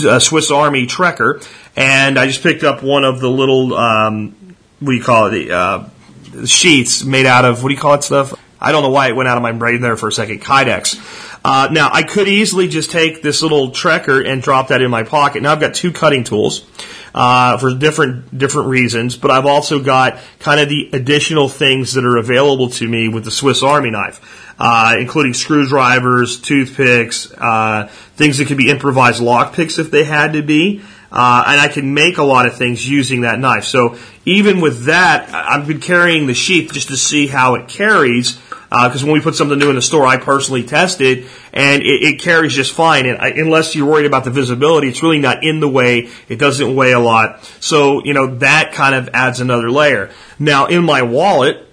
uh, 0.06 0.20
Swiss 0.20 0.52
Army 0.52 0.86
Trekker, 0.86 1.42
and 1.78 2.18
I 2.18 2.26
just 2.26 2.42
picked 2.42 2.64
up 2.64 2.84
one 2.84 3.06
of 3.06 3.22
the 3.22 3.30
little 3.30 3.74
um, 3.76 4.36
what 4.80 4.92
do 4.92 4.98
you 4.98 5.04
call 5.04 5.28
it? 5.28 5.46
The 5.46 5.52
uh, 5.52 6.46
sheets 6.46 7.04
made 7.04 7.26
out 7.26 7.46
of 7.46 7.64
what 7.64 7.70
do 7.70 7.76
you 7.76 7.80
call 7.80 7.94
it 7.94 8.04
stuff? 8.04 8.34
I 8.60 8.72
don't 8.72 8.82
know 8.82 8.90
why 8.90 9.08
it 9.08 9.16
went 9.16 9.30
out 9.30 9.38
of 9.38 9.44
my 9.44 9.52
brain 9.52 9.82
there 9.82 9.96
for 9.96 10.10
a 10.10 10.12
second. 10.12 10.42
Kydex. 10.42 10.98
Uh, 11.46 11.70
now 11.72 11.90
I 11.94 12.02
could 12.02 12.28
easily 12.28 12.68
just 12.68 12.90
take 12.90 13.22
this 13.22 13.44
little 13.44 13.70
Trekker 13.70 14.28
and 14.28 14.42
drop 14.42 14.70
that 14.70 14.82
in 14.82 14.90
my 14.90 15.04
pocket. 15.04 15.44
Now 15.44 15.52
I've 15.52 15.60
got 15.60 15.76
two 15.76 15.92
cutting 15.92 16.24
tools 16.24 16.66
uh, 17.14 17.58
for 17.58 17.76
different 17.76 18.36
different 18.36 18.70
reasons, 18.70 19.16
but 19.16 19.30
I've 19.30 19.46
also 19.46 19.80
got 19.80 20.18
kind 20.40 20.60
of 20.60 20.70
the 20.70 20.90
additional 20.94 21.48
things 21.48 21.94
that 21.94 22.04
are 22.04 22.18
available 22.18 22.70
to 22.72 22.88
me 22.88 23.08
with 23.08 23.24
the 23.24 23.32
Swiss 23.32 23.62
Army 23.62 23.92
knife, 23.92 24.56
uh, 24.60 24.96
including 25.00 25.36
screwdrivers, 25.36 26.42
toothpicks, 26.42 27.32
uh, 27.38 27.88
things 28.16 28.40
that 28.40 28.48
could 28.48 28.58
be 28.58 28.72
improvised 28.72 29.22
lock 29.22 29.54
picks 29.54 29.78
if 29.78 29.92
they 29.92 30.04
had 30.04 30.34
to 30.34 30.42
be. 30.42 30.82
Uh, 31.12 31.44
and 31.48 31.62
I 31.62 31.70
can 31.70 31.94
make 31.94 32.18
a 32.18 32.24
lot 32.24 32.46
of 32.46 32.56
things 32.56 32.88
using 32.88 33.22
that 33.22 33.40
knife. 33.40 33.64
So 33.64 33.98
even 34.26 34.60
with 34.60 34.86
that, 34.86 35.30
I've 35.34 35.68
been 35.68 35.80
carrying 35.80 36.28
the 36.28 36.34
sheath 36.34 36.74
just 36.74 36.90
to 36.90 36.98
see 36.98 37.28
how 37.28 37.56
it 37.56 37.68
carries. 37.68 38.40
Because 38.70 39.02
when 39.02 39.14
we 39.14 39.22
put 39.22 39.36
something 39.36 39.58
new 39.58 39.70
in 39.70 39.76
the 39.76 39.82
store, 39.82 40.06
I 40.06 40.18
personally 40.18 40.64
test 40.64 41.00
it, 41.00 41.26
and 41.54 41.82
it, 41.82 42.04
it 42.04 42.20
carries 42.20 42.54
just 42.54 42.74
fine. 42.74 43.06
And 43.06 43.18
I, 43.18 43.30
unless 43.30 43.76
you're 43.76 43.86
worried 43.86 44.06
about 44.06 44.26
the 44.26 44.30
visibility, 44.30 44.90
it's 44.90 45.02
really 45.02 45.20
not 45.20 45.44
in 45.44 45.62
the 45.62 45.70
way. 45.70 46.10
It 46.28 46.38
doesn't 46.38 46.76
weigh 46.76 46.92
a 46.92 47.00
lot. 47.00 47.46
So 47.62 48.04
you 48.04 48.14
know 48.14 48.36
that 48.38 48.74
kind 48.74 48.94
of 48.94 49.10
adds 49.14 49.40
another 49.40 49.72
layer. 49.72 50.10
Now 50.38 50.66
in 50.66 50.84
my 50.84 51.04
wallet, 51.04 51.66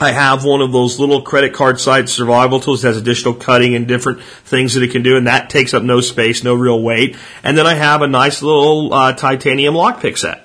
I 0.00 0.12
have 0.12 0.44
one 0.44 0.60
of 0.60 0.70
those 0.70 1.00
little 1.00 1.22
credit 1.22 1.52
card 1.52 1.80
sized 1.80 2.10
survival 2.10 2.60
tools 2.60 2.82
that 2.82 2.88
has 2.88 2.96
additional 2.96 3.34
cutting 3.34 3.74
and 3.74 3.88
different 3.88 4.22
things 4.22 4.74
that 4.74 4.82
it 4.84 4.92
can 4.92 5.02
do, 5.02 5.16
and 5.16 5.26
that 5.26 5.50
takes 5.50 5.74
up 5.74 5.82
no 5.82 6.00
space, 6.00 6.44
no 6.44 6.54
real 6.54 6.80
weight. 6.80 7.16
And 7.42 7.58
then 7.58 7.66
I 7.66 7.74
have 7.74 8.02
a 8.02 8.06
nice 8.06 8.40
little 8.40 8.94
uh, 8.94 9.12
titanium 9.14 9.74
lockpick 9.74 10.16
set. 10.16 10.44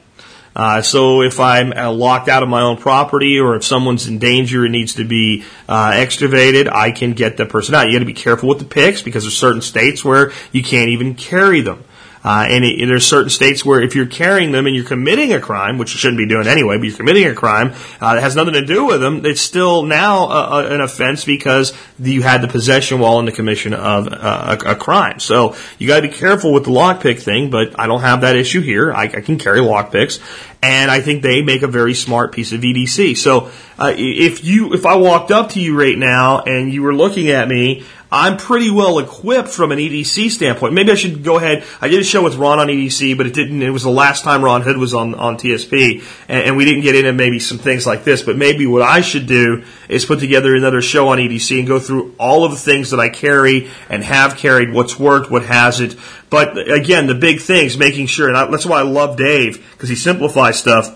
Uh, 0.55 0.81
so 0.81 1.21
if 1.21 1.39
I'm 1.39 1.73
uh, 1.73 1.91
locked 1.91 2.29
out 2.29 2.43
of 2.43 2.49
my 2.49 2.61
own 2.61 2.77
property 2.77 3.39
or 3.39 3.55
if 3.55 3.63
someone's 3.63 4.07
in 4.07 4.19
danger 4.19 4.63
and 4.63 4.71
needs 4.71 4.95
to 4.95 5.03
be 5.03 5.43
uh, 5.67 5.93
excavated, 5.95 6.67
I 6.67 6.91
can 6.91 7.13
get 7.13 7.37
the 7.37 7.45
person 7.45 7.75
out. 7.75 7.87
You 7.87 7.93
got 7.93 7.99
to 7.99 8.05
be 8.05 8.13
careful 8.13 8.49
with 8.49 8.59
the 8.59 8.65
picks 8.65 9.01
because 9.01 9.23
there's 9.23 9.37
certain 9.37 9.61
states 9.61 10.03
where 10.05 10.31
you 10.51 10.63
can't 10.63 10.89
even 10.89 11.15
carry 11.15 11.61
them. 11.61 11.83
Uh, 12.24 12.45
and 12.49 12.63
it, 12.63 12.86
there's 12.86 13.05
certain 13.05 13.30
states 13.30 13.65
where 13.65 13.82
if 13.82 13.95
you're 13.95 14.05
carrying 14.05 14.51
them 14.51 14.65
and 14.65 14.76
you're 14.76 14.86
committing 14.86 15.34
a 15.34 15.39
crime, 15.39 15.78
which 15.78 15.93
you 15.93 15.99
shouldn't 15.99 16.17
be 16.17 16.28
doing 16.28 16.47
anyway, 16.47 16.78
but 16.78 16.84
you're 16.84 16.97
committing 16.97 17.26
a 17.26 17.36
crime 17.36 17.74
uh, 17.99 18.15
that 18.15 18.21
has 18.21 18.36
nothing 18.36 18.53
to 18.53 18.65
do 18.65 18.86
with 18.86 19.01
them, 19.01 19.26
it's 19.26 19.41
still 19.41 19.84
now 19.84 20.28
a, 20.30 20.63
a, 20.63 20.74
an 20.74 20.82
offense 20.82 21.26
because 21.26 21.74
you 21.99 22.21
had 22.21 22.41
the 22.41 22.47
possession 22.47 22.99
while 22.99 23.19
in 23.19 23.26
the 23.26 23.32
commission 23.32 23.74
of 23.74 24.07
uh, 24.07 24.57
a, 24.65 24.71
a 24.71 24.76
crime. 24.76 25.19
So 25.19 25.55
you 25.78 25.88
got 25.88 26.01
to 26.01 26.07
be 26.07 26.13
careful 26.13 26.53
with 26.53 26.63
the 26.63 26.71
lockpick 26.71 27.21
thing, 27.21 27.49
but 27.49 27.80
I 27.80 27.88
don't 27.88 28.01
have 28.01 28.21
that 28.21 28.36
issue 28.36 28.61
here. 28.61 28.93
I, 28.93 29.03
I 29.03 29.21
can 29.21 29.38
carry 29.38 29.59
lockpicks. 29.59 30.19
And 30.61 30.89
I 30.89 31.01
think 31.01 31.24
they 31.24 31.41
make 31.41 31.61
a 31.61 31.67
very 31.67 31.93
smart 31.93 32.32
piece 32.32 32.53
of 32.53 32.61
EDC. 32.61 33.17
So 33.17 33.51
uh, 33.78 33.93
if 33.97 34.45
you, 34.45 34.74
if 34.74 34.86
I 34.86 34.95
walked 34.95 35.30
up 35.30 35.49
to 35.51 35.59
you 35.59 35.78
right 35.78 35.97
now 35.97 36.39
and 36.39 36.71
you 36.71 36.84
were 36.84 36.95
looking 36.95 37.32
at 37.32 37.49
me, 37.49 37.84
I'm 38.16 38.38
pretty 38.38 38.70
well 38.70 38.99
equipped 38.99 39.49
from 39.49 39.72
an 39.72 39.80
EDC 39.80 40.30
standpoint. 40.30 40.76
Maybe 40.76 40.91
I 40.91 40.95
should 40.95 41.24
go 41.24 41.38
ahead. 41.38 41.64
I 41.82 41.88
did 41.88 41.99
a 41.99 42.03
show 42.03 42.22
with 42.22 42.36
Ron 42.36 42.59
on 42.59 42.68
EDC, 42.68 43.18
but 43.18 43.26
it 43.26 43.34
didn't. 43.34 43.64
It 43.64 43.72
was 43.72 43.82
the 43.82 43.89
last 43.89 44.24
time 44.24 44.43
Ron 44.43 44.61
Hood 44.61 44.78
was 44.78 44.93
on 44.93 45.16
on 45.16 45.36
TSP, 45.36 46.03
and, 46.28 46.43
and 46.43 46.55
we 46.55 46.64
didn't 46.64 46.82
get 46.82 46.93
into 46.93 47.11
maybe 47.11 47.39
some 47.39 47.57
things 47.57 47.88
like 47.88 48.03
this. 48.03 48.22
But 48.22 48.38
maybe 48.38 48.68
what 48.68 48.84
I 48.84 49.01
should 49.01 49.26
do 49.26 49.64
is 49.89 50.05
put 50.05 50.20
together 50.20 50.55
another 50.55 50.80
show 50.80 51.07
on 51.07 51.18
EDC 51.18 51.57
and 51.57 51.68
go 51.68 51.80
through 51.80 52.14
all 52.20 52.45
of 52.45 52.51
the 52.51 52.57
things 52.57 52.91
that 52.91 52.99
I 52.99 53.09
carry 53.09 53.72
and 53.89 54.03
have 54.03 54.38
carried, 54.38 54.72
what's 54.72 54.99
worked, 54.99 55.32
what 55.32 55.45
hasn't. 55.45 55.95
But 56.30 56.70
again, 56.72 57.07
the 57.07 57.16
big 57.16 57.39
things, 57.39 57.80
making 57.80 58.05
sure, 58.05 58.28
and 58.28 58.38
I, 58.38 58.45
that's 58.45 58.68
why 58.68 58.78
I 58.78 58.84
love 58.84 59.18
Dave 59.18 59.68
because 59.72 59.89
he 59.89 59.95
simplifies 59.95 60.59
stuff. 60.59 60.95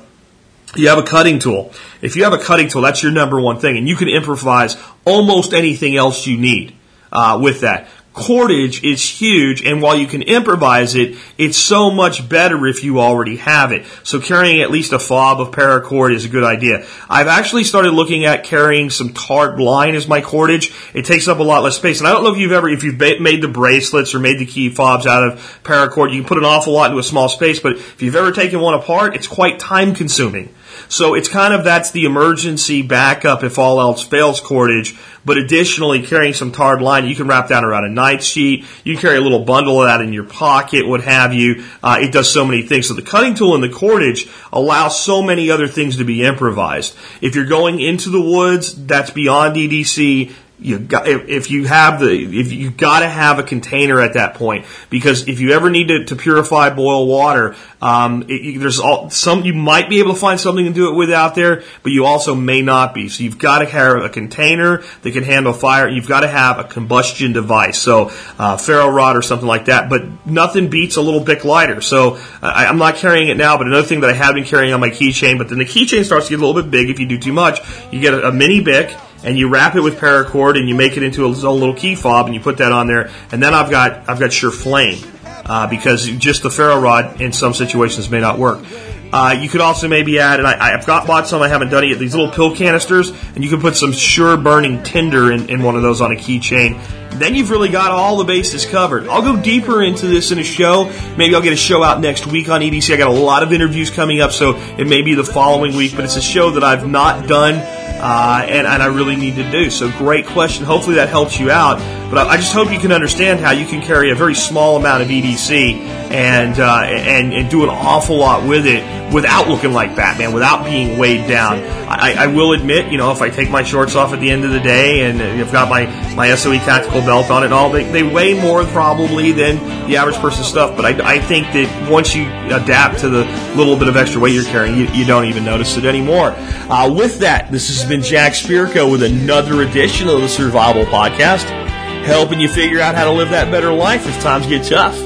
You 0.76 0.90
have 0.90 1.00
a 1.00 1.04
cutting 1.04 1.40
tool. 1.40 1.74
If 2.00 2.16
you 2.16 2.26
have 2.26 2.34
a 2.34 2.38
cutting 2.38 2.68
tool, 2.68 2.84
that's 2.84 3.02
your 3.02 3.12
number 3.12 3.42
one 3.42 3.58
thing, 3.58 3.76
and 3.76 3.88
you 3.88 3.96
can 3.96 4.08
improvise 4.08 4.78
almost 5.04 5.54
anything 5.54 5.96
else 5.96 6.28
you 6.28 6.38
need 6.38 6.77
uh, 7.12 7.40
with 7.42 7.62
that. 7.62 7.88
Cordage 8.18 8.84
is 8.84 9.08
huge, 9.08 9.64
and 9.64 9.80
while 9.80 9.96
you 9.96 10.08
can 10.08 10.24
improvise 10.24 10.96
it, 10.96 11.16
it's 11.38 11.56
so 11.56 11.92
much 11.92 12.28
better 12.28 12.66
if 12.66 12.84
you 12.84 13.00
already 13.00 13.38
have 13.38 13.72
it. 13.72 13.86
So 14.02 14.20
carrying 14.20 14.60
at 14.60 14.72
least 14.72 14.92
a 14.92 14.98
fob 14.98 15.40
of 15.40 15.52
paracord 15.52 16.16
is 16.16 16.26
a 16.26 16.30
good 16.30 16.44
idea. 16.44 16.88
I've 17.08 17.28
actually 17.28 17.64
started 17.64 17.92
looking 17.92 18.26
at 18.26 18.44
carrying 18.44 18.90
some 18.90 19.14
tarp 19.14 19.60
line 19.60 19.94
as 19.94 20.08
my 20.08 20.22
cordage. 20.22 20.74
It 20.96 21.06
takes 21.06 21.28
up 21.28 21.38
a 21.38 21.44
lot 21.44 21.62
less 21.62 21.76
space, 21.76 22.00
and 22.00 22.08
I 22.08 22.12
don't 22.12 22.24
know 22.24 22.34
if 22.34 22.40
you've 22.40 22.54
ever, 22.54 22.68
if 22.68 22.84
you've 22.84 22.98
made 22.98 23.44
the 23.44 23.50
bracelets 23.50 24.16
or 24.16 24.20
made 24.20 24.40
the 24.40 24.48
key 24.48 24.72
fobs 24.72 25.06
out 25.06 25.24
of 25.24 25.62
paracord, 25.64 26.12
you 26.12 26.22
can 26.22 26.28
put 26.28 26.40
an 26.40 26.46
awful 26.46 26.74
lot 26.74 26.90
into 26.90 27.00
a 27.00 27.04
small 27.04 27.30
space, 27.30 27.60
but 27.60 27.74
if 27.74 28.02
you've 28.02 28.16
ever 28.16 28.32
taken 28.32 28.60
one 28.60 28.74
apart, 28.74 29.16
it's 29.16 29.28
quite 29.28 29.60
time 29.60 29.94
consuming. 29.94 30.50
So 30.90 31.14
it's 31.14 31.28
kind 31.28 31.54
of 31.54 31.64
that's 31.64 31.92
the 31.92 32.06
emergency 32.06 32.82
backup 32.82 33.44
if 33.44 33.60
all 33.60 33.80
else 33.80 34.06
fails 34.06 34.40
cordage. 34.40 34.96
But 35.26 35.38
additionally, 35.38 36.04
carrying 36.04 36.34
some 36.34 36.54
tarred 36.54 36.82
line, 36.82 37.06
you 37.06 37.16
can 37.16 37.28
wrap 37.28 37.50
down 37.50 37.66
around 37.66 37.84
a 37.84 37.90
night 37.90 38.24
sheet. 38.24 38.66
You 38.86 38.94
can 38.94 39.02
carry 39.02 39.18
a 39.18 39.22
little 39.22 39.44
bundle 39.44 39.82
of 39.82 39.88
that 39.88 40.00
in 40.00 40.14
your 40.14 40.24
pocket, 40.24 40.88
what 40.88 41.02
have 41.02 41.34
you. 41.34 41.66
Uh, 41.84 41.98
it 42.00 42.14
does 42.14 42.32
so 42.32 42.46
many 42.46 42.62
things. 42.62 42.88
So 42.88 42.94
the 42.94 43.02
cutting 43.02 43.36
tool 43.36 43.54
and 43.54 43.62
the 43.62 43.70
cordage 43.70 44.30
allow 44.54 44.88
so 44.88 45.22
many 45.22 45.52
other 45.52 45.68
things 45.68 45.98
to 45.98 46.06
be 46.06 46.24
improvised. 46.24 46.96
If 47.22 47.36
you're 47.36 47.46
going 47.46 47.82
into 47.82 48.10
the 48.10 48.22
woods, 48.22 48.86
that's 48.86 49.12
beyond 49.12 49.58
EDC 49.58 50.34
you 50.60 50.80
got 50.80 51.08
if, 51.08 51.52
you 51.52 51.66
have 51.66 52.00
the 52.00 52.10
if 52.10 52.52
you 52.52 52.72
got 52.72 53.02
to 53.02 53.10
have 53.10 53.38
a 53.38 53.44
container 53.44 54.02
at 54.02 54.16
that 54.16 54.34
point 54.34 54.66
because 54.90 55.28
if 55.28 55.40
you 55.40 55.52
ever 55.52 55.70
need 55.70 55.88
to, 55.88 56.06
to 56.06 56.16
purify 56.16 56.72
boil 56.72 57.06
water 57.06 57.56
um, 57.80 58.26
it, 58.28 58.60
there's 58.60 58.80
all, 58.80 59.12
some 59.12 59.46
you 59.46 59.54
might 59.54 59.88
be 59.88 60.00
able 60.00 60.14
to 60.14 60.20
find 60.20 60.40
something 60.40 60.66
to 60.66 60.74
do 60.74 60.90
it 60.90 60.96
with 60.96 61.12
out 61.12 61.36
there 61.36 61.62
but 61.84 61.92
you 61.92 62.06
also 62.06 62.34
may 62.34 62.64
not 62.64 62.96
be. 62.96 63.08
So 63.08 63.24
you've 63.24 63.38
got 63.38 63.60
to 63.60 63.66
have 63.66 63.98
a 63.98 64.10
container 64.10 64.82
that 65.04 65.12
can 65.12 65.24
handle 65.24 65.54
fire. 65.54 65.88
You've 65.88 66.08
got 66.08 66.22
to 66.22 66.28
have 66.28 66.58
a 66.58 66.64
combustion 66.64 67.34
device. 67.34 67.78
So 67.78 68.10
uh, 68.40 68.58
ferro 68.58 68.90
rod 68.90 69.16
or 69.16 69.22
something 69.22 69.48
like 69.48 69.66
that 69.66 69.90
but 69.90 70.26
nothing 70.26 70.70
beats 70.70 70.96
a 70.96 71.02
little 71.02 71.22
bic 71.22 71.46
lighter. 71.46 71.82
So 71.82 72.20
I, 72.42 72.66
I'm 72.66 72.80
not 72.80 72.96
carrying 72.96 73.28
it 73.28 73.38
now 73.38 73.58
but 73.58 73.68
another 73.68 73.88
thing 73.88 74.00
that 74.00 74.10
I 74.10 74.14
have 74.14 74.34
been 74.34 74.46
carrying 74.46 74.74
on 74.74 74.80
my 74.80 74.90
keychain 74.90 75.38
but 75.38 75.50
then 75.50 75.60
the 75.60 75.66
keychain 75.66 76.04
starts 76.04 76.28
to 76.28 76.30
get 76.32 76.42
a 76.42 76.46
little 76.46 76.60
bit 76.60 76.72
big 76.72 76.90
if 76.90 77.00
you 77.00 77.06
do 77.06 77.20
too 77.20 77.34
much. 77.34 77.60
You 77.92 78.00
get 78.00 78.16
a, 78.16 78.30
a 78.30 78.32
mini 78.32 78.60
bic 78.60 78.90
and 79.24 79.38
you 79.38 79.50
wrap 79.50 79.76
it 79.76 79.82
with 79.82 80.00
paracord 80.00 80.58
and 80.58 80.70
you 80.70 80.76
make 80.76 80.98
it 80.98 81.04
into 81.04 81.26
a 81.26 81.28
little 81.28 81.74
key 81.74 81.96
fob 81.96 82.26
and 82.26 82.36
you 82.36 82.42
put 82.42 82.58
that 82.58 82.72
on 82.72 82.88
there. 82.88 83.10
And 83.32 83.42
then 83.42 83.54
I've 83.54 83.70
got 83.70 84.10
I've 84.10 84.20
got 84.20 84.32
Sure 84.32 84.52
Flame 84.52 85.00
uh, 85.46 85.68
because 85.68 86.08
just 86.08 86.44
the 86.44 86.50
ferro 86.50 86.80
rod 86.80 87.22
in 87.22 87.32
some 87.32 87.54
situations 87.54 88.10
may 88.10 88.20
not 88.20 88.38
work. 88.38 88.64
Uh, 89.12 89.38
you 89.40 89.48
could 89.48 89.62
also 89.62 89.88
maybe 89.88 90.20
add, 90.20 90.40
and 90.40 90.48
I, 90.48 90.74
I've 90.74 90.86
got 90.86 91.08
bought 91.08 91.28
some, 91.28 91.42
I 91.42 91.48
haven't 91.48 91.70
done 91.70 91.86
it 91.86 91.92
yet, 91.92 92.00
these 92.00 92.14
little 92.14 92.30
pill 92.30 92.54
canisters, 92.54 93.10
and 93.10 93.44
you 93.44 93.50
can 93.50 93.62
put 93.62 93.78
some 93.78 93.94
sure 93.94 94.36
burning 94.36 94.84
tinder 94.84 95.32
in, 95.32 95.50
in 95.50 95.64
one 95.64 95.78
of 95.78 95.82
those 95.82 96.02
on 96.02 96.12
a 96.12 96.16
keychain. 96.16 96.78
Then 97.12 97.34
you've 97.34 97.50
really 97.50 97.70
got 97.70 97.92
all 97.92 98.18
the 98.18 98.26
bases 98.26 98.66
covered. 98.66 99.08
I'll 99.08 99.22
go 99.22 99.42
deeper 99.42 99.82
into 99.82 100.08
this 100.08 100.32
in 100.32 100.40
a 100.40 100.44
show. 100.44 100.92
Maybe 101.18 101.34
I'll 101.36 101.42
get 101.42 101.54
a 101.54 101.56
show 101.56 101.84
out 101.84 102.02
next 102.02 102.28
week 102.28 102.50
on 102.50 102.60
EDC. 102.60 102.94
I 102.94 102.98
got 102.98 103.08
a 103.08 103.20
lot 103.20 103.44
of 103.44 103.54
interviews 103.54 103.90
coming 103.90 104.20
up, 104.20 104.32
so 104.32 104.58
it 104.78 104.88
may 104.88 105.02
be 105.02 105.16
the 105.16 105.24
following 105.24 105.78
week, 105.78 105.96
but 105.96 106.04
it's 106.04 106.18
a 106.18 106.22
show 106.22 106.52
that 106.52 106.64
I've 106.66 106.86
not 106.86 107.28
done 107.28 107.56
uh, 108.00 108.46
and, 108.48 108.68
and 108.68 108.84
I 108.84 108.88
really 108.88 109.16
need 109.16 109.36
to 109.36 109.52
do. 109.52 109.70
So 109.70 109.90
great 109.92 110.26
question. 110.26 110.66
Hopefully 110.66 110.96
that 110.96 111.10
helps 111.10 111.40
you 111.40 111.52
out. 111.52 111.80
But 112.10 112.28
I, 112.28 112.38
just 112.38 112.54
hope 112.54 112.72
you 112.72 112.80
can 112.80 112.92
understand 112.92 113.40
how 113.40 113.52
you 113.52 113.66
can 113.66 113.82
carry 113.82 114.12
a 114.12 114.16
very 114.16 114.36
small 114.36 114.78
amount 114.78 115.04
of 115.04 115.10
EDC 115.10 115.74
and, 116.12 116.58
uh, 116.58 116.84
and 116.86 117.34
and 117.34 117.50
do 117.50 117.64
an 117.64 117.70
awful 117.70 118.18
lot 118.18 118.48
with 118.48 118.66
it 118.66 118.82
without 119.14 119.48
looking 119.48 119.74
like 119.74 119.96
Batman, 119.96 120.34
without 120.34 120.64
being 120.66 120.98
weighed 120.98 121.28
down. 121.28 121.60
I, 121.88 122.14
I 122.18 122.28
will 122.28 122.52
admit, 122.52 122.92
you 122.92 122.98
know, 122.98 123.12
if 123.12 123.22
I 123.22 123.30
take 123.30 123.50
my 123.50 123.64
shorts 123.64 123.96
off 123.96 124.14
at 124.14 124.20
the 124.20 124.30
end 124.30 124.44
of 124.44 124.52
the 124.52 124.60
day 124.60 125.10
and 125.10 125.22
I've 125.22 125.52
got 125.52 125.70
my, 125.70 125.86
my 126.16 126.34
SOE 126.36 126.58
tactical 126.58 127.02
belt 127.02 127.30
on 127.30 127.44
it 127.44 127.48
and 127.48 127.54
all, 127.54 127.70
they, 127.70 127.86
they 127.86 128.04
weigh 128.04 128.40
more 128.40 128.66
probably 128.66 129.32
than 129.32 129.58
the 129.88 129.98
average 129.98 130.18
person's 130.18 130.48
stuff. 130.48 130.76
But 130.76 130.86
I, 130.86 131.16
I 131.16 131.20
think 131.20 131.48
that 131.48 131.90
once 131.90 132.14
you 132.14 132.26
adapt 132.26 133.00
to 133.00 133.10
the 133.10 133.24
little 133.56 133.78
bit 133.78 133.88
of 133.88 133.96
extra 133.96 134.20
weight 134.20 134.34
you're 134.34 134.44
carrying, 134.44 134.78
you, 134.78 134.88
you 134.88 135.06
don't 135.06 135.26
even 135.26 135.46
notice 135.46 135.78
it 135.78 135.86
anymore. 135.86 136.34
Uh, 136.70 136.94
with 136.94 137.20
that, 137.20 137.52
this 137.52 137.68
has 137.68 137.88
been 137.88 138.02
Jack 138.02 138.34
Spirko 138.34 138.92
with 138.92 139.04
another 139.04 139.62
edition 139.62 140.10
of 140.10 140.22
the 140.22 140.30
Survival 140.30 140.86
Podcast, 140.86 141.67
helping 142.08 142.40
you 142.40 142.48
figure 142.48 142.80
out 142.80 142.96
how 142.96 143.04
to 143.04 143.12
live 143.12 143.30
that 143.30 143.52
better 143.52 143.72
life 143.72 144.08
if 144.08 144.20
times 144.22 144.48
get 144.48 144.66
tough, 144.66 144.98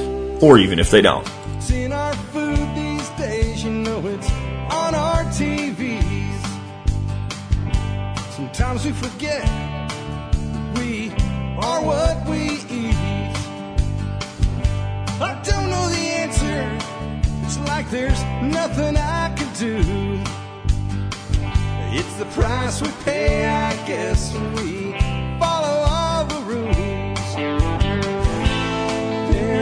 or 0.41 0.59
even 0.59 0.77
if 0.77 0.91
they 0.91 1.01
don't. 1.01 1.27
It's 1.57 1.71
our 1.91 2.13
food 2.31 2.75
these 2.75 3.09
days, 3.09 3.63
you 3.63 3.71
know 3.71 4.05
it's 4.07 4.29
on 4.71 4.93
our 4.93 5.23
TVs. 5.25 6.41
Sometimes 8.35 8.85
we 8.85 8.91
forget 8.91 9.43
we 10.77 11.11
are 11.57 11.83
what 11.83 12.29
we 12.29 12.61
eat. 12.69 12.95
I 15.19 15.41
don't 15.43 15.69
know 15.69 15.89
the 15.89 16.05
answer. 16.23 16.61
It's 17.43 17.57
like 17.67 17.89
there's 17.89 18.21
nothing 18.43 18.95
I 18.95 19.33
can 19.35 19.51
do. 19.55 20.21
It's 21.93 22.15
the 22.15 22.25
price 22.25 22.81
we 22.81 22.89
pay, 23.03 23.45
I 23.47 23.75
guess, 23.87 24.33
when 24.33 24.53
we 24.53 24.91
follow 25.39 25.80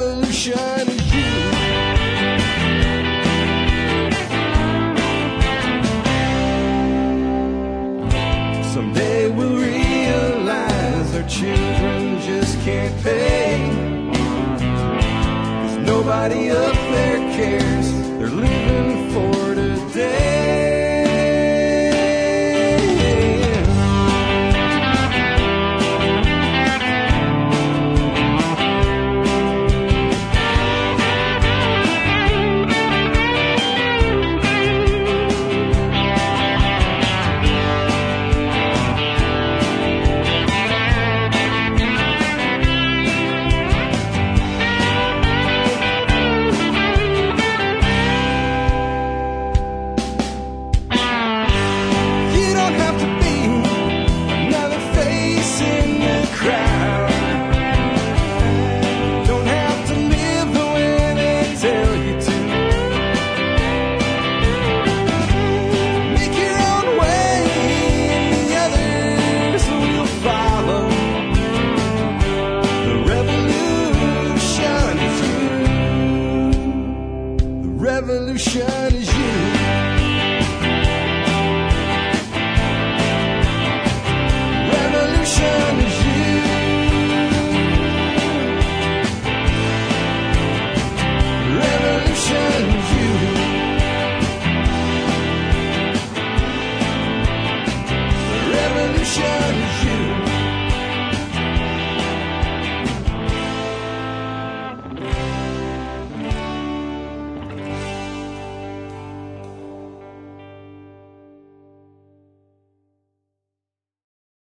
Revolution 0.00 0.88
is 0.88 1.14
you. 1.14 1.30
Someday 8.72 9.28
we'll 9.28 9.56
realize 9.56 11.14
our 11.14 11.28
children 11.28 12.18
just 12.22 12.58
can't 12.60 12.96
pay. 13.02 13.58
Cause 15.66 15.76
nobody 15.86 16.48
up 16.48 16.72
there 16.72 17.09